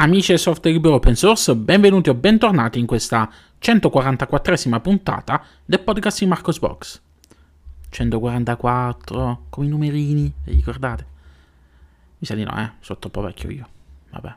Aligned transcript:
Amici 0.00 0.28
del 0.28 0.38
software 0.38 0.76
libero 0.76 0.94
open 0.94 1.16
source, 1.16 1.56
benvenuti 1.56 2.08
o 2.08 2.14
bentornati 2.14 2.78
in 2.78 2.86
questa 2.86 3.28
144esima 3.60 4.80
puntata 4.80 5.42
del 5.64 5.80
podcast 5.80 6.20
di 6.20 6.26
Marcos 6.26 6.60
Box. 6.60 7.02
144, 7.88 9.46
come 9.48 9.66
i 9.66 9.68
numerini, 9.68 10.32
vi 10.44 10.52
ricordate? 10.52 11.06
Mi 12.18 12.26
sa 12.28 12.36
di 12.36 12.44
no, 12.44 12.56
eh, 12.56 12.74
sono 12.78 13.00
troppo 13.00 13.22
vecchio 13.22 13.50
io. 13.50 13.68
Vabbè. 14.10 14.34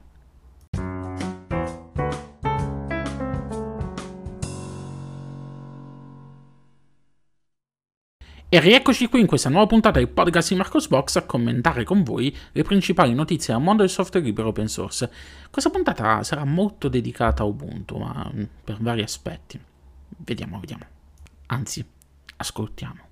E 8.54 8.60
rieccoci 8.60 9.08
qui 9.08 9.22
in 9.22 9.28
questa 9.28 9.48
nuova 9.48 9.66
puntata 9.66 9.98
del 9.98 10.10
podcast 10.10 10.50
di 10.50 10.58
Marcos 10.58 10.90
Box 10.90 11.16
a 11.16 11.24
commentare 11.26 11.86
con 11.86 12.04
voi 12.04 12.36
le 12.52 12.64
principali 12.64 13.14
notizie 13.14 13.54
del 13.54 13.64
mondo 13.64 13.82
del 13.82 13.90
software 13.90 14.26
libero 14.26 14.50
open 14.50 14.68
source. 14.68 15.10
Questa 15.50 15.70
puntata 15.70 16.22
sarà 16.24 16.44
molto 16.44 16.90
dedicata 16.90 17.44
a 17.44 17.46
Ubuntu, 17.46 17.96
ma 17.96 18.30
mm, 18.30 18.44
per 18.66 18.76
vari 18.82 19.04
aspetti. 19.04 19.58
Vediamo, 20.18 20.60
vediamo. 20.60 20.84
Anzi, 21.46 21.82
ascoltiamo. 22.36 23.08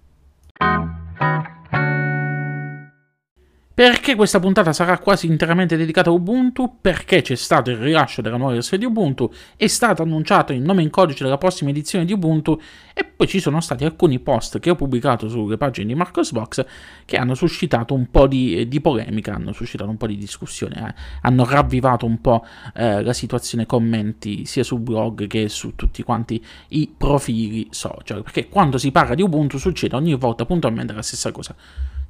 Perché 3.79 4.15
questa 4.15 4.41
puntata 4.41 4.73
sarà 4.73 4.97
quasi 4.97 5.25
interamente 5.27 5.77
dedicata 5.77 6.09
a 6.09 6.11
Ubuntu? 6.11 6.79
Perché 6.81 7.21
c'è 7.21 7.35
stato 7.35 7.69
il 7.69 7.77
rilascio 7.77 8.21
della 8.21 8.35
nuova 8.35 8.51
versione 8.51 8.83
di 8.83 8.89
Ubuntu, 8.89 9.31
è 9.55 9.67
stato 9.67 10.01
annunciato 10.01 10.51
il 10.51 10.61
nome 10.61 10.81
in 10.81 10.89
codice 10.89 11.23
della 11.23 11.37
prossima 11.37 11.69
edizione 11.69 12.03
di 12.03 12.11
Ubuntu 12.11 12.59
e 12.93 13.05
poi 13.05 13.25
ci 13.25 13.39
sono 13.39 13.61
stati 13.61 13.85
alcuni 13.85 14.19
post 14.19 14.59
che 14.59 14.69
ho 14.69 14.75
pubblicato 14.75 15.29
sulle 15.29 15.55
pagine 15.55 15.87
di 15.87 15.95
Marcosbox 15.95 16.65
che 17.05 17.15
hanno 17.15 17.35
suscitato 17.35 17.93
un 17.93 18.11
po' 18.11 18.27
di, 18.27 18.67
di 18.67 18.81
polemica, 18.81 19.35
hanno 19.35 19.53
suscitato 19.53 19.89
un 19.89 19.95
po' 19.95 20.07
di 20.07 20.17
discussione, 20.17 20.89
eh. 20.89 20.93
hanno 21.21 21.45
ravvivato 21.45 22.05
un 22.05 22.19
po' 22.19 22.45
eh, 22.75 23.01
la 23.01 23.13
situazione 23.13 23.65
commenti 23.65 24.43
sia 24.43 24.65
sul 24.65 24.81
blog 24.81 25.25
che 25.27 25.47
su 25.47 25.75
tutti 25.77 26.03
quanti 26.03 26.43
i 26.71 26.93
profili 26.97 27.65
social, 27.69 28.23
perché 28.23 28.49
quando 28.49 28.77
si 28.77 28.91
parla 28.91 29.15
di 29.15 29.21
Ubuntu 29.21 29.57
succede 29.57 29.95
ogni 29.95 30.15
volta 30.15 30.43
puntualmente 30.45 30.91
la 30.91 31.01
stessa 31.01 31.31
cosa 31.31 31.55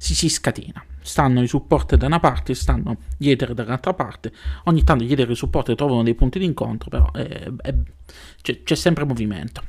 si, 0.00 0.14
si 0.14 0.30
scatena. 0.30 0.82
Stanno 1.02 1.42
i 1.42 1.46
supporter 1.46 1.98
da 1.98 2.06
una 2.06 2.20
parte, 2.20 2.54
stanno 2.54 2.96
gli 3.18 3.28
ether 3.28 3.52
dall'altra 3.52 3.92
parte. 3.92 4.32
Ogni 4.64 4.82
tanto 4.82 5.04
gli 5.04 5.12
ether 5.12 5.28
e 5.28 5.32
i 5.32 5.36
supporter 5.36 5.76
trovano 5.76 6.02
dei 6.02 6.14
punti 6.14 6.38
d'incontro, 6.38 6.88
però 6.88 7.12
è, 7.12 7.52
è, 7.60 7.74
c'è, 8.40 8.62
c'è 8.62 8.74
sempre 8.74 9.04
movimento. 9.04 9.62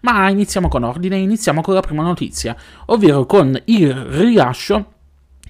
Ma 0.00 0.30
iniziamo 0.30 0.68
con 0.68 0.84
ordine, 0.84 1.18
iniziamo 1.18 1.60
con 1.60 1.74
la 1.74 1.80
prima 1.80 2.02
notizia, 2.02 2.56
ovvero 2.86 3.26
con 3.26 3.60
il 3.66 3.94
rilascio 3.94 4.92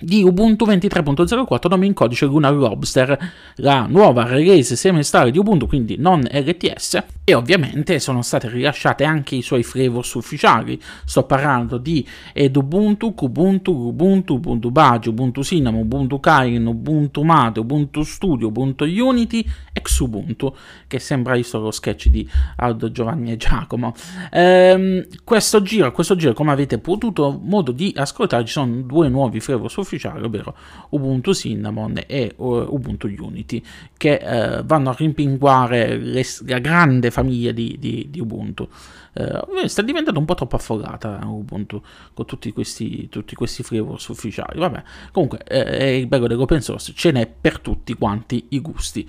di 0.01 0.23
Ubuntu 0.23 0.65
23.04 0.65 1.69
nome 1.69 1.87
in 1.87 1.93
codice 1.93 2.27
Lunar 2.27 2.55
Lobster, 2.55 3.19
la 3.57 3.87
nuova 3.87 4.25
release 4.25 4.77
semestrale 4.77 5.31
di 5.31 5.39
Ubuntu, 5.39 5.67
quindi 5.67 5.97
non 5.99 6.21
LTS, 6.21 7.03
e 7.25 7.35
ovviamente 7.35 7.99
sono 7.99 8.23
state 8.23 8.49
rilasciate 8.49 9.05
anche 9.05 9.35
i 9.35 9.43
suoi 9.43 9.63
flavors 9.63 10.15
ufficiali. 10.15 10.81
Sto 11.05 11.25
parlando 11.25 11.79
di 11.79 12.07
Edubuntu, 12.33 13.15
Kubuntu, 13.15 13.73
Ubuntu, 13.73 14.35
Ubuntu 14.35 14.71
Badge, 14.71 15.09
Ubuntu 15.09 15.43
Cinnamon, 15.43 15.83
Ubuntu 15.83 16.21
Kylin, 16.21 16.67
Ubuntu 16.67 17.23
Mate, 17.23 17.61
Ubuntu 17.61 18.03
Studio, 18.03 18.49
Ubuntu 18.49 18.85
Unity 18.85 19.45
e 19.73 19.81
Xubuntu, 19.83 20.55
che 20.87 20.99
sembra 20.99 21.35
visto 21.35 21.59
lo 21.59 21.71
sketch 21.71 22.09
di 22.09 22.29
Aldo 22.57 22.91
Giovanni 22.91 23.33
e 23.33 23.37
Giacomo. 23.37 23.95
Ehm, 24.31 25.07
questo 25.25 25.63
giro, 25.63 25.91
questo 25.93 26.17
giro, 26.17 26.33
come 26.33 26.53
avete 26.53 26.79
potuto 26.79 27.39
modo 27.43 27.73
di 27.73 27.93
ascoltare, 27.97 28.45
ci 28.45 28.53
sono 28.53 28.83
due 28.83 29.09
nuovi 29.09 29.41
flavors 29.41 29.75
ufficiali 29.75 29.88
ufficiale, 29.89 30.25
ovvero 30.25 30.55
Ubuntu 30.91 31.33
Cinnamon 31.33 32.03
e 32.07 32.35
uh, 32.37 32.45
Ubuntu 32.45 33.07
Unity, 33.07 33.63
che 33.97 34.21
uh, 34.23 34.65
vanno 34.65 34.91
a 34.91 34.95
rimpinguare 34.97 35.97
le, 35.97 36.23
la 36.47 36.59
grande 36.59 37.11
famiglia 37.11 37.53
di, 37.53 37.77
di, 37.79 38.09
di 38.11 38.21
Ubuntu. 38.21 38.69
Uh, 39.15 39.67
sta 39.67 39.83
diventando 39.83 40.21
un 40.21 40.27
po' 40.27 40.35
troppo 40.35 40.57
affollata 40.57 41.21
Ubuntu 41.25 41.83
con 42.13 42.27
tutti 42.27 42.53
questi, 42.53 43.09
tutti 43.09 43.35
questi 43.35 43.63
flavors 43.63 44.07
ufficiali. 44.09 44.59
Vabbè, 44.59 44.83
comunque 45.11 45.39
è 45.39 45.85
il 45.85 46.07
bello 46.07 46.27
dell'open 46.27 46.61
source, 46.61 46.93
ce 46.95 47.11
n'è 47.11 47.27
per 47.27 47.59
tutti 47.61 47.95
quanti 47.95 48.47
i 48.51 48.61
gusti. 48.61 49.09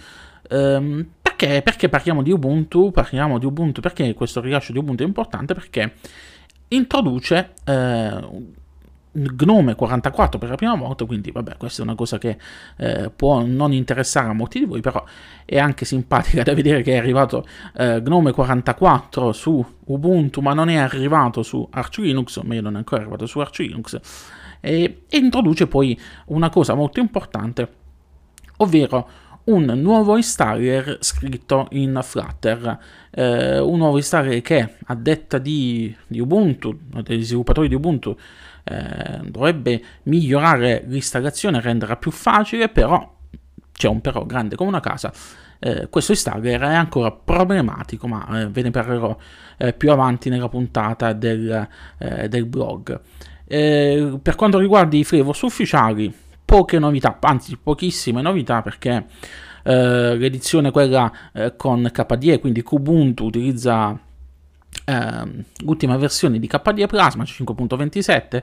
Um, 0.50 1.06
perché, 1.22 1.62
perché 1.62 1.90
parliamo 1.90 2.24
di 2.24 2.32
Ubuntu? 2.32 2.92
Parliamo 2.92 3.38
di 3.38 3.46
Ubuntu 3.46 3.82
perché 3.82 4.14
questo 4.14 4.42
rilascio 4.42 4.72
di 4.72 4.80
Ubuntu 4.80 5.04
è 5.04 5.06
importante 5.06 5.54
perché 5.54 5.94
introduce 6.70 7.54
eh, 7.66 8.28
Gnome 9.12 9.74
44 9.74 10.38
per 10.38 10.50
la 10.50 10.56
prima 10.56 10.76
volta, 10.76 11.06
quindi 11.06 11.32
vabbè, 11.32 11.58
questa 11.58 11.82
è 11.82 11.86
una 11.86 11.96
cosa 11.96 12.20
che 12.20 12.38
eh, 12.78 13.10
può 13.10 13.44
non 13.44 13.74
interessare 13.74 14.30
a 14.30 14.34
molti 14.34 14.60
di 14.60 14.66
voi, 14.66 14.82
però 14.82 15.04
è 15.46 15.58
anche 15.58 15.86
simpatica 15.86 16.44
da 16.44 16.54
vedere 16.54 16.84
che 16.84 16.94
è 16.94 16.98
arrivato 16.98 17.46
eh, 17.76 18.02
Gnome 18.02 18.32
44 18.32 19.32
su 19.32 19.66
Ubuntu, 19.86 20.42
ma 20.42 20.54
non 20.54 20.70
è 20.70 20.76
arrivato 20.76 21.42
su 21.42 21.68
Arch 21.72 21.98
Linux, 21.98 22.36
o 22.36 22.44
meglio 22.44 22.62
non 22.62 22.76
è 22.76 22.78
ancora 22.78 23.02
arrivato 23.02 23.26
su 23.26 23.40
Arch 23.40 23.60
Linux, 23.60 24.00
e, 24.60 25.04
e 25.10 25.18
introduce 25.18 25.66
poi 25.66 26.00
una 26.28 26.50
cosa 26.50 26.76
molto 26.76 27.00
importante, 27.00 27.68
ovvero 28.58 29.10
un 29.46 29.64
nuovo 29.64 30.16
installer 30.16 30.98
scritto 31.02 31.68
in 31.72 32.00
Flutter, 32.04 32.78
eh, 33.10 33.60
un 33.60 33.78
nuovo 33.78 33.98
installer 33.98 34.42
che 34.42 34.76
a 34.86 34.96
detta 34.96 35.40
di, 35.40 35.96
di 36.06 36.20
Ubuntu, 36.20 36.78
degli 37.02 37.24
sviluppatori 37.24 37.68
di 37.68 37.76
Ubuntu, 37.76 38.16
eh, 38.70 39.20
dovrebbe 39.24 39.82
migliorare 40.04 40.84
l'installazione, 40.86 41.60
renderla 41.60 41.96
più 41.98 42.12
facile, 42.12 42.70
però 42.70 43.18
c'è 43.72 43.88
un 43.88 44.00
però 44.00 44.26
grande 44.26 44.56
come 44.56 44.70
una 44.70 44.80
casa. 44.80 45.12
Eh, 45.58 45.90
questo 45.90 46.12
installer 46.12 46.62
è 46.62 46.76
ancora 46.76 47.12
problematico, 47.12 48.08
ma 48.08 48.42
eh, 48.42 48.48
ve 48.48 48.62
ne 48.62 48.72
parlerò 48.72 49.18
eh, 49.58 49.74
più 49.74 49.92
avanti 49.92 50.30
nella 50.30 50.50
puntata 50.50 51.14
del, 51.14 51.68
eh, 51.98 52.30
del 52.30 52.46
blog. 52.46 53.00
Eh, 53.46 54.20
per 54.22 54.36
quanto 54.36 54.60
riguarda 54.60 54.96
i 54.96 55.04
flavors 55.04 55.42
ufficiali, 55.42 56.14
poche 56.46 56.78
novità, 56.78 57.18
anzi 57.22 57.58
pochissime 57.58 58.22
novità 58.22 58.62
perché 58.62 59.06
l'edizione 59.62 60.72
quella 60.72 61.12
con 61.56 61.88
KDE, 61.92 62.40
quindi 62.40 62.64
Kubuntu, 62.64 63.26
utilizza 63.26 63.96
Uh, 64.86 65.44
l'ultima 65.64 65.98
versione 65.98 66.40
di 66.40 66.48
KDE 66.48 66.88
Plasma 66.88 67.24
5.27 67.24 68.42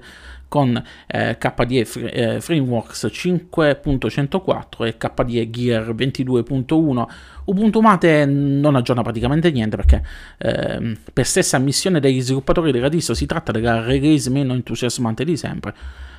con 0.48 0.80
eh, 1.06 1.36
KDE 1.38 1.84
Fr- 1.84 2.10
eh, 2.12 2.40
Frameworks 2.40 3.06
5.104 3.10 4.86
e 4.86 4.96
KDE 4.96 5.50
Gear 5.50 5.94
22.1 5.94 7.06
Ubuntu 7.46 7.80
Mate 7.80 8.24
non 8.26 8.76
aggiorna 8.76 9.02
praticamente 9.02 9.50
niente 9.50 9.76
perché 9.76 10.02
eh, 10.38 10.96
per 11.12 11.26
stessa 11.26 11.56
ammissione 11.56 12.00
degli 12.00 12.20
sviluppatori 12.20 12.72
della 12.72 12.88
distro 12.88 13.14
si 13.14 13.26
tratta 13.26 13.52
della 13.52 13.82
release 13.82 14.30
meno 14.30 14.52
entusiasmante 14.52 15.24
di 15.24 15.36
sempre. 15.36 15.74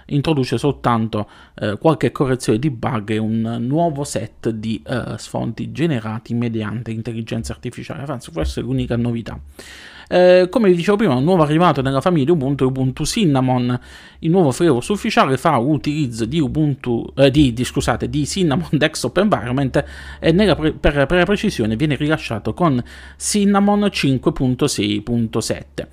Introduce 0.10 0.58
soltanto 0.58 1.28
eh, 1.56 1.78
qualche 1.78 2.14
correzione 2.14 2.60
di 2.60 2.70
bug 2.70 3.10
e 3.10 3.18
un 3.18 3.58
nuovo 3.60 4.06
set 4.06 4.50
di 4.50 4.82
eh, 4.88 5.16
sfondi 5.18 5.74
generati 5.74 6.34
mediante 6.34 6.92
intelligenza 6.92 7.52
artificiale. 7.52 8.04
Anzi 8.06 8.32
questa 8.32 8.62
è 8.62 8.64
l'unica 8.64 8.96
novità 8.96 9.38
eh, 10.10 10.48
come 10.50 10.70
vi 10.70 10.76
dicevo 10.76 10.98
prima, 10.98 11.16
un 11.16 11.24
nuovo 11.24 11.44
arrivato 11.44 11.82
nella 11.82 12.02
famiglia 12.02 12.32
Ubuntu 12.32 12.64
è 12.64 12.68
Ubuntu 12.68 13.06
Cinnamon. 13.06 13.80
Il 14.20 14.30
nuovo 14.30 14.52
flavor 14.52 14.84
ufficiale 14.88 15.38
fa 15.38 15.58
utilizzo 15.58 16.26
di 16.26 16.40
Ubuntu, 16.40 17.06
eh, 17.16 17.30
di, 17.30 17.54
di, 17.54 17.64
scusate, 17.64 18.10
di 18.10 18.26
Cinnamon 18.26 18.70
Desktop 18.72 19.18
Environment 19.18 19.84
e 20.20 20.32
nella 20.32 20.56
pre- 20.56 20.74
per, 20.74 21.06
per 21.06 21.18
la 21.18 21.26
precisione 21.26 21.76
viene 21.76 21.96
rilasciato 21.96 22.54
con 22.54 22.82
Cinnamon 23.18 23.82
5.6.7 23.82 25.88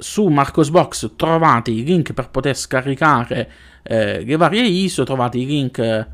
su 0.00 0.26
Marcosbox 0.26 1.12
trovate 1.16 1.70
i 1.70 1.84
link 1.84 2.12
per 2.12 2.30
poter 2.30 2.56
scaricare 2.56 3.50
eh, 3.82 4.24
le 4.24 4.36
varie 4.36 4.62
ISO, 4.62 5.04
trovate 5.04 5.38
i 5.38 5.46
link 5.46 5.78
eh, 5.78 6.06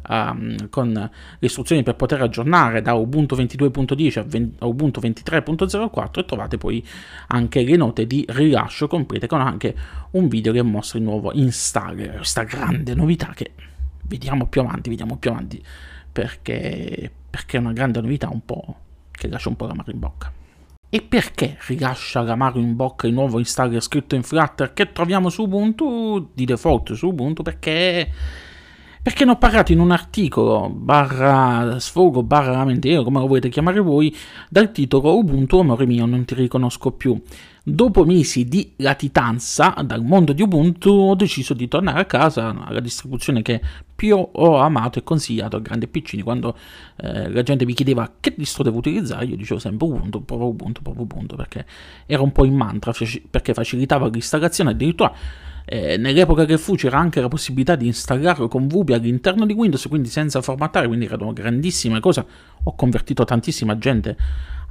con 0.71 0.93
le 0.93 1.47
istruzioni 1.47 1.83
per 1.83 1.95
poter 1.95 2.21
aggiornare 2.21 2.83
da 2.83 2.95
Ubuntu 2.95 3.37
22.10 3.37 4.19
a, 4.19 4.23
20, 4.23 4.57
a 4.59 4.67
Ubuntu 4.67 5.01
23.04 5.01 6.19
e 6.19 6.25
trovate 6.25 6.59
poi 6.59 6.85
anche 7.29 7.63
le 7.63 7.77
note 7.77 8.07
di 8.07 8.25
rilascio 8.29 8.89
complete 8.89 9.27
con 9.27 9.41
anche 9.41 9.75
un 10.13 10.29
video 10.29 10.53
che 10.53 10.63
mostra 10.63 10.99
il 10.99 11.05
nuovo 11.05 11.33
installer, 11.33 12.17
questa 12.17 12.43
grande 12.43 12.95
novità 12.95 13.33
che 13.35 13.53
vediamo 14.03 14.47
più 14.47 14.63
avanti, 14.63 14.91
vediamo 14.91 15.17
più 15.17 15.31
avanti 15.31 15.63
perché, 16.11 17.11
perché 17.31 17.57
è 17.57 17.61
una 17.61 17.73
grande 17.73 18.01
novità 18.01 18.29
un 18.29 18.45
po' 18.45 18.77
che 19.13 19.29
lascia 19.29 19.49
un 19.49 19.57
po' 19.57 19.67
la 19.67 19.75
mano 19.75 19.91
in 19.93 19.99
bocca. 20.01 20.40
E 20.93 21.03
perché 21.03 21.57
rilascia 21.69 22.21
l'amaro 22.21 22.59
in 22.59 22.75
bocca 22.75 23.07
il 23.07 23.13
nuovo 23.13 23.39
installer 23.39 23.81
scritto 23.81 24.17
in 24.17 24.25
Flutter 24.25 24.73
che 24.73 24.91
troviamo 24.91 25.29
su 25.29 25.43
Ubuntu, 25.43 26.31
di 26.35 26.45
default 26.45 26.95
su 26.95 27.07
Ubuntu? 27.07 27.45
Perché, 27.45 28.11
perché 29.03 29.25
ne 29.25 29.33
ho 29.33 29.37
parlato 29.37 29.73
in 29.73 29.81
un 29.81 29.91
articolo, 29.91 30.69
barra 30.69 31.79
sfogo, 31.81 32.23
barra 32.23 32.53
lamentelo, 32.53 33.03
come 33.03 33.21
lo 33.21 33.27
volete 33.27 33.49
chiamare 33.49 33.81
voi, 33.81 34.15
dal 34.49 34.73
titolo 34.73 35.17
Ubuntu, 35.17 35.59
amore 35.59 35.87
mio, 35.87 36.07
non 36.07 36.25
ti 36.25 36.35
riconosco 36.35 36.93
più 36.93 37.21
Dopo 37.63 38.07
mesi 38.07 38.47
di 38.47 38.73
latitanza 38.77 39.75
dal 39.85 40.03
mondo 40.03 40.33
di 40.33 40.41
Ubuntu 40.41 40.89
ho 40.89 41.15
deciso 41.15 41.53
di 41.53 41.69
tornare 41.69 42.01
a 42.01 42.05
casa 42.07 42.49
alla 42.49 42.81
distribuzione 42.81 43.43
che 43.43 43.61
più 43.95 44.17
ho 44.17 44.57
amato 44.57 44.99
e 44.99 45.03
consigliato 45.03 45.57
a 45.57 45.61
grandi 45.61 45.85
e 45.85 45.89
piccini. 45.89 46.23
Quando 46.23 46.57
eh, 46.97 47.31
la 47.31 47.43
gente 47.43 47.67
mi 47.67 47.75
chiedeva 47.75 48.11
che 48.19 48.33
distro 48.35 48.63
devo 48.63 48.79
utilizzare, 48.79 49.27
io 49.27 49.37
dicevo 49.37 49.61
sempre 49.61 49.87
Ubuntu, 49.87 50.25
provo 50.25 50.47
Ubuntu, 50.47 50.81
provo 50.81 51.03
Ubuntu, 51.03 51.37
perché 51.37 51.67
era 52.07 52.23
un 52.23 52.33
po' 52.33 52.47
in 52.47 52.55
mantra, 52.55 52.95
perché 53.29 53.53
facilitava 53.53 54.09
l'installazione 54.09 54.71
addirittura 54.71 55.13
eh, 55.73 55.97
nell'epoca 55.99 56.47
che 56.47 56.59
fu 56.59 56.75
c'era 56.75 56.99
anche 56.99 57.21
la 57.21 57.29
possibilità 57.29 57.77
di 57.77 57.87
installarlo 57.87 58.49
con 58.49 58.67
VB 58.67 58.91
all'interno 58.91 59.47
di 59.47 59.53
Windows, 59.53 59.87
quindi 59.87 60.09
senza 60.09 60.43
formattare, 60.43 60.89
quindi 60.89 61.05
era 61.05 61.17
una 61.21 61.33
grandissima 61.33 62.01
cosa. 62.01 62.27
Ho 62.65 62.75
convertito 62.75 63.25
tantissima 63.25 63.79
gente 63.79 64.17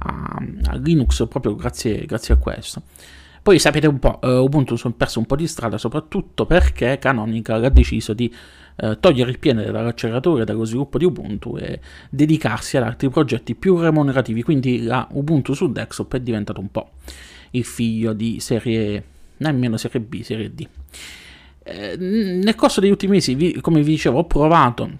a, 0.00 0.42
a 0.66 0.76
Linux 0.76 1.26
proprio 1.26 1.54
grazie, 1.54 2.04
grazie, 2.04 2.34
a 2.34 2.36
questo. 2.36 2.82
Poi 3.42 3.58
sapete 3.58 3.86
un 3.86 3.98
po', 3.98 4.18
uh, 4.20 4.42
Ubuntu 4.42 4.74
è 4.74 4.90
perso 4.90 5.20
un 5.20 5.24
po' 5.24 5.36
di 5.36 5.46
strada, 5.46 5.78
soprattutto 5.78 6.44
perché 6.44 6.98
Canonical 6.98 7.64
ha 7.64 7.70
deciso 7.70 8.12
di 8.12 8.30
uh, 8.82 9.00
togliere 9.00 9.30
il 9.30 9.38
piede 9.38 9.70
dall'acceleratore 9.70 10.44
dallo 10.44 10.64
sviluppo 10.64 10.98
di 10.98 11.06
Ubuntu 11.06 11.56
e 11.56 11.80
dedicarsi 12.10 12.76
ad 12.76 12.82
altri 12.82 13.08
progetti 13.08 13.54
più 13.54 13.78
remunerativi, 13.78 14.42
quindi 14.42 14.82
la 14.82 15.08
Ubuntu 15.12 15.54
su 15.54 15.72
desktop 15.72 16.16
è 16.16 16.20
diventato 16.20 16.60
un 16.60 16.70
po' 16.70 16.90
il 17.52 17.64
figlio 17.64 18.12
di 18.12 18.38
serie 18.38 19.02
nemmeno 19.40 19.76
serie 19.76 20.00
B, 20.00 20.22
serie 20.22 20.54
D. 20.54 20.66
Eh, 21.62 21.96
nel 21.96 22.54
corso 22.54 22.80
degli 22.80 22.90
ultimi 22.90 23.12
mesi, 23.12 23.58
come 23.60 23.82
vi 23.82 23.90
dicevo, 23.90 24.20
ho 24.20 24.24
provato, 24.24 24.90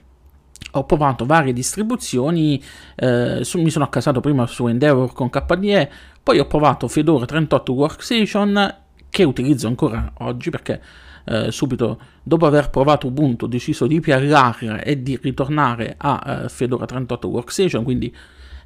ho 0.73 0.85
provato 0.85 1.25
varie 1.25 1.53
distribuzioni, 1.53 2.63
eh, 2.97 3.41
su, 3.43 3.61
mi 3.61 3.71
sono 3.71 3.85
accasato 3.85 4.21
prima 4.21 4.47
su 4.47 4.67
Endeavor 4.67 5.13
con 5.13 5.31
KDE, 5.31 5.91
poi 6.23 6.39
ho 6.39 6.47
provato 6.47 6.89
Fedora 6.89 7.25
38 7.25 7.73
Workstation, 7.73 8.77
che 9.09 9.25
utilizzo 9.25 9.67
ancora 9.67 10.13
oggi 10.19 10.51
perché 10.51 10.81
eh, 11.25 11.51
subito 11.51 12.01
dopo 12.23 12.47
aver 12.47 12.71
provato 12.71 13.07
Ubuntu 13.09 13.45
ho 13.45 13.49
deciso 13.49 13.87
di 13.87 14.01
PRR 14.01 14.81
e 14.83 15.03
di 15.03 15.19
ritornare 15.21 15.95
a 15.99 16.43
uh, 16.45 16.49
Fedora 16.49 16.87
38 16.87 17.29
Workstation, 17.29 17.85
quindi 17.85 18.15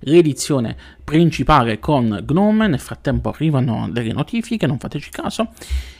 l'edizione 0.00 0.76
principale 1.02 1.78
con 1.78 2.24
Gnome, 2.24 2.68
nel 2.68 2.80
frattempo 2.80 3.30
arrivano 3.30 3.88
delle 3.90 4.12
notifiche, 4.12 4.66
non 4.66 4.78
fateci 4.78 5.10
caso, 5.10 5.50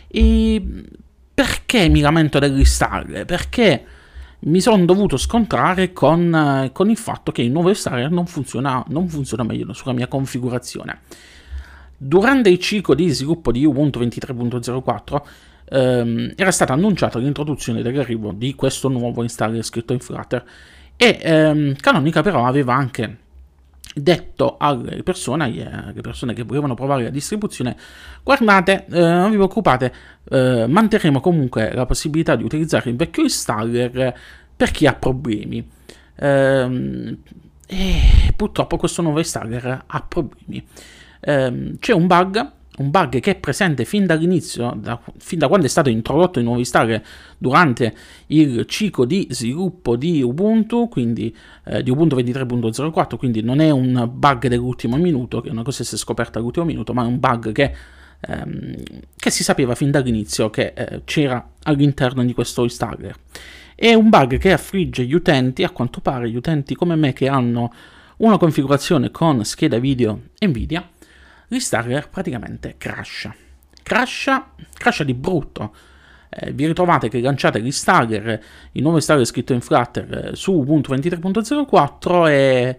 e 0.09 0.63
perché 1.35 1.89
mi 1.89 2.01
lamento 2.01 2.39
dell'installer? 2.39 3.25
Perché 3.25 3.85
mi 4.41 4.61
sono 4.61 4.85
dovuto 4.85 5.17
scontrare 5.17 5.93
con, 5.93 6.71
con, 6.73 6.91
il 6.91 6.97
fatto 6.97 7.33
che 7.33 7.43
il 7.43 7.51
nuovo 7.51 7.71
installer 7.71 8.11
non 8.11 8.27
funziona, 8.27 8.85
non 8.89 9.09
funziona 9.09 9.43
meglio 9.43 9.73
sulla 9.73 9.95
mia 9.95 10.07
configurazione. 10.07 11.01
Durante 11.97 12.51
il 12.51 12.59
ciclo 12.59 12.95
di 12.95 13.09
sviluppo 13.09 13.51
di 13.51 13.65
Ubuntu 13.65 14.01
23.04 14.01 15.23
ehm, 15.71 16.33
era 16.37 16.51
stata 16.51 16.73
annunciata 16.73 17.19
l'introduzione 17.19 17.83
dell'arrivo 17.83 18.33
di 18.33 18.55
questo 18.55 18.89
nuovo 18.89 19.23
installer 19.23 19.63
scritto 19.63 19.93
in 19.93 20.01
Flutter 20.01 20.45
e 20.97 21.19
ehm, 21.21 21.77
Canonica 21.77 22.23
però 22.23 22.45
aveva 22.45 22.75
anche 22.75 23.19
detto 23.95 24.57
alle 24.59 25.03
persone, 25.03 25.45
alle 25.45 26.01
persone 26.01 26.35
che 26.35 26.43
volevano 26.43 26.75
provare 26.75 27.05
la 27.05 27.11
distribuzione, 27.11 27.77
guardate, 28.23 28.87
eh, 28.91 29.01
non 29.01 29.31
vi 29.31 29.37
preoccupate, 29.37 29.93
eh, 30.31 30.67
manterremo 30.69 31.21
comunque 31.21 31.73
la 31.73 31.87
possibilità 31.87 32.37
di 32.37 32.43
utilizzare 32.43 32.91
il 32.91 32.97
vecchio 32.97 33.23
installer 33.23 34.15
per 34.57 34.71
chi 34.71 34.87
ha 34.87 34.95
problemi. 34.95 35.67
Eh, 36.17 37.19
e 37.67 38.33
purtroppo 38.37 38.77
questo 38.77 39.03
nuovo 39.03 39.19
installer 39.19 39.85
ha 39.87 40.03
problemi. 40.03 40.65
Ehm, 41.21 41.79
c'è 41.79 41.93
un 41.93 42.07
bug 42.07 42.53
un 42.79 42.91
bug 42.91 43.21
che 43.21 43.33
è 43.33 43.35
presente 43.37 43.85
fin 43.85 44.05
dall'inizio, 44.05 44.77
da, 44.77 45.01
fin 45.19 45.39
da 45.39 45.47
quando 45.47 45.67
è 45.67 45.69
stato 45.69 45.91
introdotto 45.91 46.39
il 46.39 46.45
nuovo 46.45 46.59
installer 46.59 47.03
durante 47.39 47.95
il 48.29 48.67
ciclo 48.67 49.05
di 49.05 49.29
sviluppo 49.31 49.95
di 49.95 50.23
Ubuntu, 50.23 50.89
quindi 50.89 51.35
eh, 51.65 51.83
di 51.83 51.91
Ubuntu 51.91 52.17
23.04, 52.17 53.17
quindi 53.17 53.43
non 53.43 53.61
è 53.61 53.71
un 53.71 54.11
bug 54.13 54.49
dell'ultimo 54.49 54.97
minuto, 54.97 55.41
che 55.41 55.49
è 55.49 55.53
una 55.53 55.63
cosa 55.63 55.79
che 55.79 55.85
si 55.85 55.95
è 55.95 55.99
scoperta 55.99 56.39
all'ultimo 56.39 56.65
minuto, 56.65 56.93
ma 56.93 57.05
è 57.05 57.07
un 57.07 57.21
bug 57.21 57.53
che, 57.53 57.73
ehm, 58.21 58.75
che 59.17 59.31
si 59.31 59.45
sapeva 59.45 59.77
fin 59.77 59.93
dall'inizio 59.93 60.51
che 60.51 60.73
eh, 60.75 61.03
c'era 61.05 61.47
all'interno 61.63 62.25
di 62.25 62.35
questo 62.35 62.65
installer. 62.65 63.15
È 63.77 63.95
un 63.95 64.09
bug 64.09 64.39
che 64.39 64.53
affligge 64.53 65.05
gli 65.05 65.15
utenti, 65.15 65.63
a 65.63 65.71
quanto 65.71 66.01
pare 66.01 66.29
gli 66.29 66.37
utenti 66.37 66.75
come 66.75 66.97
me 66.97 67.13
che 67.13 67.29
hanno 67.29 67.73
una 68.17 68.39
configurazione 68.39 69.11
con 69.11 69.45
scheda 69.45 69.79
video 69.79 70.21
Nvidia, 70.39 70.89
l'installer 71.55 72.09
praticamente 72.09 72.75
crasha. 72.77 73.35
Crasha, 73.83 74.51
crasha 74.73 75.05
di 75.05 75.15
brutto. 75.15 75.75
Eh, 76.29 76.53
vi 76.53 76.67
ritrovate 76.67 77.09
che 77.09 77.21
lanciate 77.21 77.61
l'installer, 77.61 78.43
il 78.73 78.83
nuovo 78.83 78.97
installer 78.97 79.25
scritto 79.25 79.53
in 79.53 79.61
Flutter 79.61 80.31
eh, 80.33 80.37
su 80.37 80.53
Ubuntu 80.53 80.93
23.04 80.93 82.29
e 82.29 82.79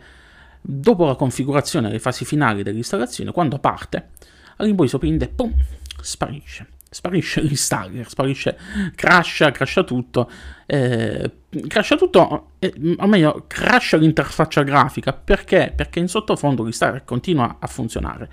dopo 0.62 1.06
la 1.06 1.16
configurazione 1.16 1.90
le 1.90 2.00
fasi 2.00 2.26
finali 2.26 2.64
dell'installazione, 2.64 3.32
quando 3.32 3.60
parte, 3.60 4.10
all'improvviso 4.58 4.98
prende, 4.98 5.30
pum, 5.30 5.54
sparisce. 6.02 6.68
Sparisce 6.90 7.42
l'installer, 7.42 8.08
sparisce, 8.08 8.58
crasha, 8.96 9.52
crasha 9.52 9.84
tutto, 9.84 10.30
eh, 10.66 11.30
crasha 11.68 11.96
tutto, 11.98 12.52
eh, 12.60 12.74
o 12.98 13.08
meglio, 13.08 13.46
crasha 13.48 13.98
l'interfaccia 13.98 14.64
grafica, 14.64 15.12
perché? 15.12 15.74
Perché 15.76 16.00
in 16.00 16.08
sottofondo 16.08 16.64
l'installer 16.64 17.04
continua 17.04 17.58
a 17.60 17.68
funzionare 17.68 18.30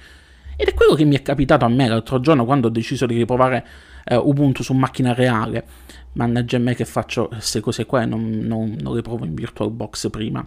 ed 0.62 0.68
è 0.68 0.74
quello 0.74 0.94
che 0.94 1.02
mi 1.02 1.16
è 1.16 1.22
capitato 1.22 1.64
a 1.64 1.68
me 1.68 1.88
l'altro 1.88 2.20
giorno 2.20 2.44
quando 2.44 2.68
ho 2.68 2.70
deciso 2.70 3.04
di 3.04 3.16
riprovare 3.16 3.66
eh, 4.04 4.14
Ubuntu 4.14 4.62
su 4.62 4.72
macchina 4.74 5.12
reale. 5.12 5.66
Mannaggia 6.12 6.58
me 6.58 6.76
che 6.76 6.84
faccio 6.84 7.26
queste 7.26 7.58
cose 7.58 7.84
qua 7.84 8.02
e 8.02 8.06
non, 8.06 8.28
non, 8.28 8.76
non 8.80 8.94
le 8.94 9.02
provo 9.02 9.24
in 9.24 9.34
VirtualBox 9.34 10.08
prima. 10.10 10.46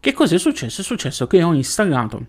Che 0.00 0.12
cosa 0.12 0.34
è 0.34 0.38
successo? 0.38 0.80
È 0.80 0.84
successo 0.84 1.28
che 1.28 1.44
ho 1.44 1.52
installato, 1.52 2.26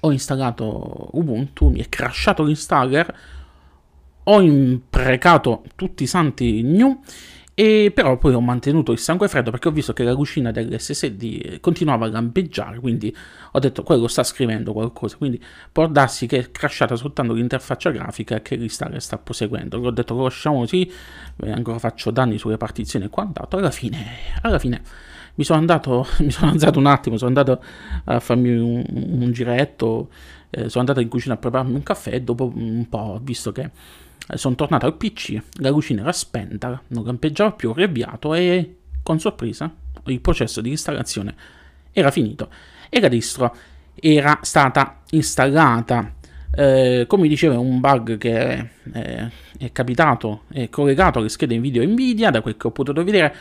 ho 0.00 0.10
installato 0.10 1.10
Ubuntu, 1.12 1.68
mi 1.68 1.80
è 1.80 1.88
crashato 1.90 2.44
l'installer, 2.44 3.14
ho 4.22 4.40
imprecato 4.40 5.64
tutti 5.74 6.04
i 6.04 6.06
santi 6.06 6.62
new 6.62 6.98
e 7.60 7.90
però 7.92 8.16
poi 8.18 8.34
ho 8.34 8.40
mantenuto 8.40 8.92
il 8.92 8.98
sangue 8.98 9.26
freddo 9.26 9.50
perché 9.50 9.66
ho 9.66 9.72
visto 9.72 9.92
che 9.92 10.04
la 10.04 10.12
lucina 10.12 10.52
dell'SSD 10.52 11.58
continuava 11.58 12.06
a 12.06 12.08
lampeggiare, 12.08 12.78
quindi 12.78 13.12
ho 13.50 13.58
detto 13.58 13.82
quello 13.82 14.06
sta 14.06 14.22
scrivendo 14.22 14.72
qualcosa, 14.72 15.16
quindi 15.16 15.42
può 15.72 15.88
darsi 15.88 16.28
che 16.28 16.38
è 16.38 16.50
crashata 16.52 16.94
soltanto 16.94 17.32
l'interfaccia 17.32 17.90
grafica 17.90 18.42
che 18.42 18.54
l'installer 18.54 19.02
sta 19.02 19.18
proseguendo. 19.18 19.76
Ho 19.76 19.90
detto 19.90 20.14
lo 20.14 20.22
lasciamo 20.22 20.58
così, 20.58 20.88
ancora 21.46 21.80
faccio 21.80 22.12
danni 22.12 22.38
sulle 22.38 22.58
partizioni 22.58 23.06
e 23.06 23.08
quant'altro. 23.08 23.58
Alla 23.58 23.72
fine, 23.72 24.06
alla 24.42 24.60
fine 24.60 24.80
mi 25.34 25.42
sono 25.42 25.58
andato, 25.58 26.06
mi 26.22 26.30
sono 26.30 26.52
alzato 26.52 26.78
un 26.78 26.86
attimo, 26.86 27.16
sono 27.16 27.30
andato 27.30 27.60
a 28.04 28.20
farmi 28.20 28.56
un, 28.56 28.84
un 28.88 29.32
giretto, 29.32 30.10
eh, 30.50 30.68
sono 30.68 30.84
andato 30.84 31.00
in 31.00 31.08
cucina 31.08 31.34
a 31.34 31.38
prepararmi 31.38 31.74
un 31.74 31.82
caffè 31.82 32.14
e 32.14 32.22
dopo 32.22 32.52
un 32.54 32.88
po' 32.88 32.98
ho 32.98 33.20
visto 33.20 33.50
che 33.50 33.62
eh, 33.62 33.70
sono 34.34 34.54
tornato 34.54 34.86
al 34.86 34.96
PC, 34.96 35.40
la 35.60 35.70
lucina 35.70 36.02
era 36.02 36.12
spenta, 36.12 36.82
non 36.88 37.04
lampeggiava 37.04 37.52
più, 37.52 37.70
ho 37.70 37.74
riavviato 37.74 38.34
e 38.34 38.76
con 39.02 39.18
sorpresa 39.18 39.72
il 40.06 40.20
processo 40.20 40.60
di 40.60 40.70
installazione 40.70 41.34
era 41.92 42.10
finito 42.10 42.50
e 42.88 43.00
la 43.00 43.08
distro 43.08 43.54
era 43.94 44.38
stata 44.42 45.00
installata. 45.10 46.14
Eh, 46.54 47.04
come 47.06 47.28
dicevo, 47.28 47.54
è 47.54 47.58
un 47.58 47.80
bug 47.80 48.16
che 48.16 48.70
è, 48.92 49.28
è, 49.58 49.72
capitato, 49.72 50.42
è 50.52 50.68
collegato 50.70 51.18
alle 51.18 51.28
schede 51.28 51.58
video 51.58 51.84
Nvidia, 51.84 52.30
da 52.30 52.40
quel 52.40 52.56
che 52.56 52.66
ho 52.66 52.70
potuto 52.70 53.02
vedere 53.04 53.34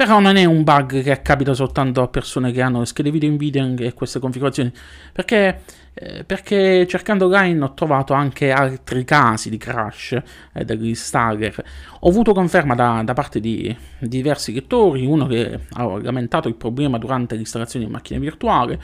però 0.00 0.18
non 0.18 0.36
è 0.36 0.46
un 0.46 0.64
bug 0.64 1.02
che 1.02 1.20
capita 1.20 1.52
soltanto 1.52 2.00
a 2.00 2.08
persone 2.08 2.52
che 2.52 2.62
hanno 2.62 2.78
le 2.78 2.86
schede 2.86 3.10
video 3.10 3.30
Nvidia 3.30 3.70
e 3.76 3.92
queste 3.92 4.18
configurazioni, 4.18 4.72
perché, 5.12 5.60
eh, 6.02 6.24
perché 6.24 6.86
cercando 6.86 7.26
online 7.26 7.62
ho 7.62 7.74
trovato 7.74 8.14
anche 8.14 8.50
altri 8.52 9.04
casi 9.04 9.50
di 9.50 9.58
crash 9.58 10.18
eh, 10.54 10.64
dell'installer. 10.64 11.62
Ho 12.00 12.08
avuto 12.08 12.32
conferma 12.32 12.74
da, 12.74 13.02
da 13.04 13.12
parte 13.12 13.38
di, 13.38 13.76
di, 13.98 14.08
diversi 14.08 14.54
lettori, 14.54 15.04
uno 15.04 15.26
che 15.26 15.60
ha 15.72 16.00
lamentato 16.00 16.48
il 16.48 16.54
problema 16.54 16.96
durante 16.96 17.36
l'installazione 17.36 17.84
di 17.84 17.90
macchine 17.90 18.18
virtuali, 18.18 18.78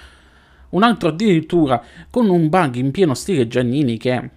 un 0.71 0.83
altro 0.83 1.09
addirittura 1.09 1.83
con 2.11 2.29
un 2.29 2.51
bug 2.51 2.75
in 2.75 2.91
pieno 2.91 3.15
stile 3.15 3.49
Giannini 3.49 3.97
che 3.97 4.31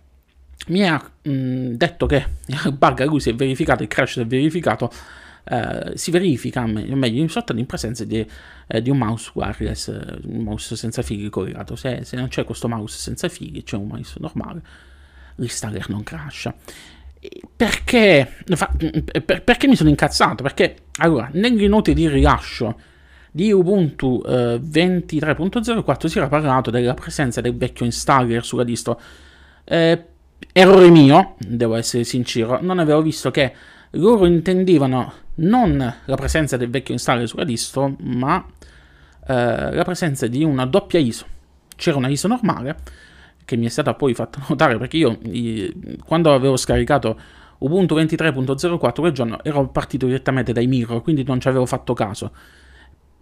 mi 0.68 0.88
ha 0.88 1.04
mh, 1.22 1.72
detto 1.72 2.06
che 2.06 2.26
il 2.48 2.72
bug 2.78 3.02
a 3.02 3.06
lui 3.06 3.20
si 3.20 3.30
è 3.30 3.36
verificato, 3.36 3.84
il 3.84 3.90
crash 3.90 4.14
si 4.14 4.20
è 4.22 4.26
verificato 4.26 4.90
eh, 5.50 5.92
si 5.96 6.12
verifica, 6.12 6.64
o 6.64 6.68
meglio, 6.68 7.28
soltanto 7.28 7.60
in 7.60 7.66
presenza 7.66 8.06
di, 8.06 8.26
eh, 8.68 8.82
di 8.82 8.90
un 8.92 8.98
mouse 9.00 9.32
wireless, 9.34 9.88
eh, 9.88 10.20
un 10.26 10.44
mouse 10.44 10.76
senza 10.76 11.02
fili 11.02 11.28
collegato. 11.30 11.76
Se, 11.76 12.02
se, 12.04 12.16
non 12.16 12.28
c'è 12.28 12.44
questo 12.44 12.68
mouse 12.68 12.98
senza 12.98 13.28
fili, 13.30 13.64
c'è 13.64 13.76
un 13.76 13.88
mouse 13.88 14.18
normale, 14.20 14.62
l'installer 15.36 15.90
non 15.90 16.04
crasha. 16.04 16.54
Perché, 17.56 18.36
per, 19.26 19.44
perché 19.44 19.68
mi 19.68 19.76
sono 19.76 19.90
incazzato? 19.90 20.44
Perché, 20.44 20.84
allora, 21.00 21.30
nelle 21.34 21.68
note 21.68 21.94
di 21.94 22.08
rilascio 22.08 22.80
di 23.32 23.52
Ubuntu 23.52 24.24
eh, 24.26 24.60
23.04 24.62 26.06
si 26.06 26.18
era 26.18 26.28
parlato 26.28 26.72
della 26.72 26.94
presenza 26.94 27.42
del 27.42 27.58
vecchio 27.58 27.86
installer 27.86 28.46
sulla 28.46 28.64
distro. 28.64 29.02
Eh, 29.64 30.06
errore 30.54 30.90
mio, 30.90 31.36
devo 31.40 31.76
essere 31.76 32.04
sincero, 32.04 32.60
non 32.62 32.80
avevo 32.80 33.02
visto 33.02 33.32
che 33.32 33.54
loro 33.92 34.26
intendevano 34.26 35.12
non 35.40 35.96
la 36.06 36.16
presenza 36.16 36.58
del 36.58 36.70
vecchio 36.70 36.94
installer 36.94 37.28
sulla 37.28 37.44
distro, 37.44 37.96
ma 38.00 38.46
eh, 39.28 39.74
la 39.74 39.84
presenza 39.84 40.28
di 40.28 40.44
una 40.44 40.66
doppia 40.66 41.00
ISO. 41.00 41.26
C'era 41.76 41.98
una 41.98 42.10
ISO 42.10 42.28
normale 42.28 42.78
che 43.46 43.56
mi 43.56 43.66
è 43.66 43.70
stata 43.70 43.94
poi 43.94 44.14
fatta 44.14 44.42
notare 44.50 44.78
perché 44.78 44.98
io 44.98 45.18
quando 46.06 46.34
avevo 46.34 46.56
scaricato 46.56 47.20
Ubuntu 47.60 47.96
23.04 47.96 48.94
quel 48.94 49.12
giorno 49.12 49.44
ero 49.44 49.68
partito 49.68 50.06
direttamente 50.06 50.54
dai 50.54 50.68
mirror, 50.68 51.02
quindi 51.02 51.24
non 51.24 51.42
ci 51.42 51.48
avevo 51.48 51.66
fatto 51.66 51.94
caso. 51.94 52.32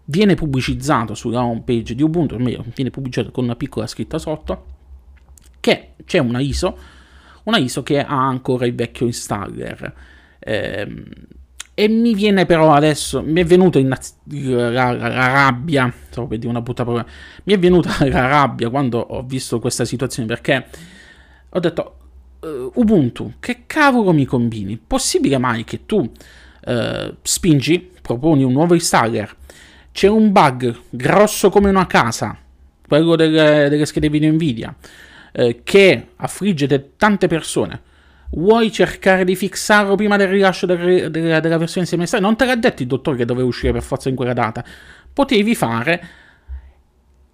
Viene 0.06 0.36
pubblicizzato 0.36 1.16
sulla 1.16 1.44
home 1.44 1.64
page 1.66 1.96
di 1.96 2.04
Ubuntu, 2.04 2.36
o 2.36 2.38
meglio, 2.38 2.64
viene 2.76 2.92
pubblicizzato 2.92 3.32
con 3.32 3.46
una 3.46 3.56
piccola 3.56 3.88
scritta 3.88 4.20
sotto, 4.20 4.66
che 5.60 5.94
c'è 6.06 6.20
una 6.20 6.40
ISO, 6.40 6.78
una 7.44 7.58
ISO 7.58 7.82
che 7.82 8.00
ha 8.00 8.28
ancora 8.28 8.66
il 8.68 8.76
vecchio 8.76 9.08
installer. 9.08 9.94
Eh, 10.40 11.04
e 11.80 11.88
mi 11.88 12.16
viene 12.16 12.48
però 12.48 12.74
adesso, 12.74 13.22
mi 13.22 13.40
è 13.40 13.46
venuta 13.46 13.78
in, 13.78 13.88
la, 13.88 14.72
la, 14.72 14.92
la, 14.94 15.28
rabbia, 15.28 15.94
stavo 16.10 16.26
per 16.26 16.40
dire 16.40 16.50
una 16.50 16.62
brutta 16.62 16.84
parola, 16.84 17.06
mi 17.44 17.54
è 17.54 17.60
venuta 17.60 17.98
la 18.10 18.26
rabbia 18.26 18.72
quando 18.72 18.98
ho 18.98 19.22
visto 19.22 19.60
questa 19.60 19.86
situazione 19.86 20.28
perché 20.28 20.66
ho 21.48 21.60
detto, 21.60 21.98
uh, 22.40 22.72
Ubuntu, 22.74 23.34
che 23.40 23.66
cavolo 23.68 24.12
mi 24.12 24.26
combini? 24.26 24.80
Possibile 24.88 25.38
mai 25.38 25.66
che 25.66 25.86
tu 25.86 25.98
uh, 25.98 27.16
spingi, 27.22 27.92
proponi 28.02 28.42
un 28.42 28.54
nuovo 28.54 28.74
installer, 28.74 29.36
c'è 29.92 30.08
un 30.08 30.32
bug 30.32 30.76
grosso 30.90 31.52
come 31.52 31.70
una 31.70 31.86
casa, 31.86 32.36
quello 32.88 33.16
delle, 33.16 33.70
delle 33.70 33.86
schede 33.86 34.10
video 34.10 34.34
Nvidia, 34.34 34.76
uh, 35.34 35.60
che 35.62 36.08
affligge 36.16 36.94
tante 36.98 37.28
persone, 37.28 37.82
vuoi 38.32 38.72
cercare 38.72 39.24
di 39.24 39.36
fissarlo 39.36 39.96
prima 39.96 40.18
del 40.18 40.28
rilascio 40.28 40.66
del, 40.66 41.10
del, 41.10 41.42
della 41.42 41.58
versione 41.58 41.86
semestrale? 41.86 42.26
Non 42.26 42.36
te 42.36 42.46
l'ha 42.46 42.56
detto 42.56 42.82
il 42.82 42.88
dottore 42.88 43.18
che 43.18 43.26
doveva 43.26 43.48
uscire 43.48 43.72
per 43.74 43.84
forza 43.84 44.10
in 44.10 44.16
quella 44.16 44.34
data. 44.34 44.64
Potevi 45.14 45.56
fare, 45.56 46.08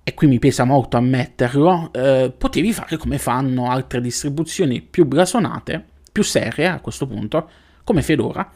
e 0.04 0.14
qui 0.14 0.28
mi 0.28 0.40
pesa 0.40 0.64
molto 0.64 0.98
ammetterlo, 0.98 1.92
eh, 1.94 2.34
potevi 2.38 2.74
fare 2.74 2.98
come 2.98 3.18
fanno 3.18 3.70
altre 3.70 4.02
distribuzioni 4.02 4.82
più 4.82 5.06
blasonate, 5.06 5.84
più 6.12 6.24
serie 6.24 6.68
a 6.68 6.80
questo 6.80 7.08
punto, 7.08 7.50
come 7.84 8.02
Fedora, 8.02 8.50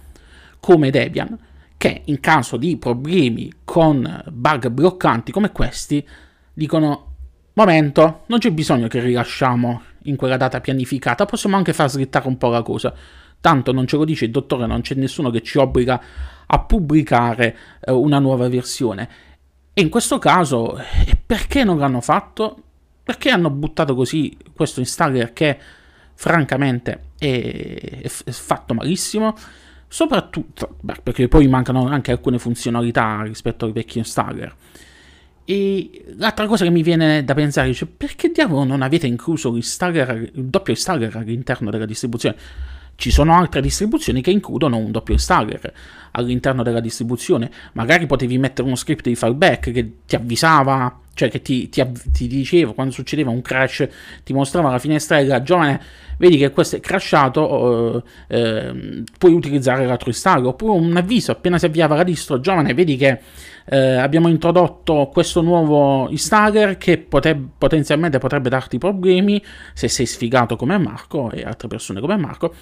come 0.59 0.89
Debian, 0.89 1.37
che 1.77 2.01
in 2.05 2.19
caso 2.19 2.57
di 2.57 2.77
problemi 2.77 3.51
con 3.63 4.23
bug 4.31 4.69
bloccanti 4.69 5.31
come 5.31 5.51
questi, 5.51 6.05
dicono 6.53 7.13
momento, 7.53 8.23
non 8.27 8.39
c'è 8.39 8.51
bisogno 8.51 8.87
che 8.87 8.99
rilasciamo 8.99 9.81
in 10.03 10.15
quella 10.15 10.37
data 10.37 10.61
pianificata, 10.61 11.25
possiamo 11.25 11.55
anche 11.55 11.73
far 11.73 11.89
slittare 11.89 12.27
un 12.27 12.37
po' 12.37 12.49
la 12.49 12.61
cosa. 12.61 12.93
Tanto 13.39 13.71
non 13.71 13.85
ce 13.87 13.97
lo 13.97 14.05
dice 14.05 14.25
il 14.25 14.31
dottore, 14.31 14.65
non 14.65 14.81
c'è 14.81 14.95
nessuno 14.95 15.29
che 15.29 15.41
ci 15.41 15.57
obbliga 15.57 16.01
a 16.45 16.59
pubblicare 16.59 17.57
eh, 17.81 17.91
una 17.91 18.19
nuova 18.19 18.47
versione. 18.47 19.09
E 19.73 19.81
in 19.81 19.89
questo 19.89 20.17
caso, 20.17 20.77
eh, 20.77 21.17
perché 21.23 21.63
non 21.63 21.77
l'hanno 21.77 22.01
fatto? 22.01 22.63
Perché 23.03 23.29
hanno 23.29 23.49
buttato 23.49 23.93
così 23.95 24.35
questo 24.53 24.79
installer 24.79 25.33
che 25.33 25.57
francamente 26.13 27.11
è, 27.17 28.01
è 28.01 28.31
fatto 28.31 28.73
malissimo? 28.73 29.35
Soprattutto 29.87 30.77
beh, 30.81 30.95
perché 31.03 31.27
poi 31.27 31.47
mancano 31.47 31.87
anche 31.87 32.11
alcune 32.11 32.39
funzionalità 32.39 33.21
rispetto 33.21 33.65
ai 33.65 33.71
vecchi 33.71 33.99
installer. 33.99 34.53
E 35.49 36.03
l'altra 36.17 36.45
cosa 36.45 36.65
che 36.65 36.69
mi 36.69 36.83
viene 36.83 37.23
da 37.23 37.33
pensare, 37.33 37.73
cioè, 37.73 37.87
perché 37.87 38.31
diavolo 38.31 38.65
non 38.65 38.81
avete 38.81 39.07
incluso 39.07 39.55
il 39.55 39.65
doppio 40.33 40.73
installer 40.73 41.15
all'interno 41.15 41.71
della 41.71 41.85
distribuzione? 41.85 42.35
Ci 42.95 43.11
sono 43.11 43.33
altre 43.33 43.61
distribuzioni 43.61 44.21
che 44.21 44.29
includono 44.29 44.75
un 44.75 44.91
doppio 44.91 45.13
installer 45.13 45.71
all'interno 46.11 46.63
della 46.63 46.81
distribuzione. 46.81 47.49
Magari 47.73 48.07
potevi 48.07 48.37
mettere 48.37 48.67
uno 48.67 48.75
script 48.75 49.07
di 49.07 49.15
fallback 49.15 49.71
che 49.71 49.91
ti 50.05 50.15
avvisava, 50.15 50.99
cioè 51.13 51.29
che 51.29 51.41
ti, 51.41 51.69
ti, 51.69 51.81
ti 52.11 52.27
diceva 52.27 52.73
quando 52.73 52.91
succedeva 52.91 53.29
un 53.29 53.41
crash, 53.41 53.87
ti 54.25 54.33
mostrava 54.33 54.69
la 54.69 54.79
finestrella 54.79 55.41
giovane, 55.41 55.79
vedi 56.17 56.35
che 56.35 56.51
questo 56.51 56.75
è 56.75 56.81
crashato, 56.81 58.03
eh, 58.27 58.37
eh, 58.37 59.03
puoi 59.17 59.31
utilizzare 59.31 59.85
l'altro 59.85 60.09
installer. 60.09 60.47
Oppure 60.47 60.77
un 60.77 60.97
avviso 60.97 61.31
appena 61.31 61.57
si 61.57 61.65
avviava 61.65 61.95
la 61.95 62.03
distro, 62.03 62.41
giovane, 62.41 62.73
vedi 62.73 62.97
che 62.97 63.21
eh, 63.69 63.95
abbiamo 63.95 64.29
introdotto 64.29 65.09
questo 65.11 65.41
nuovo 65.41 66.09
installer 66.09 66.77
che 66.77 66.97
pote- 66.97 67.35
potenzialmente 67.57 68.17
potrebbe 68.17 68.47
darti 68.47 68.77
problemi 68.77 69.43
se 69.73 69.89
sei 69.89 70.05
sfigato 70.05 70.55
come 70.55 70.77
Marco 70.77 71.31
e 71.31 71.43
altre 71.43 71.67
persone 71.67 71.99
come 71.99 72.15
Marco 72.15 72.55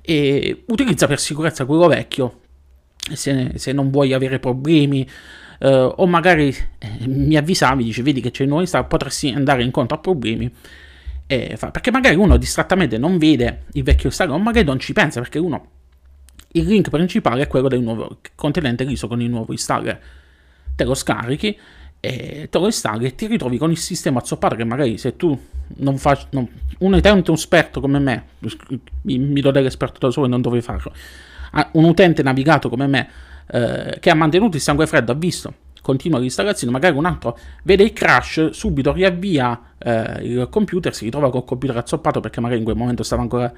e 0.00 0.62
utilizza 0.66 1.08
per 1.08 1.18
sicurezza 1.18 1.64
quello 1.64 1.88
vecchio. 1.88 2.40
Se, 3.12 3.52
se 3.56 3.72
non 3.72 3.90
vuoi 3.90 4.12
avere 4.12 4.38
problemi 4.38 5.08
eh, 5.58 5.92
o 5.96 6.06
magari 6.06 6.54
eh, 6.78 7.08
mi 7.08 7.36
avvisavi 7.36 7.82
dice 7.82 8.02
vedi 8.02 8.20
che 8.20 8.30
c'è 8.30 8.42
il 8.42 8.48
nuovo 8.48 8.62
installer 8.62 8.86
potresti 8.86 9.30
andare 9.30 9.64
incontro 9.64 9.96
a 9.96 10.00
problemi 10.00 10.52
perché 11.26 11.90
magari 11.90 12.14
uno 12.14 12.36
distrattamente 12.36 12.98
non 12.98 13.18
vede 13.18 13.64
il 13.72 13.82
vecchio 13.82 14.10
installer 14.10 14.36
o 14.36 14.38
magari 14.38 14.66
non 14.66 14.78
ci 14.78 14.92
pensa 14.92 15.18
perché 15.18 15.40
uno 15.40 15.66
il 16.52 16.66
link 16.66 16.90
principale 16.90 17.42
è 17.42 17.46
quello 17.48 17.66
del 17.66 17.80
nuovo 17.80 18.18
contenente 18.36 18.84
riso 18.84 19.08
con 19.08 19.20
il 19.20 19.30
nuovo 19.30 19.50
installer 19.50 20.00
te 20.82 20.88
lo 20.88 20.94
scarichi 20.94 21.58
e 22.00 22.48
te 22.50 22.58
lo 22.58 22.66
installi 22.66 23.06
e 23.06 23.14
ti 23.14 23.26
ritrovi 23.26 23.58
con 23.58 23.70
il 23.70 23.78
sistema 23.78 24.24
zoppato 24.24 24.56
che 24.56 24.64
magari 24.64 24.98
se 24.98 25.16
tu 25.16 25.38
non 25.76 25.98
fai 25.98 26.16
non, 26.30 26.48
un 26.78 26.92
utente 26.92 27.30
un 27.30 27.36
esperto 27.36 27.80
come 27.80 27.98
me 28.00 28.24
mi, 29.02 29.18
mi 29.18 29.40
do 29.40 29.50
dell'esperto 29.50 30.06
da 30.06 30.12
solo 30.12 30.26
e 30.26 30.28
non 30.28 30.40
dovrei 30.40 30.62
farlo. 30.62 30.92
Un 31.72 31.84
utente 31.84 32.22
navigato 32.22 32.68
come 32.68 32.86
me 32.86 33.08
eh, 33.46 33.98
che 34.00 34.10
ha 34.10 34.14
mantenuto 34.14 34.56
il 34.56 34.62
sangue 34.62 34.86
freddo 34.86 35.12
ha 35.12 35.14
visto 35.14 35.54
continua 35.82 36.18
l'installazione 36.18 36.72
magari 36.72 36.96
un 36.96 37.04
altro 37.04 37.36
vede 37.64 37.82
il 37.82 37.92
crash 37.92 38.50
subito 38.50 38.92
riavvia 38.92 39.74
eh, 39.78 40.22
il 40.22 40.48
computer 40.48 40.94
si 40.94 41.04
ritrova 41.04 41.28
col 41.28 41.44
computer 41.44 41.76
azzoppato 41.76 42.20
perché 42.20 42.40
magari 42.40 42.60
in 42.60 42.64
quel 42.64 42.76
momento 42.76 43.02
stava 43.02 43.22
ancora 43.22 43.52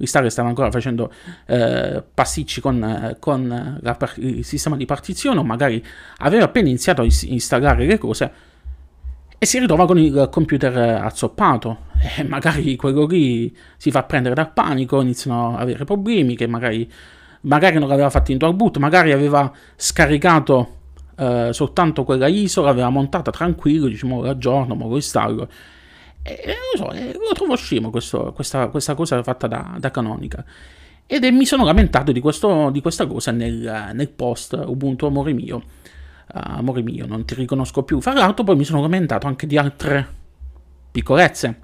Restare 0.00 0.30
stava 0.30 0.48
ancora 0.48 0.70
facendo 0.70 1.12
eh, 1.46 2.02
pasticci 2.14 2.62
con, 2.62 2.82
eh, 2.82 3.16
con 3.18 3.78
la, 3.80 3.98
il 4.16 4.44
sistema 4.46 4.76
di 4.76 4.86
partizione 4.86 5.38
o 5.38 5.44
magari 5.44 5.84
aveva 6.18 6.44
appena 6.44 6.68
iniziato 6.68 7.02
a 7.02 7.04
installare 7.04 7.84
le 7.84 7.98
cose 7.98 8.32
e 9.36 9.44
si 9.44 9.58
ritrova 9.58 9.86
con 9.86 9.98
il 9.98 10.28
computer 10.30 10.76
azzoppato. 11.02 11.88
E 12.16 12.22
magari 12.22 12.76
quello 12.76 13.04
lì 13.04 13.54
si 13.76 13.90
fa 13.90 14.04
prendere 14.04 14.34
dal 14.34 14.54
panico, 14.54 15.02
iniziano 15.02 15.54
a 15.54 15.60
avere 15.60 15.84
problemi 15.84 16.34
che 16.34 16.46
magari, 16.46 16.90
magari 17.42 17.78
non 17.78 17.88
l'aveva 17.88 18.08
fatto 18.08 18.32
in 18.32 18.38
dual 18.38 18.54
boot, 18.54 18.78
magari 18.78 19.12
aveva 19.12 19.52
scaricato 19.76 20.76
eh, 21.18 21.50
soltanto 21.52 22.04
quella 22.04 22.26
ISO, 22.26 22.62
l'aveva 22.62 22.88
montata 22.88 23.30
tranquillo, 23.30 23.86
diciamo 23.86 24.22
l'aggiorno, 24.22 24.74
ma 24.74 24.86
lo 24.86 24.94
installo 24.94 25.48
e, 26.22 26.54
lo 26.74 26.84
so, 26.84 26.92
eh, 26.92 27.12
lo 27.12 27.34
trovo 27.34 27.56
scemo 27.56 27.90
questo, 27.90 28.32
questa, 28.32 28.68
questa, 28.68 28.94
cosa 28.94 29.22
fatta 29.22 29.46
da, 29.46 29.76
da 29.78 29.90
Canonica. 29.90 30.44
Ed 31.06 31.24
è, 31.24 31.30
mi 31.30 31.46
sono 31.46 31.64
lamentato 31.64 32.12
di, 32.12 32.20
questo, 32.20 32.70
di 32.70 32.80
questa 32.80 33.06
cosa 33.06 33.30
nel, 33.30 33.90
nel, 33.92 34.08
post 34.08 34.52
Ubuntu 34.52 35.06
Amore 35.06 35.32
mio. 35.32 35.56
Uh, 36.32 36.58
amore 36.58 36.82
mio, 36.82 37.06
non 37.06 37.24
ti 37.24 37.34
riconosco 37.34 37.82
più. 37.82 38.00
Fra 38.00 38.12
l'altro 38.12 38.44
poi 38.44 38.54
mi 38.54 38.64
sono 38.64 38.80
lamentato 38.80 39.26
anche 39.26 39.46
di 39.46 39.58
altre 39.58 40.06
piccolezze. 40.92 41.62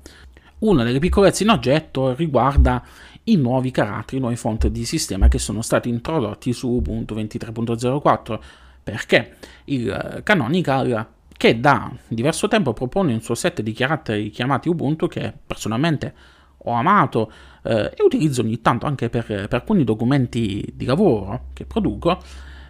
Una 0.58 0.82
delle 0.82 0.98
piccolezze 0.98 1.44
in 1.44 1.50
oggetto 1.50 2.14
riguarda 2.14 2.82
i 3.24 3.36
nuovi 3.36 3.70
caratteri, 3.70 4.16
i 4.16 4.20
nuovi 4.20 4.36
font 4.36 4.66
di 4.66 4.84
sistema 4.84 5.28
che 5.28 5.38
sono 5.38 5.62
stati 5.62 5.88
introdotti 5.88 6.52
su 6.52 6.68
Ubuntu 6.68 7.14
23.04 7.14 8.38
perché 8.82 9.36
il 9.64 10.20
Canonical 10.22 11.06
che 11.36 11.60
da 11.60 11.92
diverso 12.08 12.48
tempo 12.48 12.72
propone 12.72 13.12
un 13.12 13.20
suo 13.20 13.34
set 13.34 13.60
di 13.60 13.72
caratteri 13.72 14.30
chiamati 14.30 14.68
Ubuntu 14.68 15.06
che 15.06 15.32
personalmente 15.46 16.14
ho 16.58 16.72
amato 16.72 17.30
eh, 17.62 17.92
e 17.94 18.02
utilizzo 18.02 18.42
ogni 18.42 18.60
tanto 18.60 18.86
anche 18.86 19.08
per, 19.08 19.24
per, 19.24 19.48
alcuni 19.50 19.84
documenti 19.84 20.72
di 20.74 20.84
lavoro 20.84 21.46
che 21.52 21.64
produco. 21.64 22.20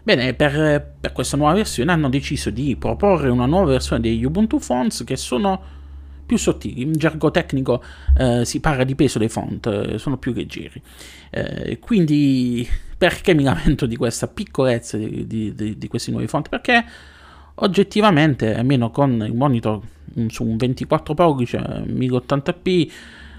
Bene, 0.02 0.34
per, 0.34 0.94
per, 1.00 1.12
questa 1.12 1.36
nuova 1.36 1.54
versione 1.54 1.90
hanno 1.90 2.08
deciso 2.08 2.50
di 2.50 2.76
proporre 2.76 3.28
una 3.28 3.46
nuova 3.46 3.70
versione 3.70 4.00
degli 4.00 4.24
Ubuntu 4.24 4.60
Fonts 4.60 5.02
che 5.04 5.16
sono 5.16 5.74
più 6.26 6.36
sottili. 6.36 6.82
In 6.82 6.92
gergo 6.92 7.30
tecnico 7.30 7.82
eh, 8.16 8.44
si 8.44 8.60
parla 8.60 8.84
di 8.84 8.94
peso 8.94 9.18
dei 9.18 9.28
font, 9.28 9.66
eh, 9.66 9.98
sono 9.98 10.18
più 10.18 10.32
leggeri. 10.32 10.80
Eh, 11.30 11.78
quindi 11.78 12.68
perché 12.98 13.34
mi 13.34 13.42
lamento 13.42 13.86
di 13.86 13.96
questa 13.96 14.28
piccolezza 14.28 14.96
di, 14.96 15.26
di, 15.26 15.54
di, 15.54 15.78
di 15.78 15.88
questi 15.88 16.10
nuovi 16.10 16.26
font? 16.26 16.48
Perché 16.48 16.84
oggettivamente, 17.56 18.54
almeno 18.54 18.90
con 18.90 19.22
il 19.24 19.34
monitor 19.34 19.80
su 20.28 20.44
un 20.44 20.56
24 20.56 21.14
pollici 21.14 21.56
1080p, 21.56 22.90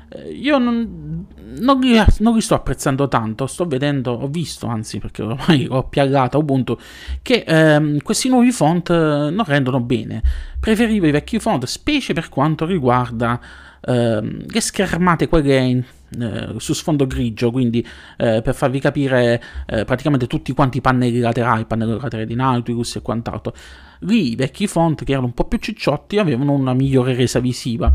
eh, 0.09 0.31
io 0.31 0.57
non, 0.57 1.25
non, 1.59 1.79
li, 1.79 2.01
non, 2.19 2.33
li, 2.33 2.41
sto 2.41 2.55
apprezzando 2.55 3.07
tanto, 3.07 3.45
sto 3.45 3.65
vedendo, 3.65 4.11
ho 4.11 4.27
visto 4.27 4.67
anzi 4.67 4.99
perché 4.99 5.23
ormai 5.23 5.67
ho 5.69 5.83
piallato 5.83 6.37
Ubuntu, 6.37 6.77
che 7.21 7.43
ehm, 7.45 8.01
questi 8.01 8.29
nuovi 8.29 8.51
font 8.51 8.89
eh, 8.89 8.93
non 8.93 9.43
rendono 9.45 9.79
bene. 9.79 10.21
Preferivo 10.59 11.07
i 11.07 11.11
vecchi 11.11 11.39
font, 11.39 11.65
specie 11.65 12.13
per 12.13 12.29
quanto 12.29 12.65
riguarda 12.65 13.39
ehm, 13.81 14.45
le 14.47 14.61
schermate, 14.61 15.27
quelle 15.27 15.83
eh, 16.19 16.53
su 16.57 16.73
sfondo 16.73 17.05
grigio, 17.05 17.51
quindi 17.51 17.85
eh, 18.17 18.41
per 18.41 18.55
farvi 18.55 18.79
capire 18.79 19.41
eh, 19.65 19.85
praticamente 19.85 20.27
tutti 20.27 20.53
quanti 20.53 20.77
i 20.77 20.81
pannelli 20.81 21.19
laterali, 21.19 21.61
il 21.61 21.67
pannello 21.67 21.97
laterale 21.97 22.27
di 22.27 22.35
Nautilus 22.35 22.95
e 22.95 23.01
quant'altro. 23.01 23.53
Lì 24.01 24.31
i 24.31 24.35
vecchi 24.35 24.67
font 24.67 25.03
che 25.03 25.11
erano 25.11 25.27
un 25.27 25.33
po' 25.33 25.45
più 25.45 25.57
cicciotti 25.57 26.17
avevano 26.19 26.53
una 26.53 26.73
migliore 26.73 27.15
resa 27.15 27.39
visiva. 27.39 27.87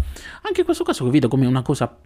Anche 0.43 0.61
in 0.61 0.65
questo 0.65 0.85
caso 0.85 1.05
lo 1.05 1.11
vedo 1.11 1.29
come 1.29 1.47
una 1.47 1.63
cosa 1.63 1.97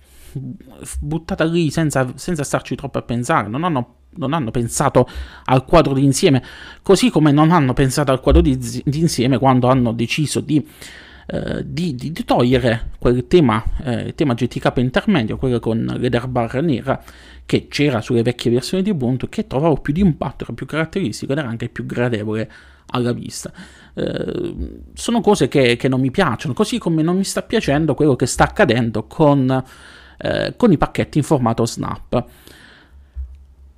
buttata 1.01 1.45
lì 1.45 1.71
senza, 1.71 2.13
senza 2.17 2.45
starci 2.45 2.75
troppo 2.75 2.99
a 2.99 3.03
pensare, 3.03 3.49
non 3.49 3.65
hanno, 3.65 3.95
non 4.17 4.33
hanno, 4.33 4.51
pensato 4.51 5.09
al 5.45 5.65
quadro 5.65 5.95
d'insieme, 5.95 6.43
così 6.83 7.11
come 7.11 7.33
non 7.33 7.51
hanno 7.51 7.73
pensato 7.73 8.13
al 8.13 8.21
quadro 8.21 8.43
di, 8.43 8.57
di 8.59 8.99
insieme 8.99 9.39
quando 9.39 9.69
hanno 9.69 9.93
deciso 9.93 10.41
di, 10.41 10.65
eh, 11.27 11.63
di, 11.65 11.95
di, 11.95 12.13
di 12.13 12.25
togliere 12.25 12.91
quel 12.99 13.27
tema, 13.27 13.63
eh, 13.85 14.15
tema 14.15 14.35
GTK 14.35 14.73
intermedio, 14.77 15.37
quello 15.37 15.59
con 15.59 15.85
l'header 15.99 16.27
bar 16.29 16.63
nera, 16.63 17.03
che 17.45 17.69
c'era 17.69 18.01
sulle 18.01 18.23
vecchie 18.23 18.51
versioni 18.51 18.83
di 18.83 18.91
Ubuntu, 18.91 19.29
che 19.29 19.47
trovavo 19.47 19.77
più 19.77 19.93
di 19.93 20.01
impatto, 20.01 20.45
era 20.45 20.53
più 20.53 20.67
caratteristico 20.67 21.33
ed 21.33 21.39
era 21.39 21.49
anche 21.49 21.69
più 21.69 21.87
gradevole 21.87 22.51
alla 22.89 23.13
vista. 23.13 23.53
Eh, 23.95 24.55
sono 24.95 25.21
cose 25.21 25.49
che, 25.49 25.77
che 25.77 25.89
non 25.89 26.01
mi 26.01 26.11
piacciono, 26.11 26.55
così 26.55 26.79
come 26.79 27.03
non 27.03 27.17
mi 27.17 27.25
sta 27.25 27.43
piacendo 27.43 27.95
quello 27.95 28.17
che 28.17 28.27
sta 28.27 28.45
accadendo 28.45 29.05
con 29.05 29.65
eh, 30.19 30.55
con 30.57 30.73
i 30.73 30.79
pacchetti 30.79 31.19
in 31.19 31.25
formato 31.25 31.67
snap. 31.67 32.25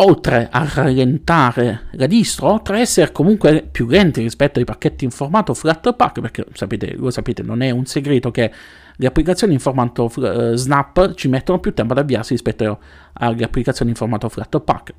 Oltre 0.01 0.49
a 0.51 0.65
rallentare 0.73 1.89
la 1.93 2.07
distro, 2.07 2.53
oltre 2.53 2.77
a 2.77 2.81
essere 2.81 3.11
comunque 3.11 3.67
più 3.69 3.89
lenti 3.89 4.23
rispetto 4.23 4.61
ai 4.61 4.65
pacchetti 4.65 5.05
in 5.05 5.11
formato 5.11 5.55
Flatpak, 5.55 6.21
perché 6.21 6.45
sapete, 6.53 6.95
lo 6.97 7.11
sapete, 7.11 7.43
non 7.43 7.63
è 7.63 7.71
un 7.71 7.85
segreto 7.85 8.31
che 8.31 8.53
le 8.95 9.07
applicazioni 9.07 9.55
in 9.55 9.59
formato 9.59 10.11
uh, 10.15 10.55
Snap 10.55 11.15
ci 11.15 11.27
mettono 11.27 11.59
più 11.59 11.75
tempo 11.75 11.95
ad 11.95 11.99
avviarsi 11.99 12.33
rispetto 12.33 12.79
alle 13.15 13.43
applicazioni 13.43 13.91
in 13.91 13.97
formato 13.97 14.29
Flatpak. 14.29 14.95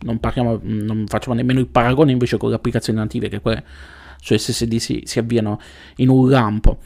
Non, 0.00 0.20
parliamo, 0.20 0.60
non 0.62 1.06
facciamo 1.06 1.34
nemmeno 1.34 1.58
il 1.58 1.68
paragone 1.68 2.12
invece 2.12 2.36
con 2.36 2.50
le 2.50 2.56
applicazioni 2.56 2.98
native 2.98 3.30
che 3.30 3.40
quelle 3.40 3.64
su 4.20 4.36
SSD 4.36 4.76
si, 4.76 5.02
si 5.06 5.18
avviano 5.18 5.58
in 5.96 6.10
un 6.10 6.28
lampo. 6.28 6.78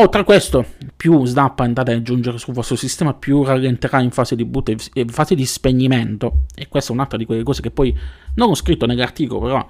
Oltre 0.00 0.22
a 0.22 0.24
questo, 0.24 0.64
più 0.96 1.26
Snap 1.26 1.60
andate 1.60 1.92
ad 1.92 1.98
aggiungere 1.98 2.38
sul 2.38 2.54
vostro 2.54 2.74
sistema, 2.74 3.12
più 3.12 3.42
rallenterà 3.42 4.00
in 4.00 4.10
fase 4.10 4.34
di 4.34 4.46
boot 4.46 4.70
e 4.94 5.04
fase 5.10 5.34
di 5.34 5.44
spegnimento. 5.44 6.44
E 6.54 6.68
questa 6.68 6.90
è 6.90 6.94
un'altra 6.94 7.18
di 7.18 7.26
quelle 7.26 7.42
cose 7.42 7.60
che 7.60 7.70
poi 7.70 7.94
non 8.36 8.48
ho 8.48 8.54
scritto 8.54 8.86
nell'articolo, 8.86 9.40
però 9.40 9.68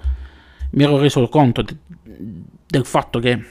mi 0.70 0.84
ero 0.84 0.98
reso 0.98 1.28
conto 1.28 1.62
de- 1.62 1.76
del 2.64 2.84
fatto 2.84 3.18
che 3.18 3.42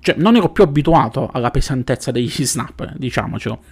cioè, 0.00 0.16
non 0.18 0.36
ero 0.36 0.50
più 0.50 0.64
abituato 0.64 1.30
alla 1.32 1.50
pesantezza 1.50 2.10
degli 2.10 2.44
snap, 2.44 2.92
diciamocelo. 2.94 3.62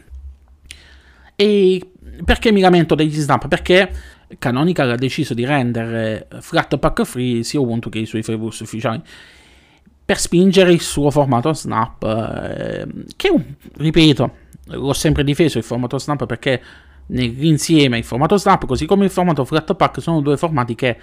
E 1.36 1.90
perché 2.24 2.52
mi 2.52 2.60
lamento 2.60 2.94
degli 2.94 3.20
snap? 3.20 3.48
Perché 3.48 3.92
Canonical 4.38 4.92
ha 4.92 4.96
deciso 4.96 5.34
di 5.34 5.44
rendere 5.44 6.26
Flatpak 6.40 7.04
free 7.04 7.42
sia 7.42 7.60
Ubuntu 7.60 7.90
che 7.90 7.98
i 7.98 8.06
suoi 8.06 8.22
freeboost 8.22 8.62
ufficiali 8.62 9.02
per 10.06 10.20
spingere 10.20 10.72
il 10.72 10.80
suo 10.80 11.10
formato 11.10 11.52
Snap, 11.52 12.04
eh, 12.04 12.86
che, 13.16 13.44
ripeto, 13.76 14.36
l'ho 14.66 14.92
sempre 14.92 15.24
difeso 15.24 15.58
il 15.58 15.64
formato 15.64 15.98
Snap 15.98 16.26
perché 16.26 16.62
nell'insieme 17.06 17.98
il 17.98 18.04
formato 18.04 18.36
Snap, 18.36 18.66
così 18.66 18.86
come 18.86 19.06
il 19.06 19.10
formato 19.10 19.44
Flatpak, 19.44 20.00
sono 20.00 20.20
due 20.20 20.36
formati 20.36 20.76
che 20.76 20.96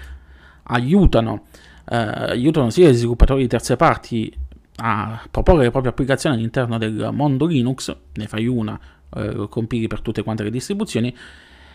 aiutano, 0.63 1.47
eh, 1.89 1.97
aiutano 1.97 2.69
sia 2.69 2.89
gli 2.89 2.93
sviluppatori 2.93 3.41
di 3.41 3.49
terze 3.49 3.75
parti 3.75 4.33
a 4.77 5.21
proporre 5.29 5.63
le 5.63 5.71
proprie 5.71 5.91
applicazioni 5.91 6.37
all'interno 6.37 6.77
del 6.77 7.09
mondo 7.11 7.45
Linux, 7.45 7.93
ne 8.13 8.27
fai 8.27 8.47
una, 8.47 8.79
eh, 9.15 9.47
compili 9.49 9.87
per 9.87 9.99
tutte 9.99 10.23
quante 10.23 10.43
le 10.43 10.49
distribuzioni, 10.49 11.13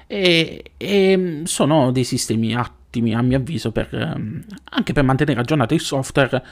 e, 0.07 0.73
e, 0.79 1.43
sono 1.45 1.93
dei 1.93 2.05
sistemi 2.05 2.55
attimi 2.55 3.15
a 3.15 3.21
mio 3.21 3.37
avviso 3.37 3.71
per, 3.71 3.95
eh, 3.95 4.43
anche 4.71 4.95
per 4.95 5.05
mantenere 5.05 5.41
aggiornato 5.41 5.75
il 5.75 5.81
software 5.81 6.43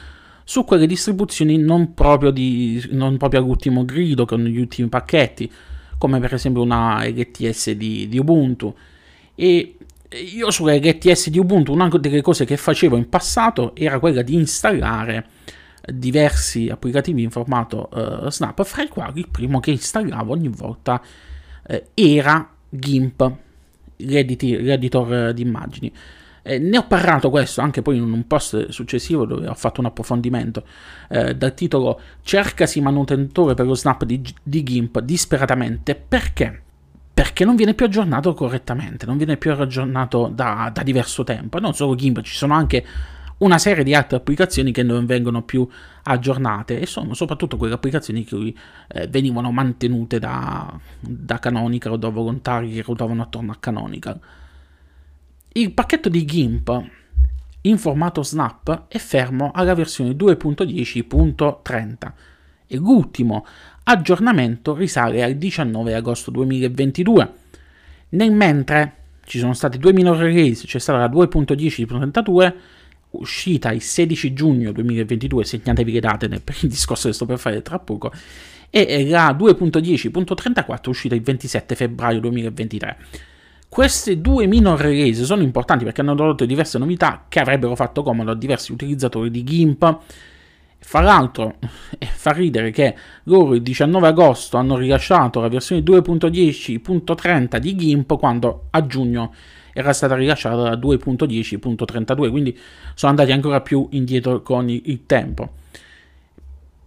su 0.49 0.63
quelle 0.63 0.87
distribuzioni 0.87 1.57
non 1.57 1.93
proprio, 1.93 2.31
di, 2.31 2.81
non 2.91 3.17
proprio 3.17 3.41
all'ultimo 3.41 3.83
grido, 3.83 4.23
con 4.23 4.45
gli 4.45 4.57
ultimi 4.57 4.87
pacchetti, 4.87 5.51
come 5.97 6.21
per 6.21 6.35
esempio 6.35 6.61
una 6.61 7.05
LTS 7.05 7.71
di, 7.71 8.07
di 8.07 8.17
Ubuntu. 8.17 8.73
E 9.35 9.75
io 10.09 10.49
sulla 10.49 10.73
LTS 10.73 11.27
di 11.31 11.37
Ubuntu 11.37 11.73
una 11.73 11.89
delle 11.89 12.21
cose 12.21 12.45
che 12.45 12.55
facevo 12.55 12.95
in 12.95 13.09
passato 13.09 13.75
era 13.75 13.99
quella 13.99 14.21
di 14.21 14.35
installare 14.35 15.25
diversi 15.85 16.69
applicativi 16.69 17.23
in 17.23 17.29
formato 17.29 17.89
uh, 17.91 18.29
Snap, 18.29 18.63
fra 18.63 18.83
i 18.83 18.87
quali 18.87 19.19
il 19.19 19.27
primo 19.29 19.59
che 19.59 19.71
installavo 19.71 20.31
ogni 20.31 20.47
volta 20.47 21.01
uh, 21.67 21.81
era 21.93 22.49
GIMP, 22.69 23.31
l'editor 23.97 25.33
di 25.33 25.41
immagini. 25.41 25.91
Eh, 26.49 26.59
ne 26.59 26.77
ho 26.77 26.87
parlato 26.87 27.29
questo 27.29 27.59
anche 27.59 27.81
poi 27.81 27.97
in 27.97 28.03
un 28.03 28.25
post 28.25 28.69
successivo 28.69 29.25
dove 29.25 29.49
ho 29.49 29.53
fatto 29.53 29.81
un 29.81 29.87
approfondimento 29.87 30.63
eh, 31.09 31.35
dal 31.35 31.53
titolo 31.53 31.99
Cercasi 32.21 32.79
manutentore 32.79 33.53
per 33.53 33.65
lo 33.65 33.75
snap 33.75 34.05
di, 34.05 34.23
di 34.41 34.63
GIMP 34.63 35.01
disperatamente 35.01 35.93
perché? 35.95 36.61
Perché 37.13 37.43
non 37.43 37.57
viene 37.57 37.73
più 37.73 37.85
aggiornato 37.85 38.33
correttamente, 38.33 39.05
non 39.05 39.17
viene 39.17 39.35
più 39.35 39.51
aggiornato 39.51 40.31
da, 40.33 40.71
da 40.71 40.83
diverso 40.83 41.23
tempo. 41.23 41.59
Non 41.59 41.73
solo 41.73 41.95
GIMP, 41.95 42.21
ci 42.21 42.35
sono 42.35 42.53
anche 42.53 42.85
una 43.39 43.57
serie 43.57 43.83
di 43.83 43.93
altre 43.93 44.17
applicazioni 44.17 44.71
che 44.71 44.83
non 44.83 45.05
vengono 45.05 45.41
più 45.41 45.67
aggiornate 46.03 46.79
e 46.79 46.85
sono 46.85 47.13
soprattutto 47.13 47.57
quelle 47.57 47.73
applicazioni 47.73 48.23
che 48.23 48.53
eh, 48.87 49.07
venivano 49.07 49.51
mantenute 49.51 50.19
da, 50.19 50.79
da 50.99 51.39
Canonical 51.39 51.93
o 51.93 51.97
da 51.97 52.09
volontari 52.09 52.71
che 52.71 52.83
ruotavano 52.83 53.23
attorno 53.23 53.51
a 53.51 53.57
Canonical. 53.59 54.19
Il 55.57 55.71
pacchetto 55.71 56.07
di 56.07 56.23
GIMP 56.23 56.83
in 57.61 57.79
formato 57.79 58.21
Snap 58.21 58.83
è 58.89 58.99
fermo 58.99 59.49
alla 59.55 59.73
versione 59.73 60.11
2.10.30 60.11 62.11
e 62.67 62.77
l'ultimo 62.77 63.43
aggiornamento 63.81 64.75
risale 64.75 65.23
al 65.23 65.33
19 65.33 65.95
agosto 65.95 66.29
2022. 66.29 67.31
Nel 68.09 68.31
mentre 68.31 68.93
ci 69.25 69.39
sono 69.39 69.53
stati 69.53 69.79
due 69.79 69.93
minor 69.93 70.17
release, 70.17 70.67
c'è 70.67 70.77
stata 70.77 70.99
la 70.99 71.09
2.10.32 71.09 72.53
uscita 73.09 73.71
il 73.71 73.81
16 73.81 74.33
giugno 74.33 74.71
2022, 74.71 75.43
segnatevi 75.43 75.91
le 75.91 75.99
date 75.99 76.25
il 76.27 76.69
discorso 76.69 77.07
che 77.07 77.15
sto 77.15 77.25
per 77.25 77.39
fare 77.39 77.63
tra 77.63 77.79
poco, 77.79 78.11
e 78.69 79.09
la 79.09 79.31
2.10.34 79.31 80.89
uscita 80.89 81.15
il 81.15 81.23
27 81.23 81.73
febbraio 81.73 82.19
2023. 82.19 82.97
Queste 83.69 84.21
due 84.21 84.47
minor 84.47 84.79
release 84.79 85.25
sono 85.25 85.41
importanti 85.41 85.83
perché 85.83 86.01
hanno 86.01 86.11
introdotto 86.11 86.45
diverse 86.45 86.77
novità 86.77 87.25
che 87.27 87.39
avrebbero 87.39 87.75
fatto 87.75 88.01
comodo 88.01 88.31
a 88.31 88.35
diversi 88.35 88.71
utilizzatori 88.71 89.29
di 89.29 89.43
GIMP. 89.43 89.97
Fra 90.79 91.01
l'altro, 91.01 91.55
eh, 91.99 92.05
fa 92.05 92.31
ridere 92.31 92.71
che 92.71 92.95
loro 93.23 93.53
il 93.53 93.61
19 93.61 94.07
agosto 94.07 94.57
hanno 94.57 94.77
rilasciato 94.77 95.41
la 95.41 95.49
versione 95.49 95.81
2.10.30 95.81 97.57
di 97.57 97.75
GIMP 97.75 98.17
quando 98.17 98.67
a 98.71 98.85
giugno 98.85 99.33
era 99.73 99.93
stata 99.93 100.15
rilasciata 100.15 100.55
la 100.55 100.75
2.10.32, 100.75 102.29
quindi 102.29 102.57
sono 102.95 103.11
andati 103.11 103.31
ancora 103.31 103.61
più 103.61 103.87
indietro 103.91 104.41
con 104.41 104.69
il 104.69 105.05
tempo 105.05 105.65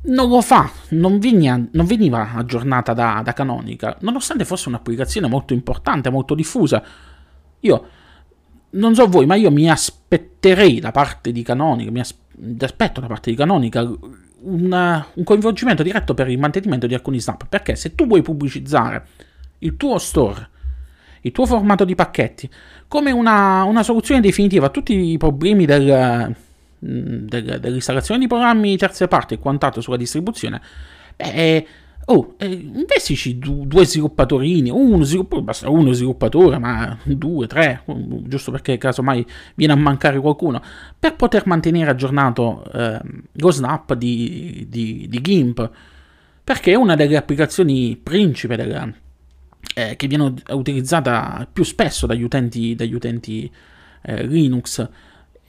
non 0.03 0.29
lo 0.29 0.41
fa, 0.41 0.71
non, 0.91 1.19
venia, 1.19 1.63
non 1.73 1.87
veniva 1.87 2.33
aggiornata 2.33 2.95
da, 2.95 3.21
da, 3.23 3.33
Canonical, 3.33 3.97
nonostante 4.01 4.45
fosse 4.45 4.69
un'applicazione 4.69 5.29
molto 5.29 5.53
importante, 5.53 6.11
molto 6.11 6.35
diffusa. 6.35 6.83
Io 7.61 7.89
non 8.71 8.95
so 8.95 9.07
voi, 9.09 9.27
ma 9.27 9.35
io 9.35 9.51
mi 9.51 9.69
aspetterei 9.69 10.81
da 10.81 10.91
parte 10.91 11.33
di 11.33 11.43
Canonical, 11.43 11.93
mi 11.93 12.01
aspetto 12.01 13.01
da 13.01 13.07
parte 13.07 13.31
di 13.31 13.37
Canonical 13.37 13.99
un, 14.43 15.05
un 15.15 15.25
coinvolgimento 15.25 15.83
diretto 15.83 16.15
per 16.15 16.29
il 16.29 16.39
mantenimento 16.39 16.87
di 16.87 16.95
alcuni 16.95 17.21
snap, 17.21 17.47
perché 17.49 17.77
se 17.77 17.95
tu 17.95 18.07
vuoi 18.07 18.23
pubblicizzare 18.23 19.07
il 19.59 19.77
tuo 19.77 19.99
store, 19.99 20.49
il 21.23 21.33
tuo 21.33 21.45
formato 21.45 21.85
di 21.85 21.95
pacchetti, 21.95 22.49
come 22.89 23.11
una, 23.11 23.65
una 23.65 23.83
soluzione 23.83 24.23
definitiva 24.23 24.67
a 24.67 24.71
tutti 24.71 25.11
i 25.13 25.19
problemi 25.19 25.67
del, 25.67 26.35
dell'installazione 26.81 28.21
di 28.21 28.27
programmi 28.27 28.77
terze 28.77 29.07
parti 29.07 29.35
e 29.35 29.39
quant'altro 29.39 29.81
sulla 29.81 29.97
distribuzione, 29.97 30.61
beh, 31.17 31.67
oh, 32.07 32.35
eh, 32.39 32.47
investici 32.47 33.39
du, 33.39 33.67
due 33.67 33.85
sviluppatorini, 33.85 34.71
uno 34.71 35.05
sviluppatore, 35.05 35.45
basta 35.45 35.71
uno 35.71 35.93
sviluppatore, 35.93 36.59
ma 36.59 36.99
due, 37.05 37.47
tre, 37.47 37.83
giusto 38.23 38.51
perché 38.51 38.79
casomai 38.79 39.25
viene 39.55 39.73
a 39.75 39.77
mancare 39.77 40.19
qualcuno, 40.19 40.63
per 40.99 41.15
poter 41.15 41.47
mantenere 41.47 41.91
aggiornato 41.91 42.65
eh, 42.73 43.01
lo 43.33 43.51
snap 43.51 43.95
di, 43.95 44.67
di, 44.69 45.07
di, 45.09 45.21
GIMP, 45.21 45.71
perché 46.43 46.73
è 46.73 46.77
una 46.77 46.97
delle 46.97 47.17
applicazioni 47.17 47.99
principe 48.03 48.57
della, 48.57 48.93
eh, 49.75 49.95
che 49.97 50.07
viene 50.09 50.35
utilizzata 50.51 51.47
più 51.51 51.63
spesso 51.63 52.07
dagli 52.07 52.23
utenti, 52.23 52.75
dagli 52.75 52.95
utenti 52.95 53.51
eh, 54.03 54.27
Linux 54.27 54.89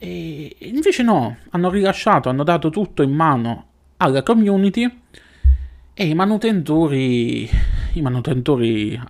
e 0.04 0.56
invece 0.58 1.04
no, 1.04 1.36
hanno 1.50 1.70
rilasciato, 1.70 2.28
hanno 2.28 2.42
dato 2.42 2.70
tutto 2.70 3.02
in 3.02 3.12
mano 3.12 3.66
alla 3.98 4.24
community 4.24 5.00
e 5.94 6.06
i 6.06 6.12
manutentori, 6.14 7.48
i 7.92 8.00
manutentori 8.00 9.00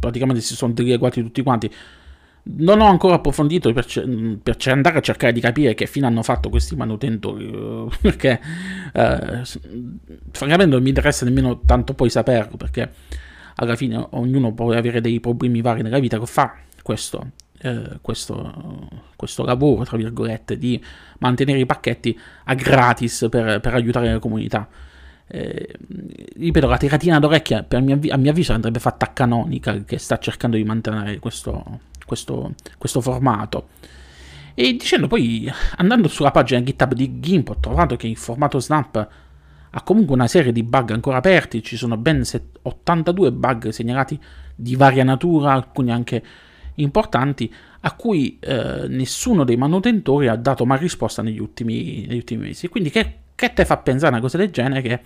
praticamente 0.00 0.40
si 0.40 0.56
sono 0.56 0.72
dileguati 0.72 1.22
tutti 1.22 1.40
quanti. 1.40 1.72
Non 2.50 2.80
ho 2.80 2.86
ancora 2.86 3.14
approfondito 3.14 3.72
per, 3.72 3.86
per, 4.42 4.56
andare 4.66 4.98
a 4.98 5.02
cercare 5.02 5.32
di 5.32 5.38
capire 5.38 5.74
che 5.74 5.86
fine 5.86 6.06
hanno 6.06 6.24
fatto 6.24 6.48
questi 6.48 6.74
manutentori, 6.74 7.48
perché 8.02 8.40
eh, 8.92 9.42
francamente 10.32 10.74
non 10.74 10.82
mi 10.82 10.88
interessa 10.88 11.26
nemmeno 11.26 11.60
tanto 11.60 11.94
poi 11.94 12.10
saperlo, 12.10 12.56
perché 12.56 12.90
alla 13.54 13.76
fine 13.76 14.04
ognuno 14.10 14.52
può 14.52 14.72
avere 14.72 15.00
dei 15.00 15.20
problemi 15.20 15.60
vari 15.60 15.82
nella 15.82 16.00
vita 16.00 16.18
che 16.18 16.26
fa 16.26 16.56
questo, 16.82 17.30
eh, 17.60 17.98
questo, 18.00 18.88
questo, 19.16 19.44
lavoro, 19.44 19.84
tra 19.84 19.96
virgolette, 19.96 20.58
di 20.58 20.82
mantenere 21.18 21.58
i 21.58 21.66
pacchetti 21.66 22.18
a 22.44 22.54
gratis 22.54 23.26
per, 23.30 23.60
per 23.60 23.74
aiutare 23.74 24.12
la 24.12 24.18
comunità. 24.18 24.68
Eh, 25.26 25.74
ripeto, 26.36 26.66
la 26.66 26.78
tiratina 26.78 27.18
d'orecchia 27.18 27.66
mio, 27.80 27.98
a 28.08 28.16
mio 28.16 28.30
avviso 28.30 28.54
andrebbe 28.54 28.78
fatta 28.78 29.06
a 29.06 29.08
Canonical 29.10 29.84
che 29.84 29.98
sta 29.98 30.18
cercando 30.18 30.56
di 30.56 30.64
mantenere 30.64 31.18
questo, 31.18 31.80
questo, 32.06 32.54
questo 32.78 33.00
formato. 33.00 33.68
E 34.54 34.72
dicendo 34.72 35.06
poi, 35.06 35.50
andando 35.76 36.08
sulla 36.08 36.30
pagina 36.30 36.62
GitHub 36.62 36.94
di 36.94 37.20
GIMP, 37.20 37.50
ho 37.50 37.56
trovato 37.60 37.96
che 37.96 38.08
il 38.08 38.16
formato 38.16 38.58
Snap 38.58 39.08
ha 39.70 39.82
comunque 39.82 40.14
una 40.14 40.26
serie 40.26 40.50
di 40.50 40.62
bug 40.62 40.90
ancora 40.90 41.18
aperti, 41.18 41.62
ci 41.62 41.76
sono 41.76 41.96
ben 41.96 42.22
82 42.62 43.32
bug 43.32 43.68
segnalati 43.68 44.18
di 44.54 44.74
varia 44.74 45.04
natura, 45.04 45.52
alcuni 45.52 45.92
anche 45.92 46.22
importanti, 46.78 47.52
a 47.80 47.94
cui 47.94 48.38
eh, 48.40 48.86
nessuno 48.88 49.44
dei 49.44 49.56
manutentori 49.56 50.28
ha 50.28 50.36
dato 50.36 50.66
mai 50.66 50.78
risposta 50.78 51.22
negli 51.22 51.38
ultimi, 51.38 52.06
negli 52.06 52.16
ultimi 52.16 52.46
mesi. 52.46 52.68
Quindi 52.68 52.90
che, 52.90 53.14
che 53.34 53.52
te 53.52 53.64
fa 53.64 53.76
pensare 53.78 54.08
a 54.08 54.16
una 54.16 54.20
cosa 54.20 54.36
del 54.36 54.50
genere? 54.50 54.82
Che 54.82 55.00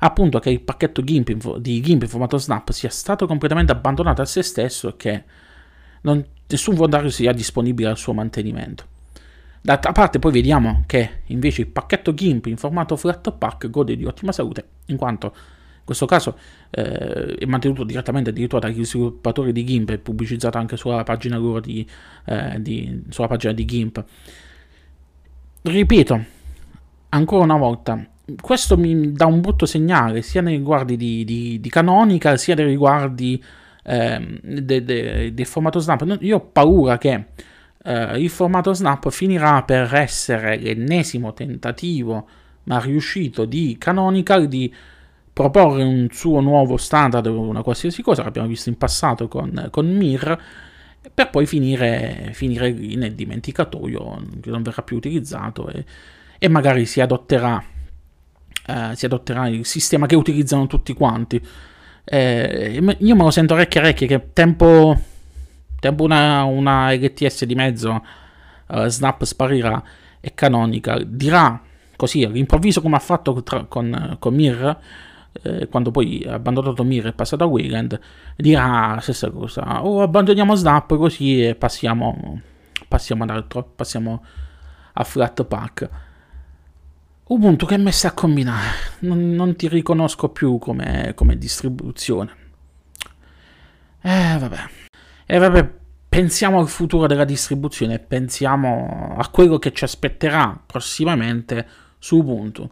appunto 0.00 0.38
che 0.38 0.50
il 0.50 0.60
pacchetto 0.60 1.02
GIMP 1.02 1.56
di 1.58 1.80
GIMP 1.80 2.02
in 2.02 2.08
formato 2.08 2.36
Snap 2.36 2.70
sia 2.70 2.90
stato 2.90 3.26
completamente 3.26 3.72
abbandonato 3.72 4.22
a 4.22 4.26
se 4.26 4.42
stesso 4.42 4.88
e 4.88 4.96
che 4.96 5.24
non, 6.02 6.24
nessun 6.46 6.74
volontario 6.74 7.10
sia 7.10 7.32
disponibile 7.32 7.88
al 7.88 7.96
suo 7.96 8.12
mantenimento. 8.12 8.84
D'altra 9.60 9.92
parte 9.92 10.18
poi 10.18 10.32
vediamo 10.32 10.84
che 10.86 11.22
invece 11.26 11.62
il 11.62 11.66
pacchetto 11.68 12.14
GIMP 12.14 12.46
in 12.46 12.56
formato 12.56 12.94
Flatpak 12.94 13.68
gode 13.68 13.96
di 13.96 14.04
ottima 14.04 14.30
salute, 14.30 14.64
in 14.86 14.96
quanto 14.96 15.34
questo 15.86 16.04
caso 16.04 16.36
eh, 16.70 17.36
è 17.36 17.44
mantenuto 17.44 17.84
direttamente 17.84 18.30
addirittura 18.30 18.66
dagli 18.66 18.84
sviluppatori 18.84 19.52
di 19.52 19.62
GIMP 19.62 19.90
e 19.90 19.98
pubblicizzato 19.98 20.58
anche 20.58 20.76
sulla 20.76 21.04
pagina 21.04 21.36
loro 21.36 21.60
di, 21.60 21.88
eh, 22.24 22.60
di, 22.60 23.04
sulla 23.08 23.28
pagina 23.28 23.52
di 23.52 23.64
GIMP. 23.64 24.04
Ripeto, 25.62 26.24
ancora 27.10 27.44
una 27.44 27.56
volta, 27.56 28.04
questo 28.40 28.76
mi 28.76 29.12
dà 29.12 29.26
un 29.26 29.40
brutto 29.40 29.64
segnale 29.64 30.22
sia 30.22 30.42
nei 30.42 30.56
riguardi 30.56 30.96
di, 30.96 31.24
di, 31.24 31.60
di 31.60 31.68
Canonical 31.70 32.36
sia 32.36 32.56
nei 32.56 32.66
riguardi 32.66 33.40
eh, 33.84 34.40
del 34.42 34.82
de, 34.82 35.32
de 35.32 35.44
formato 35.44 35.78
Snap. 35.78 36.18
Io 36.20 36.36
ho 36.36 36.40
paura 36.40 36.98
che 36.98 37.26
eh, 37.84 38.18
il 38.20 38.28
formato 38.28 38.72
Snap 38.72 39.08
finirà 39.10 39.62
per 39.62 39.94
essere 39.94 40.58
l'ennesimo 40.58 41.32
tentativo, 41.32 42.28
ma 42.64 42.80
riuscito, 42.80 43.44
di 43.44 43.76
Canonical 43.78 44.48
di 44.48 44.74
proporre 45.36 45.82
un 45.82 46.08
suo 46.10 46.40
nuovo 46.40 46.78
standard 46.78 47.26
o 47.26 47.40
una 47.40 47.60
qualsiasi 47.60 48.00
cosa 48.00 48.22
che 48.22 48.28
abbiamo 48.28 48.48
visto 48.48 48.70
in 48.70 48.78
passato 48.78 49.28
con, 49.28 49.68
con 49.70 49.86
Mir 49.86 50.38
per 51.12 51.28
poi 51.28 51.44
finire, 51.44 52.30
finire 52.32 52.72
nel 52.72 53.12
dimenticatoio 53.12 54.22
che 54.40 54.48
non 54.48 54.62
verrà 54.62 54.80
più 54.80 54.96
utilizzato 54.96 55.68
e, 55.68 55.84
e 56.38 56.48
magari 56.48 56.86
si 56.86 57.02
adotterà, 57.02 57.62
eh, 58.66 58.90
si 58.94 59.04
adotterà 59.04 59.46
il 59.48 59.66
sistema 59.66 60.06
che 60.06 60.16
utilizzano 60.16 60.66
tutti 60.66 60.94
quanti. 60.94 61.38
Eh, 62.02 62.82
io 62.98 63.14
me 63.14 63.22
lo 63.22 63.30
sento 63.30 63.52
orecchie 63.52 63.80
orecchie 63.82 64.06
che 64.06 64.32
tempo, 64.32 64.98
tempo 65.78 66.02
una, 66.02 66.44
una 66.44 66.94
LTS 66.94 67.44
di 67.44 67.54
mezzo, 67.54 68.02
uh, 68.68 68.86
Snap 68.86 69.22
sparirà 69.24 69.82
e 70.18 70.32
Canonical 70.32 71.06
dirà 71.06 71.60
così 71.94 72.24
all'improvviso 72.24 72.80
come 72.80 72.96
ha 72.96 73.00
fatto 73.00 73.42
tra, 73.42 73.64
con, 73.64 74.16
con 74.18 74.34
Mir, 74.34 74.78
eh, 75.46 75.68
quando 75.68 75.90
poi 75.90 76.24
ha 76.26 76.34
abbandonato 76.34 76.84
Mir 76.84 77.06
e 77.06 77.08
è 77.10 77.12
passato 77.12 77.44
a 77.44 77.46
Wayland, 77.46 77.98
dirà 78.36 78.94
la 78.94 79.00
stessa 79.00 79.30
cosa, 79.30 79.84
o 79.84 79.96
oh, 79.96 80.02
abbandoniamo 80.02 80.54
Snap 80.54 80.96
così 80.96 81.44
e 81.44 81.54
passiamo, 81.54 82.40
passiamo 82.88 83.24
ad 83.24 83.30
altro, 83.30 83.62
passiamo 83.74 84.24
a 84.92 85.04
Flatpak. 85.04 85.88
Ubuntu 87.28 87.66
che 87.66 87.76
messa 87.76 88.08
a 88.08 88.12
combinare, 88.12 88.68
non, 89.00 89.30
non 89.30 89.56
ti 89.56 89.68
riconosco 89.68 90.28
più 90.28 90.58
come, 90.58 91.12
come 91.14 91.36
distribuzione. 91.36 92.44
Eh 94.00 94.36
vabbè. 94.38 94.68
E 95.26 95.38
vabbè, 95.38 95.70
pensiamo 96.08 96.60
al 96.60 96.68
futuro 96.68 97.08
della 97.08 97.24
distribuzione, 97.24 97.98
pensiamo 97.98 99.16
a 99.18 99.28
quello 99.28 99.58
che 99.58 99.72
ci 99.72 99.82
aspetterà 99.82 100.58
prossimamente 100.64 101.66
su 101.98 102.18
Ubuntu, 102.18 102.70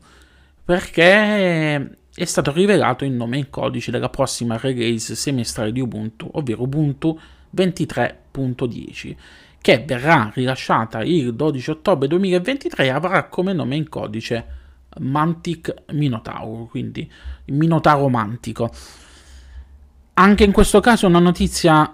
perché 0.64 1.98
è 2.14 2.24
stato 2.24 2.52
rivelato 2.52 3.04
il 3.04 3.12
nome 3.12 3.38
in 3.38 3.50
codice 3.50 3.90
della 3.90 4.08
prossima 4.08 4.56
release 4.56 5.14
semestrale 5.14 5.72
di 5.72 5.80
Ubuntu, 5.80 6.28
ovvero 6.32 6.62
Ubuntu 6.62 7.18
23.10 7.54 9.16
che 9.64 9.82
verrà 9.86 10.30
rilasciata 10.34 11.02
il 11.02 11.34
12 11.34 11.70
ottobre 11.70 12.06
2023 12.06 12.90
avrà 12.90 13.24
come 13.28 13.54
nome 13.54 13.76
in 13.76 13.88
codice 13.88 14.46
Mantic 14.98 15.74
Minotauro, 15.92 16.66
quindi 16.66 17.10
il 17.46 17.54
Minotauro 17.54 18.10
mantico. 18.10 18.70
Anche 20.12 20.44
in 20.44 20.52
questo 20.52 20.80
caso 20.80 21.06
una 21.06 21.18
notizia 21.18 21.88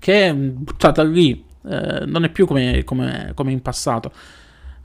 che 0.00 0.28
è 0.28 0.34
buttata 0.34 1.04
lì, 1.04 1.44
eh, 1.64 2.04
non 2.06 2.24
è 2.24 2.28
più 2.28 2.44
come, 2.44 2.82
come, 2.82 3.30
come 3.34 3.52
in 3.52 3.62
passato. 3.62 4.12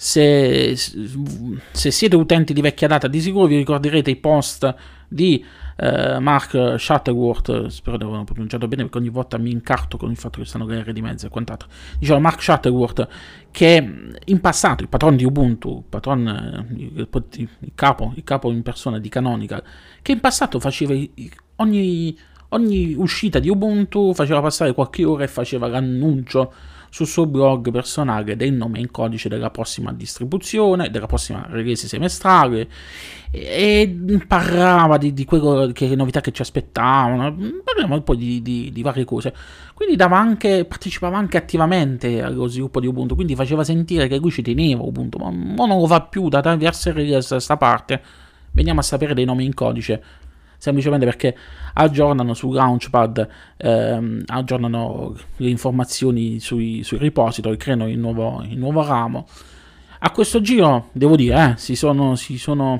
Se, 0.03 0.75
se, 0.75 1.91
siete 1.91 2.15
utenti 2.15 2.53
di 2.53 2.61
vecchia 2.61 2.87
data, 2.87 3.07
di 3.07 3.21
sicuro 3.21 3.45
vi 3.45 3.57
ricorderete 3.57 4.09
i 4.09 4.15
post 4.15 4.73
di 5.07 5.45
eh, 5.77 6.17
Mark 6.17 6.79
Shuttleworth, 6.79 7.67
spero 7.67 7.97
di 7.97 8.03
averlo 8.05 8.23
pronunciato 8.23 8.67
bene 8.67 8.81
perché 8.81 8.97
ogni 8.97 9.09
volta 9.09 9.37
mi 9.37 9.51
incarto 9.51 9.97
con 9.97 10.09
il 10.09 10.17
fatto 10.17 10.39
che 10.39 10.45
stanno 10.47 10.65
le 10.65 10.91
di 10.91 11.03
mezzo 11.03 11.27
e 11.27 11.29
quant'altro. 11.29 11.69
Diciamo 11.99 12.19
Mark 12.19 12.41
Shuttleworth 12.41 13.07
che 13.51 13.93
in 14.25 14.41
passato 14.41 14.81
il 14.81 14.89
patron 14.89 15.15
di 15.15 15.23
Ubuntu, 15.23 15.83
patron, 15.87 16.27
eh, 16.27 16.73
il, 16.81 17.07
il, 17.35 17.71
capo, 17.75 18.11
il 18.15 18.23
capo 18.23 18.49
in 18.49 18.63
persona 18.63 18.97
di 18.97 19.07
Canonical, 19.07 19.61
che 20.01 20.13
in 20.13 20.19
passato 20.19 20.59
faceva 20.59 20.95
ogni, 21.57 22.17
ogni 22.49 22.95
uscita 22.95 23.37
di 23.37 23.49
Ubuntu, 23.49 24.15
faceva 24.15 24.41
passare 24.41 24.73
qualche 24.73 25.05
ora 25.05 25.25
e 25.25 25.27
faceva 25.27 25.67
l'annuncio 25.67 26.51
sul 26.93 27.08
suo 27.08 27.25
blog 27.25 27.71
personale 27.71 28.36
del 28.36 28.51
nome 28.51 28.80
in 28.80 28.91
codice 28.91 29.30
della 29.30 29.49
prossima 29.49 29.93
distribuzione, 29.93 30.89
della 30.89 31.06
prossima 31.06 31.47
release 31.49 31.88
semestrale 31.88 32.67
e 33.32 33.97
parlava 34.27 34.97
di, 34.97 35.13
di 35.13 35.23
quello 35.23 35.71
che 35.71 35.88
le 35.88 35.95
novità 35.95 36.19
che 36.19 36.34
ci 36.34 36.41
aspettavano, 36.41 37.34
parliamo 37.63 37.95
un 37.95 38.04
po' 38.04 38.13
di, 38.13 38.41
di, 38.41 38.71
di, 38.73 38.82
varie 38.82 39.06
cose. 39.06 39.34
Quindi 39.73 39.95
dava 39.95 40.17
anche, 40.17 40.65
partecipava 40.65 41.17
anche 41.17 41.38
attivamente 41.38 42.21
allo 42.21 42.47
sviluppo 42.47 42.82
di 42.82 42.88
Ubuntu, 42.88 43.15
quindi 43.15 43.36
faceva 43.36 43.63
sentire 43.63 44.10
che 44.10 44.17
lui 44.17 44.30
ci 44.30 44.41
teneva 44.41 44.84
Ubuntu, 44.84 45.17
ma, 45.17 45.30
non 45.30 45.69
lo 45.69 45.88
fa 45.88 46.01
più 46.01 46.27
da 46.27 46.41
diverse 46.41 46.91
release 46.91 47.34
a 47.34 47.39
sta 47.39 47.56
parte. 47.56 48.01
Veniamo 48.51 48.82
a 48.82 48.84
sapere 48.84 49.13
dei 49.13 49.23
nomi 49.23 49.45
in 49.45 49.54
codice 49.54 50.04
semplicemente 50.62 51.06
perché 51.06 51.36
aggiornano 51.74 52.36
su 52.36 52.52
Launchpad, 52.52 53.28
ehm, 53.58 54.24
aggiornano 54.28 55.15
le 55.38 55.50
informazioni 55.50 56.39
sui, 56.39 56.84
sui 56.84 57.00
repository, 57.00 57.58
creano 57.58 57.89
il 57.89 57.97
nuovo, 57.97 58.43
il 58.43 58.60
nuovo, 58.60 58.86
ramo. 58.86 59.28
A 59.97 60.12
questo 60.12 60.39
giro, 60.39 60.89
devo 60.91 61.15
dire, 61.15 61.54
eh, 61.54 61.58
si, 61.58 61.76
sono, 61.76 62.15
si 62.15 62.38
sono 62.38 62.80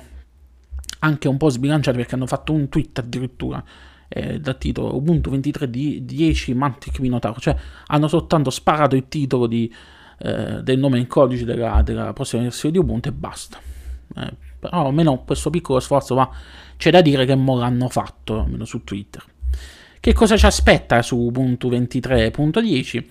anche 1.00 1.28
un 1.28 1.38
po' 1.38 1.50
sbilanciati 1.50 1.98
perché 1.98 2.14
hanno 2.14 2.28
fatto 2.28 2.54
un 2.54 2.70
tweet 2.70 3.00
addirittura 3.00 3.64
eh, 4.08 4.40
dal 4.40 4.60
titolo 4.60 4.96
Ubuntu 4.96 5.32
23.10 5.32 6.56
Mantic 6.56 7.00
Minotauro, 7.00 7.40
cioè 7.40 7.56
hanno 7.88 8.08
soltanto 8.08 8.52
sparato 8.52 8.96
il 8.96 9.08
titolo 9.08 9.48
di, 9.48 9.74
eh, 10.20 10.62
del 10.62 10.78
nome 10.78 11.00
in 11.00 11.08
codice 11.08 11.46
della, 11.46 11.82
della 11.84 12.14
prossima 12.14 12.44
versione 12.44 12.74
di 12.74 12.80
Ubuntu 12.80 13.08
e 13.08 13.12
basta. 13.12 13.58
Eh, 14.18 14.51
però 14.62 14.86
almeno 14.86 15.24
questo 15.26 15.50
piccolo 15.50 15.80
sforzo 15.80 16.14
va 16.14 16.30
c'è 16.78 16.92
da 16.92 17.02
dire 17.02 17.26
che 17.26 17.36
mo 17.36 17.58
l'hanno 17.58 17.90
fatto, 17.90 18.42
almeno 18.42 18.66
su 18.66 18.84
Twitter. 18.84 19.24
Che 20.00 20.14
cosa 20.14 20.38
ci 20.38 20.46
aspetta 20.46 21.02
su 21.02 21.18
Ubuntu 21.18 21.70
23.10? 21.70 23.04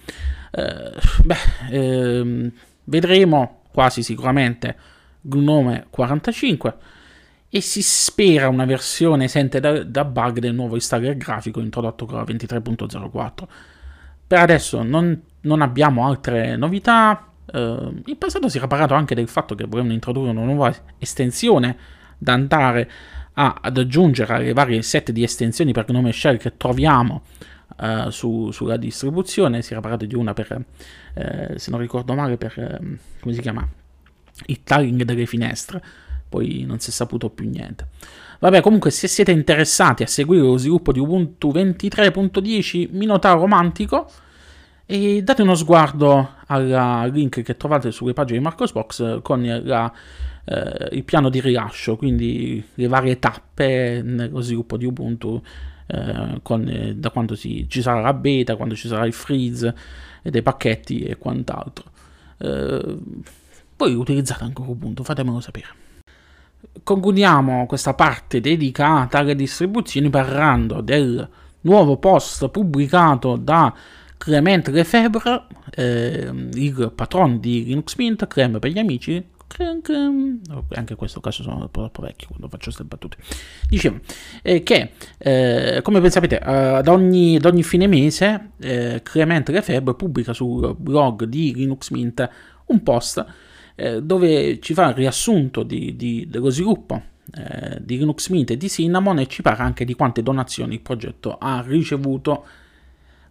Eh, 0.52 0.92
beh, 1.24 1.36
ehm, 1.70 2.52
vedremo 2.84 3.62
quasi 3.72 4.02
sicuramente 4.02 4.76
Gnome 5.20 5.86
45 5.90 6.74
e 7.48 7.60
si 7.60 7.82
spera 7.82 8.48
una 8.48 8.64
versione 8.64 9.24
esente 9.24 9.60
da, 9.60 9.82
da 9.82 10.04
bug 10.04 10.38
del 10.38 10.54
nuovo 10.54 10.76
installer 10.76 11.16
grafico 11.16 11.60
introdotto 11.60 12.06
con 12.06 12.16
la 12.16 12.24
23.04. 12.24 13.30
Per 14.26 14.38
adesso 14.38 14.82
non, 14.82 15.20
non 15.42 15.60
abbiamo 15.60 16.06
altre 16.06 16.56
novità. 16.56 17.29
Eh, 17.52 18.02
in 18.06 18.18
passato 18.18 18.48
si 18.48 18.58
era 18.58 18.66
parlato 18.66 18.94
anche 18.94 19.14
del 19.14 19.28
fatto 19.28 19.54
che 19.54 19.64
volevano 19.64 19.92
introdurre 19.92 20.30
una 20.30 20.44
nuova 20.44 20.74
estensione 20.98 21.76
da 22.18 22.32
andare 22.32 22.90
a, 23.34 23.58
ad 23.60 23.78
aggiungere 23.78 24.34
alle 24.34 24.52
varie 24.52 24.82
set 24.82 25.10
di 25.10 25.22
estensioni 25.22 25.72
per 25.72 25.88
nome 25.90 26.12
shell 26.12 26.36
che 26.36 26.56
troviamo 26.56 27.22
uh, 27.78 28.10
su, 28.10 28.50
sulla 28.50 28.76
distribuzione, 28.76 29.62
si 29.62 29.72
era 29.72 29.80
parlato 29.80 30.04
di 30.04 30.14
una 30.14 30.34
per, 30.34 30.64
eh, 31.14 31.58
se 31.58 31.70
non 31.70 31.80
ricordo 31.80 32.14
male, 32.14 32.36
per, 32.36 32.58
eh, 32.58 32.98
come 33.20 33.34
si 33.34 33.40
chiama, 33.40 33.66
il 34.46 34.62
tagging 34.62 35.02
delle 35.02 35.26
finestre, 35.26 35.82
poi 36.28 36.64
non 36.66 36.78
si 36.80 36.90
è 36.90 36.92
saputo 36.92 37.30
più 37.30 37.48
niente. 37.48 37.88
Vabbè, 38.38 38.60
comunque, 38.60 38.90
se 38.90 39.08
siete 39.08 39.32
interessati 39.32 40.02
a 40.02 40.06
seguire 40.06 40.42
lo 40.42 40.56
sviluppo 40.56 40.92
di 40.92 40.98
Ubuntu 40.98 41.50
23.10 41.50 42.88
Minotauro 42.92 43.46
Mantico, 43.46 44.10
e 44.86 45.22
date 45.22 45.42
uno 45.42 45.54
sguardo 45.54 46.38
al 46.50 47.10
link 47.12 47.42
che 47.42 47.56
trovate 47.56 47.90
sulle 47.90 48.12
pagine 48.12 48.38
di 48.38 48.44
Marcosbox 48.44 49.20
con 49.22 49.42
la, 49.64 49.92
eh, 50.44 50.88
il 50.92 51.04
piano 51.04 51.28
di 51.28 51.40
rilascio, 51.40 51.96
quindi 51.96 52.64
le 52.74 52.88
varie 52.88 53.18
tappe 53.18 54.02
nello 54.02 54.40
sviluppo 54.40 54.76
di 54.76 54.84
Ubuntu, 54.84 55.40
eh, 55.86 56.40
con, 56.42 56.68
eh, 56.68 56.94
da 56.94 57.10
quando 57.10 57.34
si, 57.34 57.66
ci 57.68 57.82
sarà 57.82 58.00
la 58.00 58.14
beta, 58.14 58.56
quando 58.56 58.74
ci 58.74 58.88
sarà 58.88 59.06
il 59.06 59.12
freeze 59.12 59.74
dei 60.22 60.42
pacchetti 60.42 61.02
e 61.02 61.16
quant'altro. 61.16 61.84
Eh, 62.38 62.96
voi 63.76 63.94
utilizzate 63.94 64.44
ancora 64.44 64.70
Ubuntu, 64.70 65.02
fatemelo 65.02 65.40
sapere 65.40 65.88
concludiamo 66.82 67.66
questa 67.66 67.94
parte 67.94 68.40
dedicata 68.40 69.18
alle 69.18 69.34
distribuzioni 69.34 70.10
parlando 70.10 70.80
del 70.80 71.28
nuovo 71.62 71.96
post 71.96 72.48
pubblicato 72.48 73.36
da 73.36 73.72
Clement 74.20 74.68
Lefebvre, 74.68 75.46
eh, 75.70 76.30
il 76.52 76.92
patrono 76.94 77.38
di 77.38 77.64
Linux 77.64 77.96
Mint, 77.96 78.26
Clem 78.26 78.58
per 78.58 78.70
gli 78.70 78.78
amici. 78.78 79.24
Clem, 79.46 79.80
Clem. 79.80 80.40
Anche 80.74 80.92
in 80.92 80.98
questo 80.98 81.20
caso 81.20 81.42
sono 81.42 81.70
troppo 81.70 82.02
vecchio 82.02 82.26
quando 82.28 82.48
faccio 82.48 82.64
queste 82.64 82.84
battute. 82.84 83.16
Dicevo 83.66 84.00
eh, 84.42 84.62
che, 84.62 84.90
eh, 85.16 85.80
come 85.82 86.02
ben 86.02 86.10
sapete, 86.10 86.38
eh, 86.38 86.52
ad, 86.52 86.88
ogni, 86.88 87.36
ad, 87.36 87.46
ogni, 87.46 87.62
fine 87.62 87.86
mese 87.86 88.50
eh, 88.60 89.00
Clement 89.02 89.48
Lefebvre 89.48 89.94
pubblica 89.94 90.34
sul 90.34 90.76
blog 90.76 91.24
di 91.24 91.54
Linux 91.54 91.88
Mint 91.88 92.28
un 92.66 92.82
post 92.82 93.24
eh, 93.74 94.02
dove 94.02 94.60
ci 94.60 94.74
fa 94.74 94.90
il 94.90 94.96
riassunto 94.96 95.62
di, 95.62 95.96
di, 95.96 96.26
dello 96.28 96.50
sviluppo 96.50 97.02
eh, 97.34 97.78
di 97.80 97.96
Linux 97.96 98.28
Mint 98.28 98.50
e 98.50 98.58
di 98.58 98.68
Cinnamon 98.68 99.20
e 99.20 99.26
ci 99.28 99.40
parla 99.40 99.64
anche 99.64 99.86
di 99.86 99.94
quante 99.94 100.22
donazioni 100.22 100.74
il 100.74 100.82
progetto 100.82 101.38
ha 101.38 101.64
ricevuto. 101.66 102.44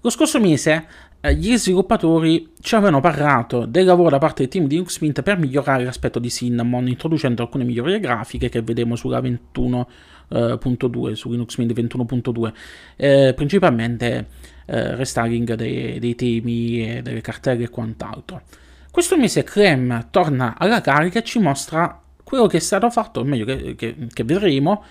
Lo 0.02 0.10
scorso 0.10 0.40
mese 0.40 0.86
eh, 1.20 1.36
gli 1.36 1.58
sviluppatori 1.58 2.54
ci 2.62 2.76
avevano 2.76 3.02
parlato 3.02 3.66
del 3.66 3.84
lavoro 3.84 4.10
da 4.12 4.18
parte 4.18 4.44
del 4.44 4.52
team 4.52 4.66
di 4.66 4.76
Linux 4.76 5.00
Mint 5.00 5.22
per 5.22 5.38
migliorare 5.38 5.84
l'aspetto 5.84 6.20
di 6.20 6.30
Cinnamon, 6.30 6.88
introducendo 6.88 7.42
alcune 7.42 7.66
migliorie 7.66 8.00
grafiche 8.00 8.48
che 8.48 8.62
vedremo 8.62 8.96
sulla 8.96 9.20
21.2, 9.20 11.12
su 11.14 11.30
Linux 11.30 11.58
Mint 11.58 11.74
21.2, 11.74 12.54
eh, 12.96 13.34
principalmente 13.36 14.28
eh, 14.68 14.96
restyling 14.96 15.56
dei, 15.56 16.00
dei 16.00 16.16
temi, 16.16 17.02
delle 17.02 17.20
cartelle 17.20 17.66
e 17.66 17.70
quant'altro. 17.70 18.44
Questo 18.90 19.18
mese 19.18 19.44
Clem 19.44 20.08
torna 20.12 20.58
alla 20.58 20.80
carica 20.80 21.20
e 21.20 21.24
ci 21.24 21.40
mostra 21.40 22.02
quello 22.24 22.48
che 22.48 22.56
è 22.56 22.62
stato 22.62 22.90
fatto, 22.90 23.20
o 23.20 23.24
meglio 23.26 23.44
che, 23.44 23.76
che, 23.76 24.08
che 24.14 24.24
vedremo, 24.24 24.82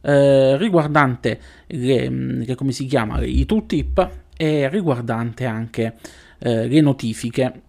eh, 0.00 0.56
riguardante 0.56 1.38
le, 1.66 2.08
le, 2.08 2.54
come 2.54 2.72
si 2.72 2.86
chiama, 2.86 3.22
i 3.22 3.44
tooltip 3.44 4.22
e 4.36 4.68
riguardante 4.68 5.44
anche 5.44 5.94
eh, 6.38 6.66
le 6.66 6.80
notifiche. 6.80 7.62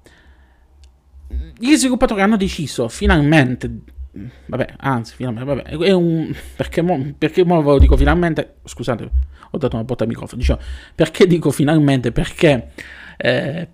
Gli 1.57 1.75
sviluppatori 1.75 2.21
hanno 2.21 2.37
deciso 2.37 2.87
finalmente, 2.87 3.69
vabbè, 4.45 4.75
anzi, 4.77 5.15
finalmente, 5.15 5.53
vabbè, 5.53 5.85
è 5.85 5.91
un, 5.91 6.33
perché, 6.55 6.81
mo, 6.81 7.13
perché 7.17 7.43
mo 7.43 7.61
ve 7.61 7.71
lo 7.71 7.79
dico 7.79 7.97
finalmente, 7.97 8.55
scusate, 8.63 9.09
ho 9.51 9.57
dato 9.57 9.75
una 9.75 9.85
botta 9.85 10.03
al 10.03 10.09
microfono, 10.09 10.41
diciamo, 10.41 10.59
perché 10.93 11.27
dico 11.27 11.51
finalmente? 11.51 12.11
Perché... 12.11 12.71
Eh, 13.17 13.67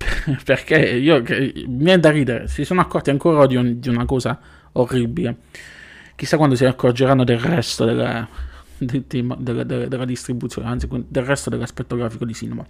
perché 0.44 0.78
io 0.78 1.22
mi 1.22 1.52
viene 1.66 1.98
da 1.98 2.10
ridere, 2.10 2.48
si 2.48 2.64
sono 2.64 2.80
accorti 2.80 3.10
ancora 3.10 3.46
di, 3.46 3.56
un, 3.56 3.78
di, 3.80 3.88
una 3.88 4.04
cosa 4.04 4.38
orribile. 4.72 5.36
Chissà 6.16 6.36
quando 6.36 6.54
si 6.54 6.64
accorgeranno 6.64 7.24
del 7.24 7.38
resto 7.38 7.84
della, 7.84 8.26
del 8.80 9.06
tema, 9.06 9.36
della, 9.38 9.62
della, 9.64 9.86
della, 9.86 10.04
distribuzione, 10.04 10.68
anzi 10.68 10.88
del 10.88 11.24
resto 11.24 11.50
dell'aspetto 11.50 11.96
grafico 11.96 12.24
di 12.24 12.34
Cinema. 12.34 12.66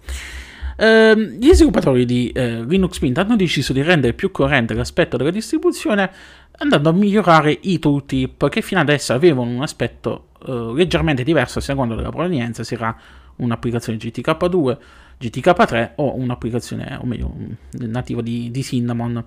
Eh, 0.76 1.36
gli 1.38 1.52
sviluppatori 1.52 2.04
di 2.04 2.30
eh, 2.30 2.64
Linux 2.64 3.00
Mint 3.00 3.18
hanno 3.18 3.36
deciso 3.36 3.72
di 3.72 3.82
rendere 3.82 4.14
più 4.14 4.30
corrente 4.30 4.72
l'aspetto 4.72 5.16
della 5.16 5.30
distribuzione 5.30 6.10
andando 6.52 6.88
a 6.88 6.92
migliorare 6.92 7.58
i 7.62 7.78
tooltip 7.78 8.48
che 8.48 8.62
fino 8.62 8.80
adesso 8.80 9.12
avevano 9.12 9.50
un 9.50 9.62
aspetto 9.62 10.28
eh, 10.46 10.72
leggermente 10.74 11.22
diverso 11.22 11.58
a 11.58 11.62
seconda 11.62 11.94
della 11.94 12.10
provenienza, 12.10 12.64
se 12.64 12.74
era 12.74 12.96
un'applicazione 13.36 13.98
GTK2 13.98 14.78
GTK3 15.20 15.92
o 15.96 16.16
un'applicazione, 16.16 16.96
o 16.98 17.04
meglio, 17.04 17.32
nativa 17.72 18.22
di, 18.22 18.50
di 18.50 18.62
Cinnamon 18.62 19.22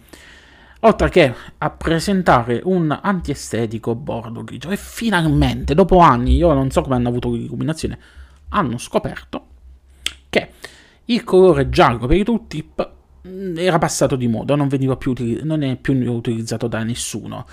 oltre 0.86 1.10
che 1.10 1.34
a 1.58 1.70
presentare 1.70 2.62
un 2.64 2.98
antiestetico 3.02 3.96
bordo 3.96 4.44
grigio 4.44 4.70
e 4.70 4.78
finalmente 4.78 5.74
dopo 5.74 6.00
anni 6.00 6.36
io 6.36 6.54
non 6.54 6.72
so 6.72 6.82
come 6.82 6.96
hanno 6.96 7.10
avuto 7.10 7.32
l'illuminazione 7.32 7.98
hanno 8.50 8.78
scoperto 8.78 9.48
che 10.30 10.50
il 11.06 11.24
colore 11.24 11.70
giallo 11.70 12.06
per 12.06 12.18
i 12.18 12.24
tooltip 12.24 12.92
mm, 13.28 13.58
era 13.58 13.78
passato 13.78 14.16
di 14.16 14.28
moda 14.28 14.56
non, 14.56 14.68
più, 14.98 15.14
non 15.44 15.64
è 15.64 15.76
più 15.78 15.94
utilizzato 16.12 16.68
da 16.68 16.84
nessuno 16.84 17.46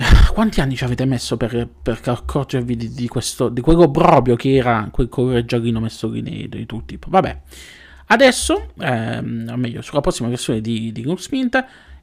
quanti 0.32 0.60
anni 0.60 0.76
ci 0.76 0.84
avete 0.84 1.04
messo 1.04 1.36
per, 1.36 1.68
per 1.82 2.00
accorgervi 2.02 2.76
di, 2.76 2.92
di, 2.92 3.06
questo, 3.06 3.48
di 3.48 3.60
quell'obrobio 3.60 4.36
che 4.36 4.54
era 4.54 4.88
quel 4.90 5.08
colore 5.08 5.44
giallino 5.44 5.80
messo 5.80 6.08
lì 6.08 6.22
nei, 6.22 6.66
tooltip? 6.66 7.06
Vabbè, 7.08 7.40
adesso, 8.10 8.72
ehm, 8.78 9.48
o 9.50 9.56
meglio, 9.56 9.82
sulla 9.82 10.00
prossima 10.00 10.28
versione 10.28 10.60
di, 10.60 10.92
di 10.92 11.02
Linux 11.02 11.28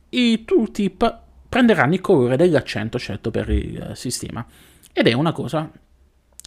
i 0.09 0.45
tooltip 0.45 1.19
prenderanno 1.49 1.93
il 1.93 2.01
colore 2.01 2.37
dell'accento 2.37 2.97
scelto 2.97 3.31
per 3.31 3.49
il 3.49 3.91
sistema. 3.93 4.45
Ed 4.93 5.07
è 5.07 5.13
una 5.13 5.31
cosa 5.31 5.69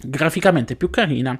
graficamente 0.02 0.76
più 0.76 0.90
carina. 0.90 1.38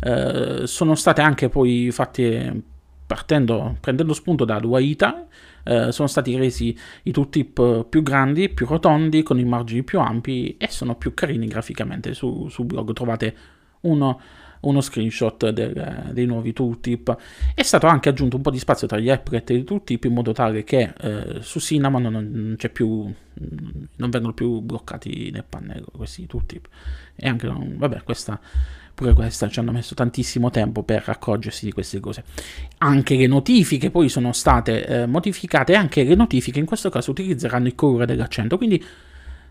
Eh, 0.00 0.62
sono 0.64 0.94
state 0.94 1.20
anche 1.20 1.48
poi 1.48 1.90
fatte 1.90 2.62
partendo, 3.06 3.76
prendendo 3.80 4.12
spunto 4.12 4.44
da 4.44 4.58
Duaita, 4.58 5.26
eh, 5.64 5.92
sono 5.92 6.08
stati 6.08 6.36
resi 6.36 6.76
i 7.04 7.10
tooltip 7.10 7.86
più 7.88 8.02
grandi, 8.02 8.48
più 8.50 8.66
rotondi, 8.66 9.22
con 9.22 9.38
i 9.38 9.44
margini 9.44 9.82
più 9.82 9.98
ampi 9.98 10.56
e 10.58 10.68
sono 10.68 10.94
più 10.94 11.14
carini 11.14 11.46
graficamente. 11.46 12.14
Su, 12.14 12.48
sul 12.48 12.66
blog 12.66 12.92
trovate 12.92 13.34
uno, 13.80 14.20
uno 14.60 14.80
screenshot 14.80 15.50
del, 15.50 16.10
dei 16.12 16.26
nuovi 16.26 16.52
tooltip. 16.52 17.16
È 17.54 17.62
stato 17.62 17.86
anche 17.86 18.08
aggiunto 18.08 18.36
un 18.36 18.42
po' 18.42 18.50
di 18.50 18.58
spazio 18.58 18.86
tra 18.86 18.98
gli 18.98 19.10
applet 19.10 19.50
e 19.50 19.54
i 19.54 19.64
tooltip 19.64 20.04
in 20.04 20.12
modo 20.12 20.32
tale 20.32 20.64
che 20.64 20.92
eh, 21.00 21.38
su 21.40 21.60
Cinnamon 21.60 22.02
non, 22.02 22.12
non, 22.12 22.54
c'è 22.56 22.70
più, 22.70 23.12
non 23.96 24.10
vengono 24.10 24.32
più 24.32 24.60
bloccati 24.60 25.30
nel 25.30 25.44
pannello 25.48 25.86
questi 25.92 26.26
tooltip. 26.26 26.68
E 27.16 27.28
anche, 27.28 27.48
vabbè, 27.48 28.02
questa 28.02 28.40
pure 28.98 29.12
questa 29.12 29.48
ci 29.48 29.60
hanno 29.60 29.70
messo 29.70 29.94
tantissimo 29.94 30.50
tempo 30.50 30.82
per 30.82 31.04
accorgersi 31.06 31.64
di 31.64 31.70
queste 31.70 32.00
cose. 32.00 32.24
Anche 32.78 33.14
le 33.14 33.28
notifiche 33.28 33.92
poi 33.92 34.08
sono 34.08 34.32
state 34.32 34.84
eh, 34.86 35.06
modificate 35.06 35.76
anche 35.76 36.02
le 36.02 36.16
notifiche 36.16 36.58
in 36.58 36.66
questo 36.66 36.90
caso 36.90 37.12
utilizzeranno 37.12 37.68
il 37.68 37.76
colore 37.76 38.06
dell'accento, 38.06 38.56
quindi 38.56 38.84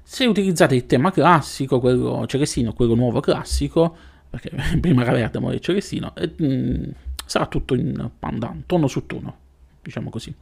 se 0.04 0.26
utilizzate 0.26 0.76
il 0.76 0.86
tema 0.86 1.12
classico, 1.12 1.80
quello 1.80 2.26
celestino, 2.28 2.74
quello 2.74 2.96
nuovo 2.96 3.22
classico, 3.22 3.96
perché 4.30 4.52
prima 4.80 5.02
era 5.02 5.12
verde, 5.12 5.38
ora 5.38 5.56
è 5.56 5.60
celestino, 5.60 6.16
e, 6.16 6.34
mh, 6.36 6.46
mm, 6.46 6.84
sarà 7.26 7.46
tutto 7.48 7.76
in 7.76 8.10
pandan, 8.18 8.64
tono 8.66 8.88
su 8.88 9.06
tono, 9.06 9.38
diciamo 9.82 10.10
così. 10.10 10.34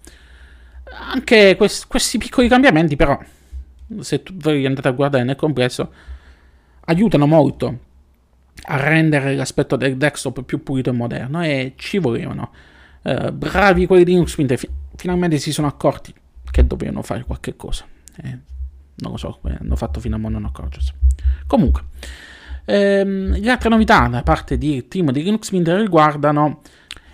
Anche 1.12 1.56
quest- 1.56 1.88
questi 1.88 2.18
piccoli 2.18 2.48
cambiamenti 2.48 2.96
però, 2.96 3.20
se 4.00 4.24
voi 4.34 4.66
andate 4.66 4.88
a 4.88 4.92
guardare 4.92 5.24
nel 5.24 5.36
complesso, 5.36 5.92
aiutano 6.86 7.26
molto 7.26 7.80
a 8.68 8.78
rendere 8.78 9.36
l'aspetto 9.36 9.76
del 9.76 9.98
desktop 9.98 10.44
più 10.44 10.64
pulito 10.64 10.90
e 10.90 10.94
moderno 10.94 11.44
e 11.44 11.74
ci 11.76 11.98
volevano. 11.98 12.52
Uh, 13.02 13.32
bravi 13.32 13.86
quelli 13.86 14.04
di 14.04 14.12
Linux 14.14 14.36
Mint, 14.38 14.56
fi- 14.56 14.70
finalmente 14.96 15.38
si 15.38 15.52
sono 15.52 15.68
accorti 15.68 16.14
che 16.50 16.66
dovevano 16.66 17.04
fare 17.04 17.24
qualche 17.24 17.56
cosa. 17.56 17.86
Eh, 18.18 18.40
non 18.96 19.12
lo 19.12 19.18
so 19.18 19.38
come 19.42 19.58
hanno 19.60 19.76
fatto 19.76 20.00
fino 20.00 20.16
a 20.16 20.20
non 20.20 20.46
accorgersi. 20.46 20.94
Comunque, 21.46 21.84
ehm, 22.66 23.40
le 23.40 23.50
altre 23.50 23.70
novità 23.70 24.08
da 24.08 24.24
parte 24.24 24.58
del 24.58 24.88
team 24.88 25.12
di 25.12 25.24
Linux 25.24 25.52
Mint 25.52 25.68
riguardano 25.70 26.62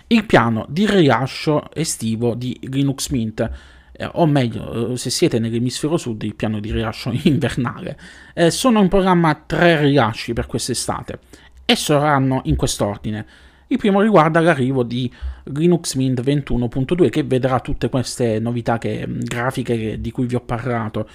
il 0.08 0.26
piano 0.26 0.66
di 0.68 0.86
rilascio 0.86 1.72
estivo 1.72 2.34
di 2.34 2.58
Linux 2.70 3.08
Mint. 3.08 3.50
Eh, 3.92 4.08
o 4.14 4.26
meglio, 4.26 4.92
eh, 4.92 4.96
se 4.96 5.10
siete 5.10 5.38
nell'emisfero 5.38 5.96
sud, 5.96 6.22
il 6.22 6.34
piano 6.34 6.60
di 6.60 6.70
rilascio 6.70 7.12
invernale. 7.24 7.98
Eh, 8.34 8.50
sono 8.50 8.80
in 8.80 8.88
programma 8.88 9.34
tre 9.34 9.80
rilasci 9.80 10.32
per 10.32 10.46
quest'estate 10.46 11.18
e 11.64 11.76
saranno 11.76 12.42
in 12.44 12.56
quest'ordine. 12.56 13.26
Il 13.68 13.78
primo 13.78 14.02
riguarda 14.02 14.40
l'arrivo 14.40 14.82
di 14.82 15.10
Linux 15.44 15.94
Mint 15.94 16.20
21.2 16.20 17.08
che 17.08 17.22
vedrà 17.22 17.58
tutte 17.60 17.88
queste 17.88 18.38
novità 18.38 18.76
che, 18.76 19.06
grafiche 19.08 19.78
che, 19.78 20.00
di 20.00 20.10
cui 20.10 20.26
vi 20.26 20.34
ho 20.34 20.40
parlato. 20.40 21.08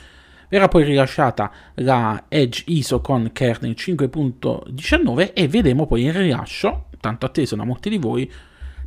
Verrà 0.49 0.67
poi 0.67 0.83
rilasciata 0.83 1.51
la 1.75 2.25
Edge 2.29 2.63
ISO 2.67 3.01
con 3.01 3.31
kernel 3.33 3.75
5.19 3.77 5.33
e 5.33 5.47
vedremo 5.47 5.85
poi 5.85 6.03
il 6.03 6.13
rilascio 6.13 6.87
tanto 6.99 7.25
atteso 7.25 7.55
da 7.55 7.63
molti 7.63 7.89
di 7.89 7.97
voi, 7.97 8.31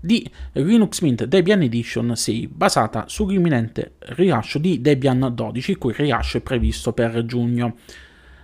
di 0.00 0.28
Linux 0.52 1.00
Mint 1.00 1.24
Debian 1.24 1.62
Edition 1.62 2.16
6, 2.16 2.48
basata 2.48 3.04
sull'imminente 3.06 3.94
rilascio 3.98 4.58
di 4.58 4.80
Debian 4.80 5.30
12, 5.34 5.70
il 5.70 5.78
cui 5.78 5.92
rilascio 5.94 6.38
è 6.38 6.40
previsto 6.40 6.92
per 6.92 7.24
giugno. 7.24 7.76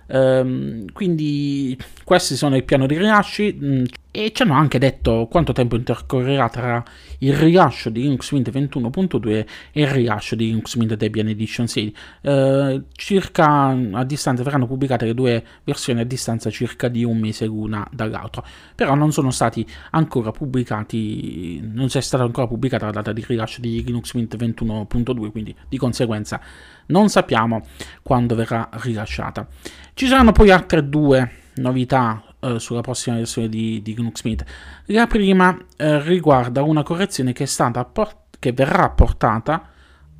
Um, 0.09 0.89
quindi 0.93 1.77
questi 2.05 2.37
sono 2.37 2.55
i 2.55 2.63
piani 2.63 2.87
di 2.87 2.97
rilasci 2.97 3.57
mm, 3.61 3.83
e 4.11 4.31
ci 4.33 4.41
hanno 4.41 4.53
anche 4.53 4.79
detto 4.79 5.27
quanto 5.29 5.53
tempo 5.53 5.75
intercorrerà 5.75 6.49
tra 6.49 6.83
il 7.19 7.33
rilascio 7.33 7.89
di 7.89 8.01
Linux 8.01 8.31
Mint 8.31 8.49
21.2 8.49 9.45
e 9.71 9.81
il 9.81 9.87
rilascio 9.87 10.35
di 10.35 10.45
Linux 10.45 10.75
Mint 10.75 10.95
Debian 10.95 11.27
Edition 11.27 11.67
6. 11.67 11.95
Uh, 12.21 12.83
circa 12.93 13.77
a 13.91 14.03
distanza 14.03 14.43
verranno 14.43 14.65
pubblicate 14.65 15.05
le 15.05 15.13
due 15.13 15.43
versioni 15.63 16.01
a 16.01 16.05
distanza 16.05 16.49
circa 16.49 16.87
di 16.87 17.03
un 17.03 17.17
mese 17.17 17.45
l'una 17.45 17.87
dall'altra, 17.91 18.43
però 18.73 18.95
non 18.95 19.11
sono 19.11 19.31
stati 19.31 19.65
ancora 19.91 20.31
pubblicati, 20.31 21.59
non 21.61 21.87
è 21.91 22.01
stata 22.01 22.23
ancora 22.23 22.47
pubblicata 22.47 22.85
la 22.85 22.91
data 22.91 23.13
di 23.13 23.23
rilascio 23.27 23.61
di 23.61 23.83
Linux 23.83 24.13
Mint 24.13 24.35
21.2, 24.35 25.31
quindi 25.31 25.55
di 25.67 25.77
conseguenza 25.77 26.41
non 26.87 27.09
sappiamo 27.09 27.61
quando 28.01 28.35
verrà 28.35 28.69
rilasciata. 28.71 29.47
Ci 29.93 30.07
saranno 30.07 30.31
poi 30.31 30.51
altre 30.51 30.87
due 30.87 31.31
novità 31.55 32.23
eh, 32.39 32.59
sulla 32.59 32.81
prossima 32.81 33.15
versione 33.15 33.49
di, 33.49 33.81
di 33.81 33.95
Linux 33.95 34.23
Mint. 34.23 34.45
La 34.85 35.07
prima 35.07 35.57
eh, 35.75 36.01
riguarda 36.03 36.61
una 36.63 36.83
correzione 36.83 37.33
che, 37.33 37.47
port- 37.91 38.37
che 38.39 38.51
verrà 38.51 38.89
portata 38.89 39.69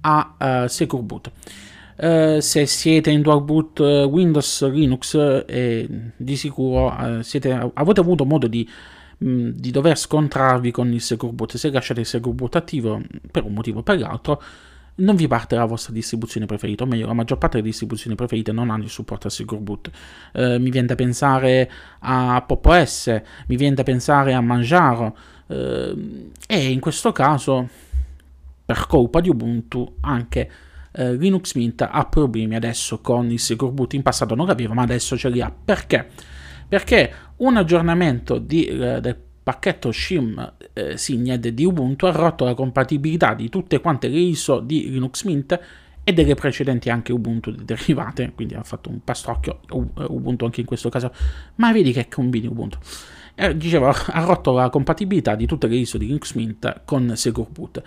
a 0.01 0.35
uh, 0.63 0.67
Secure 0.67 1.03
Boot. 1.03 1.31
Uh, 1.97 2.39
se 2.39 2.65
siete 2.67 3.09
in 3.09 3.23
dual 3.23 3.41
boot 3.41 3.79
uh, 3.79 4.03
Windows 4.03 4.69
Linux 4.69 5.15
eh, 5.47 5.87
di 6.15 6.35
sicuro 6.35 6.95
siete, 7.21 7.71
avete 7.73 7.99
avuto 7.99 8.23
modo 8.23 8.45
di, 8.45 8.69
mh, 9.17 9.29
mm, 9.29 9.49
di, 9.49 9.71
dover 9.71 9.97
scontrarvi 9.97 10.69
con 10.69 10.93
il 10.93 11.01
Secure 11.01 11.33
Boot 11.33 11.55
se 11.55 11.71
lasciate 11.71 12.01
il 12.01 12.05
Secure 12.05 12.35
Boot 12.35 12.55
attivo 12.55 13.01
per 13.31 13.45
un 13.45 13.53
motivo 13.53 13.79
o 13.79 13.83
per 13.83 13.99
l'altro 13.99 14.41
non 14.97 15.15
vi 15.15 15.27
parte 15.27 15.55
la 15.55 15.65
vostra 15.65 15.93
distribuzione 15.93 16.45
preferita, 16.45 16.83
o 16.83 16.87
meglio, 16.87 17.05
la 17.05 17.13
maggior 17.13 17.37
parte 17.37 17.57
delle 17.57 17.69
distribuzioni 17.69 18.15
preferite 18.15 18.51
non 18.51 18.69
hanno 18.69 18.83
il 18.83 18.89
supporto 18.89 19.27
a 19.27 19.29
Secure 19.29 19.61
Boot. 19.61 19.91
Eh, 20.33 20.59
mi 20.59 20.69
viene 20.69 20.87
da 20.87 20.95
pensare 20.95 21.69
a 21.99 22.43
Pop 22.45 22.65
OS, 22.65 23.21
mi 23.47 23.55
viene 23.55 23.75
da 23.75 23.83
pensare 23.83 24.33
a 24.33 24.41
Manjaro, 24.41 25.15
eh, 25.47 26.29
e 26.47 26.71
in 26.71 26.79
questo 26.79 27.11
caso, 27.11 27.67
per 28.65 28.87
colpa 28.87 29.21
di 29.21 29.29
Ubuntu, 29.29 29.97
anche 30.01 30.49
eh, 30.91 31.13
Linux 31.13 31.53
Mint 31.53 31.87
ha 31.89 32.05
problemi 32.05 32.55
adesso 32.55 32.99
con 32.99 33.29
il 33.29 33.39
Secure 33.39 33.71
Boot. 33.71 33.93
In 33.93 34.01
passato 34.01 34.33
non 34.33 34.47
l'aveva, 34.47 34.73
ma 34.73 34.81
adesso 34.81 35.15
ce 35.15 35.29
li 35.29 35.41
ha. 35.41 35.51
Perché? 35.51 36.07
Perché 36.67 37.13
un 37.37 37.55
aggiornamento 37.55 38.39
di, 38.39 38.65
eh, 38.65 38.99
del 38.99 39.17
pacchetto 39.47 39.93
shim 39.93 40.55
eh, 40.73 40.97
Signed 40.97 41.47
di 41.47 41.63
Ubuntu 41.63 42.05
ha 42.05 42.11
rotto 42.11 42.43
la 42.43 42.53
compatibilità 42.53 43.33
di 43.33 43.47
tutte 43.47 43.79
quante 43.79 44.09
le 44.09 44.17
ISO 44.17 44.59
di 44.59 44.91
Linux 44.91 45.23
Mint 45.23 45.57
e 46.03 46.11
delle 46.11 46.35
precedenti 46.35 46.89
anche 46.89 47.13
Ubuntu 47.13 47.51
derivate, 47.51 48.33
quindi 48.35 48.55
ha 48.55 48.63
fatto 48.63 48.89
un 48.89 49.01
pastrocchio 49.01 49.61
eh, 49.71 50.03
Ubuntu 50.09 50.43
anche 50.43 50.59
in 50.59 50.65
questo 50.65 50.89
caso, 50.89 51.13
ma 51.55 51.71
vedi 51.71 51.93
che 51.93 52.09
combini 52.09 52.45
Ubuntu. 52.45 52.77
Eh, 53.35 53.55
dicevo, 53.55 53.87
ha 53.87 54.25
rotto 54.25 54.51
la 54.51 54.69
compatibilità 54.69 55.35
di 55.35 55.45
tutte 55.45 55.67
le 55.67 55.77
ISO 55.77 55.97
di 55.97 56.07
Linux 56.07 56.33
Mint 56.33 56.81
con 56.83 57.13
Secure 57.15 57.47
Boot. 57.49 57.81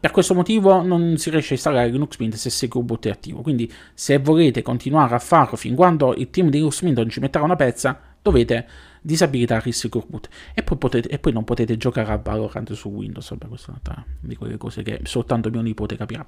Per 0.00 0.10
questo 0.10 0.34
motivo 0.34 0.82
non 0.82 1.18
si 1.18 1.30
riesce 1.30 1.50
a 1.50 1.54
installare 1.54 1.88
Linux 1.88 2.18
Mint 2.18 2.34
se 2.34 2.50
Secure 2.50 2.84
Boot 2.84 3.06
è 3.06 3.10
attivo, 3.10 3.42
quindi 3.42 3.72
se 3.94 4.18
volete 4.18 4.62
continuare 4.62 5.14
a 5.14 5.20
farlo 5.20 5.56
fin 5.56 5.76
quando 5.76 6.16
il 6.16 6.30
team 6.30 6.48
di 6.50 6.58
Linux 6.58 6.82
Mint 6.82 6.96
non 6.96 7.08
ci 7.10 7.20
metterà 7.20 7.44
una 7.44 7.54
pezza, 7.54 7.96
dovete 8.20 8.66
disabilitare 9.06 9.68
il 9.68 9.74
Secure 9.74 10.06
Boot 10.08 10.28
e 10.54 10.62
poi, 10.62 10.78
potete, 10.78 11.08
e 11.08 11.18
poi 11.18 11.32
non 11.32 11.44
potete 11.44 11.76
giocare 11.76 12.10
a 12.10 12.16
Valorant 12.16 12.72
su 12.72 12.88
Windows. 12.88 13.28
Vabbè, 13.28 13.48
questa 13.48 13.72
è 13.72 13.74
una 13.84 14.06
di 14.18 14.34
quelle 14.34 14.56
cose 14.56 14.82
che 14.82 15.00
soltanto 15.02 15.50
mio 15.50 15.60
nipote 15.60 15.94
capirà. 15.94 16.24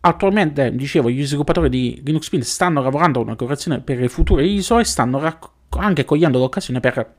Attualmente, 0.00 0.74
dicevo, 0.74 1.08
gli 1.08 1.24
sviluppatori 1.24 1.68
di 1.68 2.02
Linux 2.04 2.32
Mint 2.32 2.44
stanno 2.44 2.82
lavorando 2.82 3.20
a 3.20 3.22
una 3.22 3.36
correzione 3.36 3.80
per 3.80 3.98
le 3.98 4.08
future 4.08 4.44
ISO 4.44 4.80
e 4.80 4.84
stanno 4.84 5.20
racc- 5.20 5.50
anche 5.70 6.04
cogliendo 6.04 6.38
l'occasione 6.38 6.80
per 6.80 7.14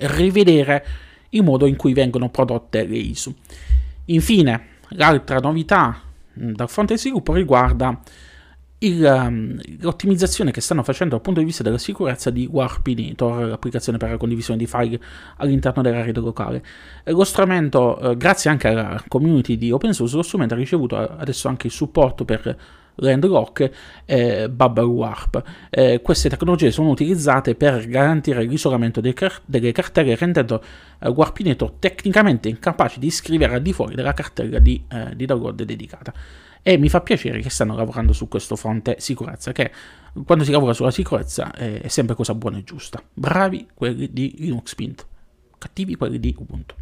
rivedere 0.00 0.86
il 1.30 1.42
modo 1.42 1.64
in 1.66 1.76
cui 1.76 1.94
vengono 1.94 2.28
prodotte 2.28 2.84
le 2.84 2.96
ISO. 2.96 3.34
Infine, 4.06 4.66
l'altra 4.90 5.38
novità 5.38 6.02
dal 6.32 6.68
fronte 6.68 6.94
di 6.94 7.00
sviluppo 7.00 7.32
riguarda 7.32 7.98
um, 8.92 9.58
l'ottimizzazione 9.80 10.50
che 10.50 10.60
stanno 10.60 10.82
facendo 10.82 11.14
dal 11.14 11.22
punto 11.22 11.40
di 11.40 11.46
vista 11.46 11.62
della 11.62 11.78
sicurezza 11.78 12.30
di 12.30 12.48
Warpinator, 12.50 13.46
l'applicazione 13.46 13.98
per 13.98 14.10
la 14.10 14.16
condivisione 14.16 14.58
di 14.58 14.66
file 14.66 15.00
all'interno 15.36 15.82
della 15.82 16.02
rete 16.02 16.20
locale. 16.20 16.64
Lo 17.04 17.24
strumento, 17.24 17.98
eh, 17.98 18.16
grazie 18.16 18.50
anche 18.50 18.68
alla 18.68 19.02
community 19.08 19.56
di 19.56 19.70
open 19.70 19.92
source, 19.92 20.16
lo 20.16 20.22
strumento 20.22 20.54
ha 20.54 20.56
ricevuto 20.56 20.96
adesso 20.96 21.48
anche 21.48 21.66
il 21.66 21.72
supporto 21.72 22.24
per 22.24 22.56
Landlock 22.96 23.70
e 24.04 24.48
Bubble 24.48 24.84
Warp. 24.84 25.42
Eh, 25.70 26.00
queste 26.02 26.28
tecnologie 26.28 26.70
sono 26.70 26.90
utilizzate 26.90 27.54
per 27.54 27.86
garantire 27.86 28.44
l'isolamento 28.44 29.00
car- 29.12 29.42
delle 29.44 29.72
cartelle 29.72 30.16
rendendo 30.16 30.62
eh, 31.00 31.08
Warpinator 31.08 31.72
tecnicamente 31.78 32.48
incapace 32.48 32.98
di 32.98 33.10
scrivere 33.10 33.54
al 33.54 33.62
di 33.62 33.72
fuori 33.72 33.94
della 33.94 34.12
cartella 34.12 34.58
di, 34.58 34.82
eh, 34.88 35.14
di 35.14 35.26
download 35.26 35.62
dedicata 35.62 36.12
e 36.62 36.78
mi 36.78 36.88
fa 36.88 37.00
piacere 37.00 37.40
che 37.40 37.48
stanno 37.48 37.76
lavorando 37.76 38.12
su 38.12 38.26
questo 38.26 38.56
fronte 38.56 38.96
sicurezza, 38.98 39.52
che 39.52 39.70
quando 40.24 40.42
si 40.42 40.50
lavora 40.50 40.72
sulla 40.72 40.90
sicurezza 40.90 41.52
è 41.52 41.86
sempre 41.86 42.16
cosa 42.16 42.34
buona 42.34 42.58
e 42.58 42.64
giusta. 42.64 43.00
Bravi 43.14 43.68
quelli 43.72 44.12
di 44.12 44.34
Linux 44.38 44.74
Mint, 44.76 45.06
cattivi 45.58 45.94
quelli 45.94 46.18
di 46.18 46.34
Ubuntu. 46.36 46.74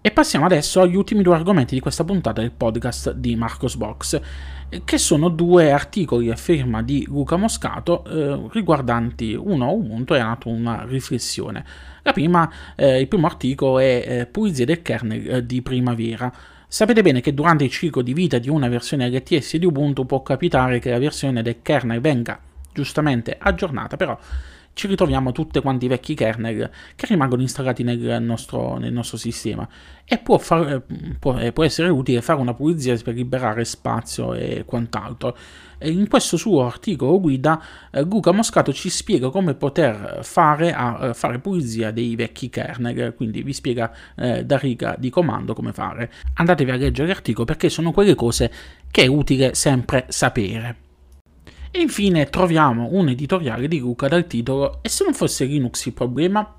E 0.00 0.10
passiamo 0.12 0.44
adesso 0.44 0.80
agli 0.80 0.94
ultimi 0.94 1.22
due 1.22 1.34
argomenti 1.34 1.74
di 1.74 1.80
questa 1.80 2.04
puntata 2.04 2.40
del 2.40 2.52
podcast 2.52 3.12
di 3.12 3.34
Marcos 3.34 3.76
Box, 3.76 4.20
che 4.84 4.98
sono 4.98 5.28
due 5.28 5.72
articoli 5.72 6.30
a 6.30 6.36
firma 6.36 6.82
di 6.82 7.04
Luca 7.06 7.36
Moscato 7.36 8.04
eh, 8.04 8.48
riguardanti 8.52 9.34
uno 9.34 9.72
Ubuntu 9.72 10.14
e 10.14 10.18
l'altro 10.18 10.50
una 10.50 10.84
riflessione. 10.86 11.64
Prima, 12.02 12.48
eh, 12.76 13.00
il 13.00 13.08
primo 13.08 13.26
articolo 13.26 13.78
è 13.80 14.04
eh, 14.06 14.26
Pulizia 14.26 14.64
del 14.64 14.82
kernel 14.82 15.28
eh, 15.28 15.46
di 15.46 15.60
primavera 15.60 16.32
Sapete 16.68 17.00
bene 17.00 17.20
che 17.20 17.32
durante 17.32 17.64
il 17.64 17.70
ciclo 17.70 18.02
di 18.02 18.12
vita 18.12 18.38
di 18.38 18.48
una 18.48 18.68
versione 18.68 19.08
LTS 19.08 19.56
di 19.56 19.66
Ubuntu 19.66 20.04
può 20.04 20.22
capitare 20.22 20.80
che 20.80 20.90
la 20.90 20.98
versione 20.98 21.40
del 21.40 21.62
kernel 21.62 22.00
venga 22.00 22.40
giustamente 22.72 23.36
aggiornata, 23.38 23.96
però 23.96 24.18
ci 24.76 24.88
ritroviamo 24.88 25.32
tutti 25.32 25.58
quanti 25.60 25.86
i 25.86 25.88
vecchi 25.88 26.14
kernel 26.14 26.70
che 26.96 27.06
rimangono 27.06 27.40
installati 27.40 27.82
nel 27.82 28.22
nostro, 28.22 28.76
nel 28.76 28.92
nostro 28.92 29.16
sistema 29.16 29.66
e 30.04 30.18
può, 30.18 30.36
far, 30.36 30.82
può, 31.18 31.34
può, 31.52 31.64
essere 31.64 31.88
utile 31.88 32.20
fare 32.20 32.38
una 32.38 32.52
pulizia 32.52 32.94
per 33.02 33.14
liberare 33.14 33.64
spazio 33.64 34.34
e 34.34 34.64
quant'altro. 34.66 35.34
In 35.80 36.06
questo 36.08 36.36
suo 36.36 36.66
articolo 36.66 37.18
guida, 37.18 37.58
eh, 37.90 38.02
Luca 38.02 38.32
Moscato 38.32 38.70
ci 38.74 38.90
spiega 38.90 39.30
come 39.30 39.54
poter 39.54 40.18
fare, 40.20 40.74
a, 40.74 41.14
fare 41.14 41.38
pulizia 41.38 41.90
dei 41.90 42.14
vecchi 42.14 42.50
kernel, 42.50 43.14
quindi 43.14 43.42
vi 43.42 43.54
spiega 43.54 43.90
eh, 44.14 44.44
da 44.44 44.58
riga 44.58 44.94
di 44.98 45.08
comando 45.08 45.54
come 45.54 45.72
fare. 45.72 46.12
Andatevi 46.34 46.70
a 46.70 46.76
leggere 46.76 47.08
l'articolo 47.08 47.46
perché 47.46 47.70
sono 47.70 47.92
quelle 47.92 48.14
cose 48.14 48.52
che 48.90 49.04
è 49.04 49.06
utile 49.06 49.54
sempre 49.54 50.04
sapere. 50.08 50.84
E 51.76 51.80
infine 51.82 52.30
troviamo 52.30 52.88
un 52.92 53.10
editoriale 53.10 53.68
di 53.68 53.80
Luca 53.80 54.08
dal 54.08 54.26
titolo 54.26 54.78
E 54.80 54.88
se 54.88 55.04
non 55.04 55.12
fosse 55.12 55.44
Linux 55.44 55.84
il 55.84 55.92
problema? 55.92 56.56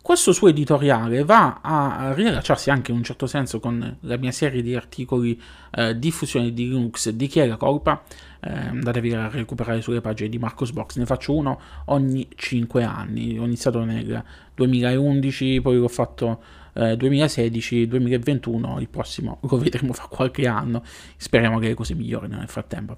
Questo 0.00 0.30
suo 0.32 0.50
editoriale 0.50 1.24
va 1.24 1.58
a 1.60 2.12
riallacciarsi 2.14 2.70
anche 2.70 2.92
in 2.92 2.98
un 2.98 3.02
certo 3.02 3.26
senso 3.26 3.58
con 3.58 3.96
la 3.98 4.16
mia 4.18 4.30
serie 4.30 4.62
di 4.62 4.76
articoli 4.76 5.40
eh, 5.72 5.98
diffusione 5.98 6.52
di 6.52 6.68
Linux 6.68 7.08
di 7.08 7.26
chi 7.26 7.40
è 7.40 7.46
la 7.48 7.56
colpa. 7.56 8.04
Eh, 8.40 8.52
andatevi 8.52 9.12
a 9.14 9.28
recuperare 9.28 9.80
sulle 9.80 10.00
pagine 10.00 10.28
di 10.28 10.38
Marcos 10.38 10.70
Box, 10.70 10.96
ne 10.96 11.06
faccio 11.06 11.34
uno 11.34 11.60
ogni 11.86 12.28
5 12.32 12.84
anni. 12.84 13.36
Ho 13.40 13.44
iniziato 13.44 13.82
nel 13.82 14.22
2011, 14.54 15.60
poi 15.60 15.76
l'ho 15.76 15.88
fatto 15.88 16.40
eh, 16.74 16.96
2016, 16.96 17.86
2021, 17.86 18.80
il 18.80 18.88
prossimo 18.88 19.38
lo 19.48 19.58
vedremo 19.58 19.92
fra 19.92 20.06
qualche 20.06 20.46
anno. 20.46 20.82
Speriamo 21.16 21.58
che 21.58 21.68
le 21.68 21.74
cose 21.74 21.94
migliorino 21.94 22.36
nel 22.36 22.48
frattempo. 22.48 22.96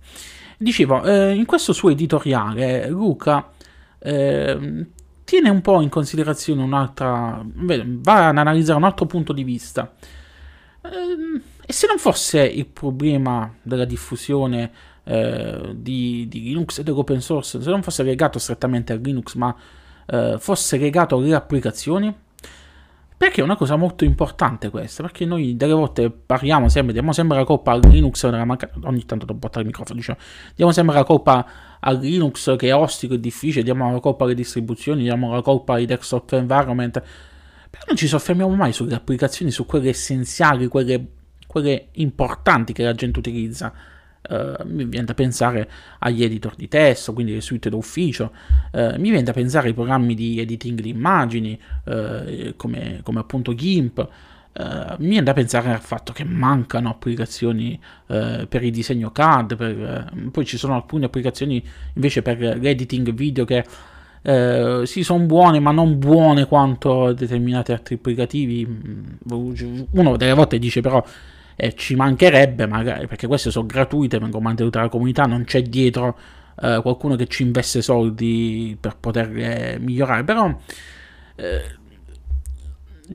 Dicevo, 0.58 1.04
eh, 1.04 1.34
in 1.34 1.44
questo 1.44 1.72
suo 1.72 1.90
editoriale 1.90 2.88
Luca 2.88 3.50
eh, 3.98 4.86
tiene 5.24 5.48
un 5.48 5.60
po' 5.60 5.80
in 5.80 5.88
considerazione 5.88 6.62
un'altra, 6.62 7.42
va 7.44 8.28
ad 8.28 8.38
analizzare 8.38 8.78
un 8.78 8.84
altro 8.84 9.06
punto 9.06 9.32
di 9.32 9.42
vista. 9.42 9.92
Eh, 10.82 11.42
e 11.66 11.72
se 11.72 11.86
non 11.86 11.98
fosse 11.98 12.42
il 12.42 12.66
problema 12.66 13.52
della 13.62 13.86
diffusione 13.86 14.70
eh, 15.04 15.72
di, 15.74 16.26
di, 16.28 16.42
Linux 16.42 16.78
e 16.78 16.82
dell'open 16.82 17.22
source, 17.22 17.60
se 17.60 17.70
non 17.70 17.82
fosse 17.82 18.02
legato 18.02 18.38
strettamente 18.38 18.92
a 18.92 18.96
Linux, 18.96 19.34
ma 19.34 19.54
eh, 20.06 20.36
fosse 20.38 20.76
legato 20.76 21.16
alle 21.16 21.34
applicazioni, 21.34 22.14
perché 23.16 23.40
è 23.40 23.44
una 23.44 23.56
cosa 23.56 23.76
molto 23.76 24.04
importante 24.04 24.70
questa, 24.70 25.02
perché 25.02 25.24
noi 25.24 25.56
delle 25.56 25.72
volte 25.72 26.10
parliamo 26.10 26.68
sempre, 26.68 26.92
diamo 26.92 27.12
sempre 27.12 27.36
la 27.38 27.44
colpa 27.44 27.72
a 27.72 27.76
Linux, 27.76 28.24
ogni 28.24 29.04
tanto 29.06 29.24
devo 29.24 29.38
portare 29.38 29.60
il 29.60 29.66
microfono, 29.66 29.98
diciamo, 29.98 30.18
diamo 30.54 30.72
sempre 30.72 30.94
la 30.96 31.04
colpa 31.04 31.46
a 31.78 31.92
Linux 31.92 32.56
che 32.56 32.68
è 32.68 32.74
ostico 32.74 33.14
e 33.14 33.20
difficile, 33.20 33.62
diamo 33.62 33.90
la 33.92 34.00
colpa 34.00 34.24
alle 34.24 34.34
distribuzioni, 34.34 35.02
diamo 35.02 35.32
la 35.32 35.42
colpa 35.42 35.74
ai 35.74 35.86
desktop 35.86 36.32
environment, 36.32 37.02
Però 37.70 37.84
non 37.88 37.96
ci 37.96 38.06
soffermiamo 38.06 38.54
mai 38.54 38.72
sulle 38.72 38.94
applicazioni, 38.94 39.50
su 39.50 39.66
quelle 39.66 39.88
essenziali, 39.88 40.68
quelle, 40.68 41.06
quelle 41.46 41.88
importanti 41.92 42.72
che 42.72 42.84
la 42.84 42.94
gente 42.94 43.18
utilizza. 43.18 43.72
Uh, 44.26 44.62
mi 44.64 44.84
viene 44.84 45.04
da 45.04 45.14
pensare 45.14 45.68
agli 45.98 46.24
editor 46.24 46.54
di 46.54 46.66
testo, 46.66 47.12
quindi 47.12 47.34
le 47.34 47.40
suite 47.42 47.68
d'ufficio, 47.68 48.32
uh, 48.72 48.94
mi 48.96 49.10
viene 49.10 49.22
da 49.22 49.32
pensare 49.32 49.68
ai 49.68 49.74
programmi 49.74 50.14
di 50.14 50.40
editing 50.40 50.80
di 50.80 50.88
immagini, 50.88 51.58
uh, 51.84 52.54
come, 52.56 53.00
come, 53.02 53.20
appunto 53.20 53.54
GIMP, 53.54 54.08
mi 54.98 55.08
viene 55.08 55.24
da 55.24 55.32
pensare 55.32 55.72
al 55.72 55.80
fatto 55.80 56.12
che 56.12 56.22
mancano 56.22 56.88
applicazioni 56.88 57.76
per 58.06 58.62
il 58.62 58.70
disegno 58.70 59.10
CAD, 59.10 59.56
per, 59.56 60.12
poi 60.30 60.44
ci 60.44 60.56
sono 60.56 60.76
alcune 60.76 61.06
applicazioni 61.06 61.60
invece 61.94 62.22
per 62.22 62.38
l'editing 62.38 63.12
video 63.12 63.44
che 63.44 63.64
eh, 64.26 64.84
sì, 64.86 65.04
sono 65.04 65.26
buone, 65.26 65.60
ma 65.60 65.70
non 65.70 65.98
buone 65.98 66.46
quanto 66.46 67.12
determinati 67.12 67.72
altri 67.72 67.96
applicativi. 67.96 68.66
Mm, 68.66 69.84
uno 69.90 70.16
delle 70.16 70.32
volte 70.32 70.58
dice 70.58 70.80
però 70.80 71.04
eh, 71.56 71.74
ci 71.74 71.94
mancherebbe, 71.94 72.66
magari, 72.66 73.06
perché 73.06 73.26
queste 73.26 73.50
sono 73.50 73.66
gratuite, 73.66 74.18
vengono 74.18 74.42
mantenute 74.42 74.78
dalla 74.78 74.90
comunità, 74.90 75.24
non 75.24 75.44
c'è 75.44 75.62
dietro 75.62 76.18
eh, 76.60 76.80
qualcuno 76.82 77.16
che 77.16 77.26
ci 77.26 77.42
investe 77.42 77.82
soldi 77.82 78.76
per 78.80 78.96
poterle 78.98 79.78
migliorare, 79.80 80.24
però 80.24 80.56
eh, 81.36 81.82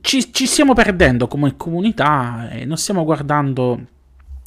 ci, 0.00 0.32
ci, 0.32 0.46
stiamo 0.46 0.72
perdendo 0.74 1.26
come 1.26 1.56
comunità 1.56 2.48
e 2.50 2.64
non 2.64 2.76
stiamo 2.76 3.04
guardando, 3.04 3.80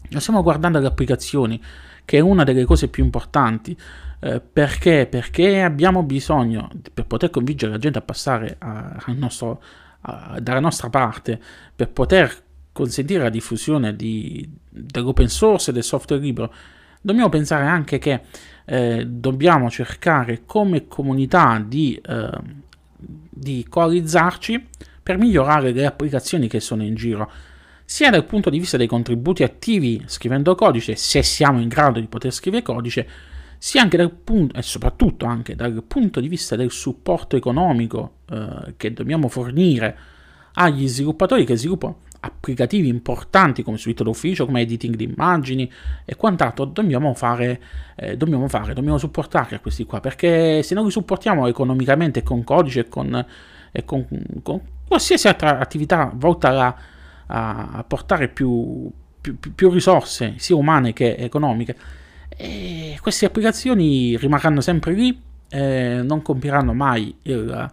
non 0.09 0.21
stiamo 0.21 0.41
guardando 0.41 0.79
le 0.79 0.87
applicazioni, 0.87 1.61
che 2.05 2.17
è 2.17 2.21
una 2.21 2.43
delle 2.43 2.65
cose 2.65 2.87
più 2.87 3.03
importanti. 3.03 3.77
Eh, 4.19 4.39
perché? 4.39 5.05
Perché 5.09 5.61
abbiamo 5.61 6.03
bisogno, 6.03 6.69
per 6.93 7.05
poter 7.05 7.29
convincere 7.29 7.73
la 7.73 7.77
gente 7.77 7.97
a 7.97 8.01
passare 8.01 8.55
a, 8.59 8.95
a 9.05 9.11
nostro, 9.13 9.61
a, 10.01 10.37
dalla 10.39 10.61
nostra 10.61 10.89
parte, 10.89 11.39
per 11.75 11.89
poter 11.91 12.43
consentire 12.73 13.23
la 13.23 13.29
diffusione 13.29 13.95
di, 13.95 14.45
dell'open 14.67 15.29
source 15.29 15.69
e 15.69 15.73
del 15.73 15.83
software 15.83 16.21
libero, 16.21 16.53
dobbiamo 16.99 17.29
pensare 17.29 17.65
anche 17.65 17.99
che 17.99 18.21
eh, 18.65 19.05
dobbiamo 19.07 19.69
cercare 19.69 20.41
come 20.45 20.87
comunità 20.87 21.63
di, 21.65 21.99
eh, 22.05 22.29
di 22.97 23.65
coalizzarci 23.69 24.67
per 25.01 25.17
migliorare 25.17 25.71
le 25.71 25.85
applicazioni 25.85 26.47
che 26.47 26.59
sono 26.59 26.83
in 26.83 26.95
giro 26.95 27.31
sia 27.85 28.09
dal 28.09 28.25
punto 28.25 28.49
di 28.49 28.57
vista 28.57 28.77
dei 28.77 28.87
contributi 28.87 29.43
attivi 29.43 30.01
scrivendo 30.07 30.55
codice, 30.55 30.95
se 30.95 31.21
siamo 31.21 31.59
in 31.61 31.67
grado 31.67 31.99
di 31.99 32.07
poter 32.07 32.31
scrivere 32.31 32.63
codice, 32.63 33.07
sia 33.57 33.81
anche 33.81 33.97
dal 33.97 34.11
punto, 34.11 34.57
e 34.57 34.61
soprattutto 34.61 35.25
anche 35.25 35.55
dal 35.55 35.83
punto 35.83 36.19
di 36.19 36.27
vista 36.27 36.55
del 36.55 36.71
supporto 36.71 37.35
economico 37.35 38.15
eh, 38.29 38.73
che 38.77 38.93
dobbiamo 38.93 39.27
fornire 39.27 39.97
agli 40.53 40.87
sviluppatori 40.87 41.45
che 41.45 41.55
sviluppano 41.55 41.99
applicativi 42.25 42.87
importanti 42.87 43.63
come 43.63 43.77
suite 43.77 44.03
d'ufficio, 44.03 44.45
come 44.45 44.61
editing 44.61 44.95
di 44.95 45.03
immagini 45.03 45.69
e 46.05 46.15
quant'altro, 46.15 46.65
dobbiamo 46.65 47.13
fare, 47.13 47.61
eh, 47.95 48.15
dobbiamo 48.15 48.47
fare, 48.47 48.73
dobbiamo 48.73 48.97
supportare 48.97 49.57
a 49.57 49.59
questi 49.59 49.85
qua, 49.85 49.99
perché 49.99 50.63
se 50.63 50.73
non 50.73 50.85
li 50.85 50.91
supportiamo 50.91 51.47
economicamente 51.47 52.23
con 52.23 52.43
codice 52.45 52.81
e 52.81 52.87
con, 52.87 53.25
e 53.71 53.85
con, 53.85 54.07
con 54.41 54.61
qualsiasi 54.87 55.27
altra 55.27 55.59
attività 55.59 56.11
volta 56.13 56.75
a, 57.25 57.69
a 57.73 57.83
portare 57.85 58.29
più, 58.29 58.89
più, 59.19 59.37
più 59.37 59.69
risorse, 59.69 60.35
sia 60.37 60.55
umane 60.55 60.93
che 60.93 61.15
economiche, 61.15 61.75
e 62.29 62.97
queste 63.01 63.25
applicazioni 63.25 64.15
rimarranno 64.15 64.61
sempre 64.61 64.93
lì, 64.93 65.21
eh, 65.49 66.01
non 66.03 66.21
compiranno 66.21 66.73
mai 66.73 67.13
il, 67.23 67.71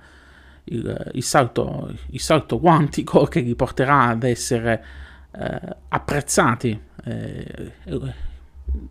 il, 0.65 1.11
il, 1.15 1.23
salto, 1.23 1.93
il, 2.11 2.21
salto, 2.21 2.59
quantico 2.59 3.25
che 3.31 3.41
li 3.41 3.55
porterà 3.55 4.09
ad 4.09 4.23
essere 4.23 4.85
eh, 5.33 5.77
apprezzati, 5.89 6.81
eh, 7.05 7.73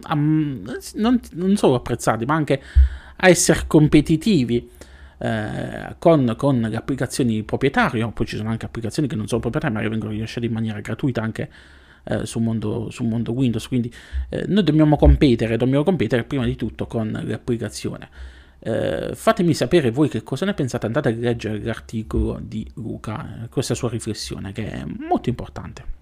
a, 0.04 0.16
non, 0.16 1.20
non, 1.32 1.56
solo 1.56 1.76
apprezzati, 1.76 2.26
ma 2.26 2.36
anche 2.36 2.62
a 3.16 3.30
essere 3.30 3.64
competitivi. 3.68 4.78
Eh, 5.22 5.96
con, 6.00 6.34
con, 6.38 6.62
le 6.62 6.78
applicazioni 6.78 7.44
proprietarie, 7.44 8.10
poi 8.12 8.26
ci 8.26 8.38
sono 8.38 8.52
anche 8.52 8.66
applicazioni 8.66 9.06
che 9.10 9.16
non 9.16 9.28
sono 9.28 9.42
proprietarie 9.42 9.76
ma 9.76 9.84
che 9.84 9.90
vengono 9.90 10.14
rilasciate 10.14 10.46
in 10.46 10.54
maniera 10.54 10.80
gratuita 10.80 11.22
anche 11.22 11.50
eh, 12.06 12.26
sul, 12.26 12.42
mondo, 12.42 12.90
sul, 12.90 13.08
mondo, 13.08 13.32
Windows. 13.32 13.68
Quindi 13.68 13.94
eh, 14.30 14.46
noi 14.48 14.64
dobbiamo 14.64 14.96
competere, 14.96 15.58
dobbiamo 15.58 15.84
competere 15.84 16.24
prima 16.24 16.46
di 16.46 16.56
tutto 16.56 16.86
con 16.88 17.12
l'applicazione. 17.26 18.10
Eh, 18.62 19.12
fatemi 19.16 19.54
sapere 19.54 19.90
voi 19.90 20.10
che 20.10 20.22
cosa 20.22 20.46
ne 20.46 20.54
pensate, 20.54 20.86
andate 20.86 21.10
a 21.10 21.12
leggere 21.14 21.62
l'articolo 21.64 22.40
di 22.42 22.70
Luca, 22.76 23.44
eh, 23.44 23.50
questa 23.50 23.74
sua 23.74 23.90
riflessione 23.90 24.52
che 24.52 24.70
è 24.70 24.84
molto 24.86 25.30
importante. 25.30 25.98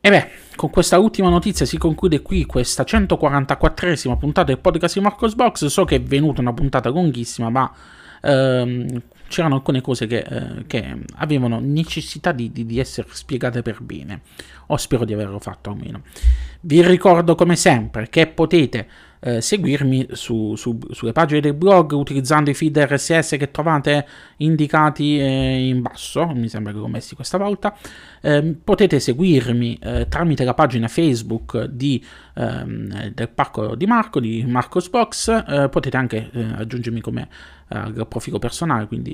E 0.00 0.10
beh, 0.10 0.28
con 0.56 0.70
questa 0.70 0.98
ultima 0.98 1.28
notizia 1.28 1.66
si 1.66 1.76
conclude 1.76 2.22
qui 2.22 2.46
questa 2.46 2.82
144esima 2.82 4.16
puntata 4.16 4.46
del 4.46 4.58
podcast 4.58 4.94
di 4.94 5.00
Marcos 5.02 5.34
Box. 5.34 5.66
So 5.66 5.84
che 5.84 5.96
è 5.96 6.02
venuta 6.02 6.40
una 6.40 6.54
puntata 6.54 6.88
lunghissima, 6.88 7.50
ma 7.50 7.70
ehm, 8.22 9.02
c'erano 9.28 9.56
alcune 9.56 9.80
cose 9.80 10.06
che, 10.06 10.18
eh, 10.18 10.66
che 10.66 10.96
avevano 11.16 11.60
necessità 11.60 12.32
di, 12.32 12.50
di, 12.50 12.66
di, 12.66 12.78
essere 12.78 13.08
spiegate 13.10 13.62
per 13.62 13.80
bene, 13.82 14.22
o 14.66 14.76
spero 14.76 15.04
di 15.04 15.12
averlo 15.12 15.38
fatto 15.38 15.70
almeno. 15.70 16.02
Vi 16.60 16.82
ricordo 16.82 17.34
come 17.34 17.54
sempre 17.54 18.08
che 18.08 18.26
potete 18.26 18.88
eh, 19.20 19.40
seguirmi 19.40 20.08
su, 20.12 20.54
su, 20.56 20.78
sulle 20.90 21.12
pagine 21.12 21.40
del 21.40 21.54
blog 21.54 21.92
utilizzando 21.92 22.50
i 22.50 22.54
feed 22.54 22.78
RSS 22.78 23.36
che 23.38 23.50
trovate 23.50 24.06
indicati 24.38 25.18
eh, 25.18 25.68
in 25.68 25.82
basso, 25.82 26.26
mi 26.26 26.48
sembra 26.48 26.72
che 26.72 26.78
l'ho 26.78 26.88
messi 26.88 27.14
questa 27.14 27.38
volta. 27.38 27.76
Eh, 28.20 28.56
potete 28.62 29.00
seguirmi 29.00 29.78
eh, 29.80 30.06
tramite 30.08 30.44
la 30.44 30.54
pagina 30.54 30.88
Facebook 30.88 31.64
di, 31.64 32.04
ehm, 32.38 33.08
del 33.10 33.28
Parco 33.28 33.74
di 33.74 33.86
Marco, 33.86 34.20
di 34.20 34.44
Marcos 34.46 34.88
Box, 34.88 35.28
eh, 35.28 35.68
potete 35.68 35.96
anche 35.96 36.30
eh, 36.32 36.46
aggiungermi 36.56 37.00
come 37.00 37.28
al 37.70 38.06
profilo 38.08 38.38
personale, 38.38 38.86
quindi 38.86 39.12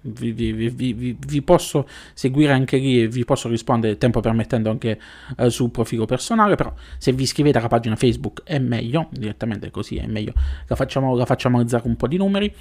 vi, 0.00 0.32
vi, 0.32 0.68
vi, 0.70 1.16
vi, 1.16 1.42
posso 1.42 1.86
seguire 2.12 2.52
anche 2.52 2.78
lì 2.78 3.00
e 3.00 3.06
vi 3.06 3.24
posso 3.24 3.48
rispondere 3.48 3.96
tempo 3.96 4.18
permettendo 4.18 4.70
anche 4.70 4.98
sul 5.46 5.70
profilo 5.70 6.04
personale, 6.04 6.56
però 6.56 6.74
se 6.96 7.12
vi 7.12 7.22
iscrivete 7.22 7.58
alla 7.58 7.68
pagina 7.68 7.94
Facebook 7.94 8.42
è 8.42 8.58
meglio 8.58 9.06
direttamente 9.12 9.70
così 9.70 9.98
è 9.98 10.06
meglio, 10.08 10.32
la 10.66 10.74
facciamo, 10.74 11.14
la 11.14 11.26
facciamo 11.26 11.60
alzare 11.60 11.86
un 11.86 11.96
po' 11.96 12.08
di 12.08 12.16
numeri. 12.16 12.52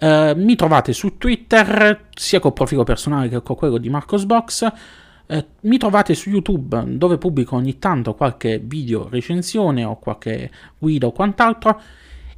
Uh, 0.00 0.32
mi 0.36 0.54
trovate 0.54 0.92
su 0.92 1.18
Twitter, 1.18 2.06
sia 2.14 2.38
col 2.38 2.52
profilo 2.52 2.84
personale 2.84 3.28
che 3.28 3.42
con 3.42 3.56
quello 3.56 3.78
di 3.78 3.88
Marcosbox. 3.88 4.72
Uh, 5.28 5.44
mi 5.62 5.76
trovate 5.76 6.14
su 6.14 6.30
YouTube 6.30 6.96
dove 6.96 7.18
pubblico 7.18 7.54
ogni 7.54 7.78
tanto 7.78 8.14
qualche 8.14 8.58
video 8.58 9.08
recensione 9.10 9.84
o 9.84 9.98
qualche 9.98 10.50
guida 10.78 11.06
o 11.06 11.12
quant'altro 11.12 11.80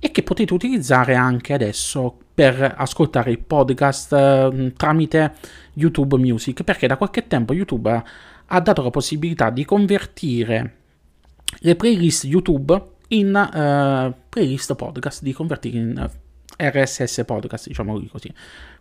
e 0.00 0.10
che 0.10 0.24
potete 0.24 0.52
utilizzare 0.52 1.14
anche 1.14 1.52
adesso 1.52 2.16
per 2.34 2.74
ascoltare 2.76 3.30
il 3.30 3.38
podcast 3.38 4.12
uh, 4.12 4.72
tramite 4.76 5.34
YouTube 5.74 6.16
Music 6.16 6.64
perché 6.64 6.88
da 6.88 6.96
qualche 6.96 7.26
tempo 7.26 7.52
YouTube 7.52 8.02
ha 8.52 8.60
dato 8.60 8.82
la 8.82 8.90
possibilità 8.90 9.50
di 9.50 9.64
convertire 9.64 10.74
le 11.58 11.76
playlist 11.76 12.24
YouTube 12.24 12.98
in 13.08 13.34
uh, 13.34 14.14
playlist 14.28 14.74
podcast, 14.74 15.22
di 15.22 15.32
convertire 15.32 15.78
in 15.78 16.10
eh, 16.56 16.70
RSS 16.70 17.22
podcast, 17.24 17.68
diciamo 17.68 18.00
così. 18.10 18.32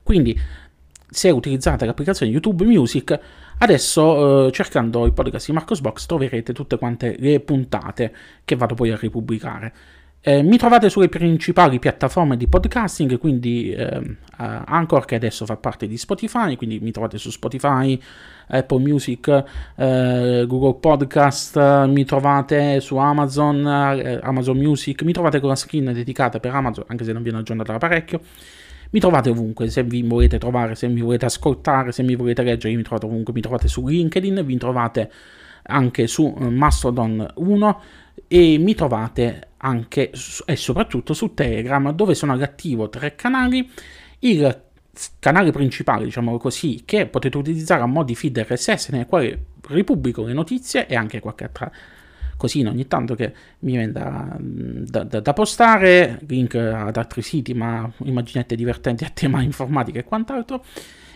Quindi, 0.03 0.39
se 1.09 1.29
utilizzate 1.29 1.85
l'applicazione 1.85 2.31
YouTube 2.31 2.65
Music, 2.65 3.19
adesso 3.59 4.03
uh, 4.03 4.49
cercando 4.49 5.05
il 5.05 5.13
podcast 5.13 5.47
di 5.47 5.53
Marcos 5.53 5.79
Box 5.81 6.05
troverete 6.05 6.51
tutte 6.51 6.77
quante 6.77 7.15
le 7.19 7.39
puntate 7.39 8.13
che 8.43 8.55
vado 8.55 8.75
poi 8.75 8.91
a 8.91 8.97
ripubblicare. 8.97 9.73
Eh, 10.21 10.43
mi 10.43 10.57
trovate 10.57 10.89
sulle 10.89 11.07
principali 11.07 11.79
piattaforme 11.79 12.35
di 12.35 12.49
podcasting, 12.49 13.17
quindi 13.17 13.71
eh, 13.71 14.17
Anchor 14.35 15.05
che 15.05 15.15
adesso 15.15 15.45
fa 15.45 15.55
parte 15.55 15.87
di 15.87 15.95
Spotify, 15.95 16.57
quindi 16.57 16.79
mi 16.81 16.91
trovate 16.91 17.17
su 17.17 17.31
Spotify, 17.31 17.97
Apple 18.47 18.79
Music, 18.79 19.43
eh, 19.77 20.43
Google 20.45 20.75
Podcast, 20.75 21.85
mi 21.85 22.03
trovate 22.03 22.81
su 22.81 22.97
Amazon, 22.97 23.65
eh, 23.65 24.19
Amazon 24.21 24.57
Music, 24.57 25.03
mi 25.03 25.13
trovate 25.13 25.39
con 25.39 25.47
la 25.47 25.55
skin 25.55 25.93
dedicata 25.93 26.41
per 26.41 26.53
Amazon, 26.53 26.83
anche 26.87 27.05
se 27.05 27.13
non 27.13 27.23
viene 27.23 27.37
aggiornata 27.37 27.71
da 27.71 27.77
parecchio. 27.77 28.19
Mi 28.91 28.99
trovate 28.99 29.29
ovunque, 29.29 29.69
se 29.69 29.83
vi 29.83 30.01
volete 30.01 30.39
trovare, 30.39 30.73
se 30.73 30.87
mi 30.87 31.01
volete 31.01 31.25
ascoltare, 31.25 31.91
se 31.91 32.01
mi 32.01 32.15
volete 32.15 32.41
leggere, 32.41 32.73
mi 32.75 32.81
trovate 32.81 33.05
ovunque, 33.05 33.33
mi 33.33 33.41
trovate 33.41 33.67
su 33.67 33.85
LinkedIn, 33.85 34.43
vi 34.43 34.57
trovate 34.57 35.11
anche 35.63 36.07
su 36.07 36.35
eh, 36.39 36.49
Mastodon 36.49 37.33
1 37.35 37.81
e 38.27 38.57
mi 38.57 38.73
trovate 38.73 39.49
anche 39.57 40.11
e 40.45 40.55
soprattutto 40.55 41.13
su 41.13 41.33
Telegram 41.33 41.91
dove 41.91 42.15
sono 42.15 42.31
all'attivo 42.31 42.89
tre 42.89 43.15
canali. 43.15 43.69
Il 44.19 44.61
canale 45.19 45.51
principale, 45.51 46.05
diciamo 46.05 46.37
così, 46.37 46.81
che 46.83 47.05
potete 47.05 47.37
utilizzare 47.37 47.83
a 47.83 47.85
mo' 47.85 48.03
di 48.03 48.15
feed 48.15 48.39
RSS 48.39 48.89
nel 48.89 49.05
quale 49.05 49.45
ripubblico 49.67 50.23
le 50.23 50.33
notizie 50.33 50.87
e 50.87 50.95
anche 50.95 51.19
qualche 51.19 51.43
altra 51.43 51.71
cosina 52.39 52.69
ogni 52.69 52.87
tanto 52.87 53.15
che 53.15 53.33
mi 53.59 53.73
viene 53.73 53.91
da, 53.91 54.33
da, 54.39 55.03
da, 55.03 55.19
da, 55.19 55.33
postare, 55.33 56.19
link 56.25 56.55
ad 56.55 56.95
altri 56.95 57.21
siti, 57.21 57.53
ma 57.53 57.91
immaginette 58.05 58.55
divertenti 58.55 59.03
a 59.05 59.11
tema 59.13 59.41
informatica 59.41 59.99
e 59.99 60.05
quant'altro. 60.05 60.63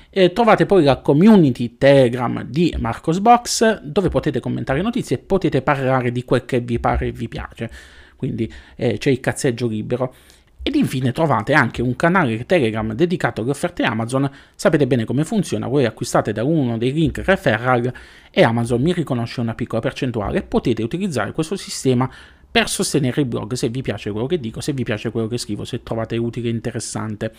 E 0.09 0.33
trovate 0.33 0.65
poi 0.67 0.83
la 0.83 0.97
community 0.97 1.77
Telegram 1.77 2.43
di 2.43 2.75
Marcosbox 2.77 3.81
dove 3.81 4.09
potete 4.09 4.39
commentare 4.41 4.81
notizie 4.81 5.15
e 5.15 5.19
potete 5.19 5.61
parlare 5.63 6.11
di 6.11 6.23
quel 6.25 6.45
che 6.45 6.59
vi 6.59 6.77
pare 6.77 7.07
e 7.07 7.11
vi 7.11 7.29
piace. 7.29 7.71
Quindi 8.17 8.51
eh, 8.75 8.97
c'è 8.97 9.09
il 9.09 9.21
cazzeggio 9.21 9.65
libero. 9.65 10.13
Ed 10.65 10.75
infine 10.75 11.11
trovate 11.11 11.53
anche 11.53 11.81
un 11.81 11.93
canale 11.97 12.45
Telegram 12.45 12.93
dedicato 12.93 13.41
alle 13.41 13.49
offerte 13.49 13.83
Amazon, 13.83 14.31
sapete 14.55 14.87
bene 14.87 15.03
come 15.03 15.25
funziona, 15.25 15.67
voi 15.67 15.83
acquistate 15.83 16.31
da 16.31 16.45
uno 16.45 16.77
dei 16.77 16.93
link 16.93 17.21
referral 17.25 17.93
e 18.31 18.43
Amazon 18.43 18.81
mi 18.81 18.93
riconosce 18.93 19.41
una 19.41 19.55
piccola 19.55 19.81
percentuale 19.81 20.41
potete 20.41 20.81
utilizzare 20.81 21.33
questo 21.33 21.57
sistema 21.57 22.09
per 22.49 22.69
sostenere 22.69 23.19
il 23.19 23.27
blog 23.27 23.53
se 23.53 23.67
vi 23.67 23.81
piace 23.81 24.11
quello 24.11 24.25
che 24.25 24.39
dico, 24.39 24.61
se 24.61 24.71
vi 24.71 24.83
piace 24.83 25.11
quello 25.11 25.27
che 25.27 25.37
scrivo, 25.37 25.65
se 25.65 25.83
trovate 25.83 26.15
utile 26.15 26.47
e 26.47 26.51
interessante. 26.51 27.33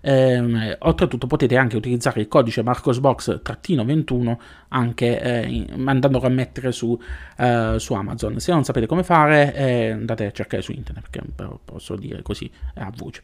Eh, 0.00 0.76
oltretutto 0.80 1.26
potete 1.26 1.56
anche 1.56 1.76
utilizzare 1.76 2.20
il 2.20 2.28
codice 2.28 2.62
marcosbox-21 2.62 4.36
anche 4.68 5.20
eh, 5.20 5.66
andandolo 5.84 6.26
a 6.26 6.28
mettere 6.28 6.72
su, 6.72 6.98
eh, 7.36 7.74
su, 7.78 7.94
Amazon. 7.94 8.38
Se 8.38 8.52
non 8.52 8.64
sapete 8.64 8.86
come 8.86 9.02
fare 9.02 9.54
eh, 9.54 9.90
andate 9.90 10.26
a 10.26 10.30
cercare 10.30 10.62
su 10.62 10.72
internet 10.72 11.08
perché 11.10 11.26
posso 11.64 11.96
dire 11.96 12.22
così 12.22 12.50
a 12.74 12.92
voce. 12.94 13.22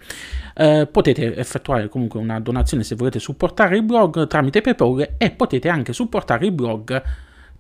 Eh, 0.54 0.88
potete 0.90 1.36
effettuare 1.36 1.88
comunque 1.88 2.20
una 2.20 2.40
donazione 2.40 2.82
se 2.82 2.94
volete 2.94 3.18
supportare 3.18 3.76
il 3.76 3.82
blog 3.82 4.26
tramite 4.26 4.60
PayPal 4.60 5.14
e 5.18 5.30
potete 5.30 5.68
anche 5.68 5.92
supportare 5.92 6.46
il 6.46 6.52
blog 6.52 7.02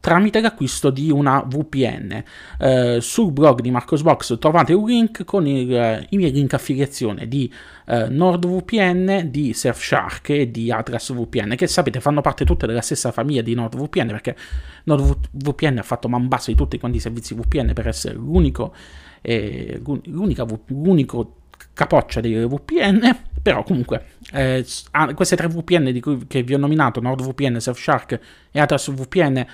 tramite 0.04 0.42
l'acquisto 0.42 0.90
di 0.90 1.10
una 1.10 1.42
VPN. 1.48 2.22
Eh, 2.58 2.98
sul 3.00 3.32
blog 3.32 3.62
di 3.62 3.70
Marcosbox 3.70 4.38
trovate 4.38 4.74
un 4.74 4.86
link 4.86 5.24
con 5.24 5.46
il, 5.46 5.74
eh, 5.74 6.06
i 6.10 6.18
miei 6.18 6.30
link 6.30 6.52
affiliazione 6.52 7.26
di 7.26 7.50
eh, 7.86 8.10
NordVPN, 8.10 9.30
di 9.30 9.54
Surfshark 9.54 10.28
e 10.28 10.50
di 10.50 10.70
Atlas 10.70 11.10
VPN, 11.10 11.54
che 11.56 11.66
sapete 11.66 12.00
fanno 12.00 12.20
parte 12.20 12.44
tutte 12.44 12.66
della 12.66 12.82
stessa 12.82 13.12
famiglia 13.12 13.40
di 13.40 13.54
NordVPN, 13.54 14.08
perché 14.08 14.36
NordVPN 14.84 15.78
ha 15.78 15.82
fatto 15.82 16.06
man 16.10 16.28
basso 16.28 16.50
di 16.50 16.56
tutti 16.58 16.78
quanti 16.78 16.98
i 16.98 17.00
servizi 17.00 17.32
VPN 17.32 17.72
per 17.72 17.88
essere 17.88 18.12
l'unico, 18.12 18.74
eh, 19.22 19.80
l'unica, 20.04 20.44
l'unico 20.66 21.36
capoccia 21.72 22.20
delle 22.20 22.46
VPN, 22.46 23.20
però 23.40 23.62
comunque 23.62 24.04
eh, 24.34 24.66
queste 25.14 25.36
tre 25.36 25.48
VPN 25.48 25.92
di 25.92 26.00
cui, 26.00 26.26
che 26.26 26.42
vi 26.42 26.52
ho 26.52 26.58
nominato, 26.58 27.00
NordVPN, 27.00 27.58
Surfshark 27.58 28.20
e 28.50 28.60
Atlas 28.60 28.92
VPN, 28.92 29.46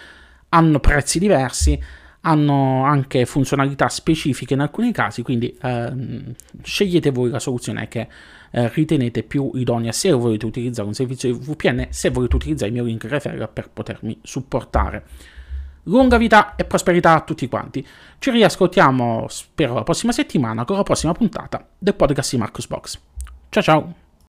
hanno 0.50 0.80
prezzi 0.80 1.18
diversi, 1.18 1.78
hanno 2.22 2.84
anche 2.84 3.24
funzionalità 3.24 3.88
specifiche 3.88 4.54
in 4.54 4.60
alcuni 4.60 4.92
casi, 4.92 5.22
quindi 5.22 5.56
ehm, 5.60 6.34
scegliete 6.62 7.10
voi 7.10 7.30
la 7.30 7.38
soluzione 7.38 7.88
che 7.88 8.08
eh, 8.50 8.68
ritenete 8.68 9.22
più 9.22 9.50
idonea 9.54 9.92
se 9.92 10.12
volete 10.12 10.46
utilizzare 10.46 10.86
un 10.86 10.94
servizio 10.94 11.32
di 11.32 11.38
VPN, 11.38 11.86
se 11.90 12.10
volete 12.10 12.36
utilizzare 12.36 12.68
il 12.68 12.74
mio 12.74 12.84
link 12.84 13.04
referral 13.04 13.48
per 13.50 13.70
potermi 13.70 14.18
supportare. 14.22 15.04
Lunga 15.84 16.18
vita 16.18 16.56
e 16.56 16.64
prosperità 16.64 17.14
a 17.14 17.22
tutti 17.22 17.48
quanti. 17.48 17.86
Ci 18.18 18.30
riascoltiamo, 18.30 19.26
spero, 19.28 19.74
la 19.74 19.82
prossima 19.82 20.12
settimana 20.12 20.64
con 20.64 20.76
la 20.76 20.82
prossima 20.82 21.12
puntata 21.12 21.66
del 21.78 21.94
podcast 21.94 22.32
di 22.32 22.38
Marcus 22.38 22.66
Box. 22.66 22.98
Ciao 23.48 23.62
ciao! 23.62 24.09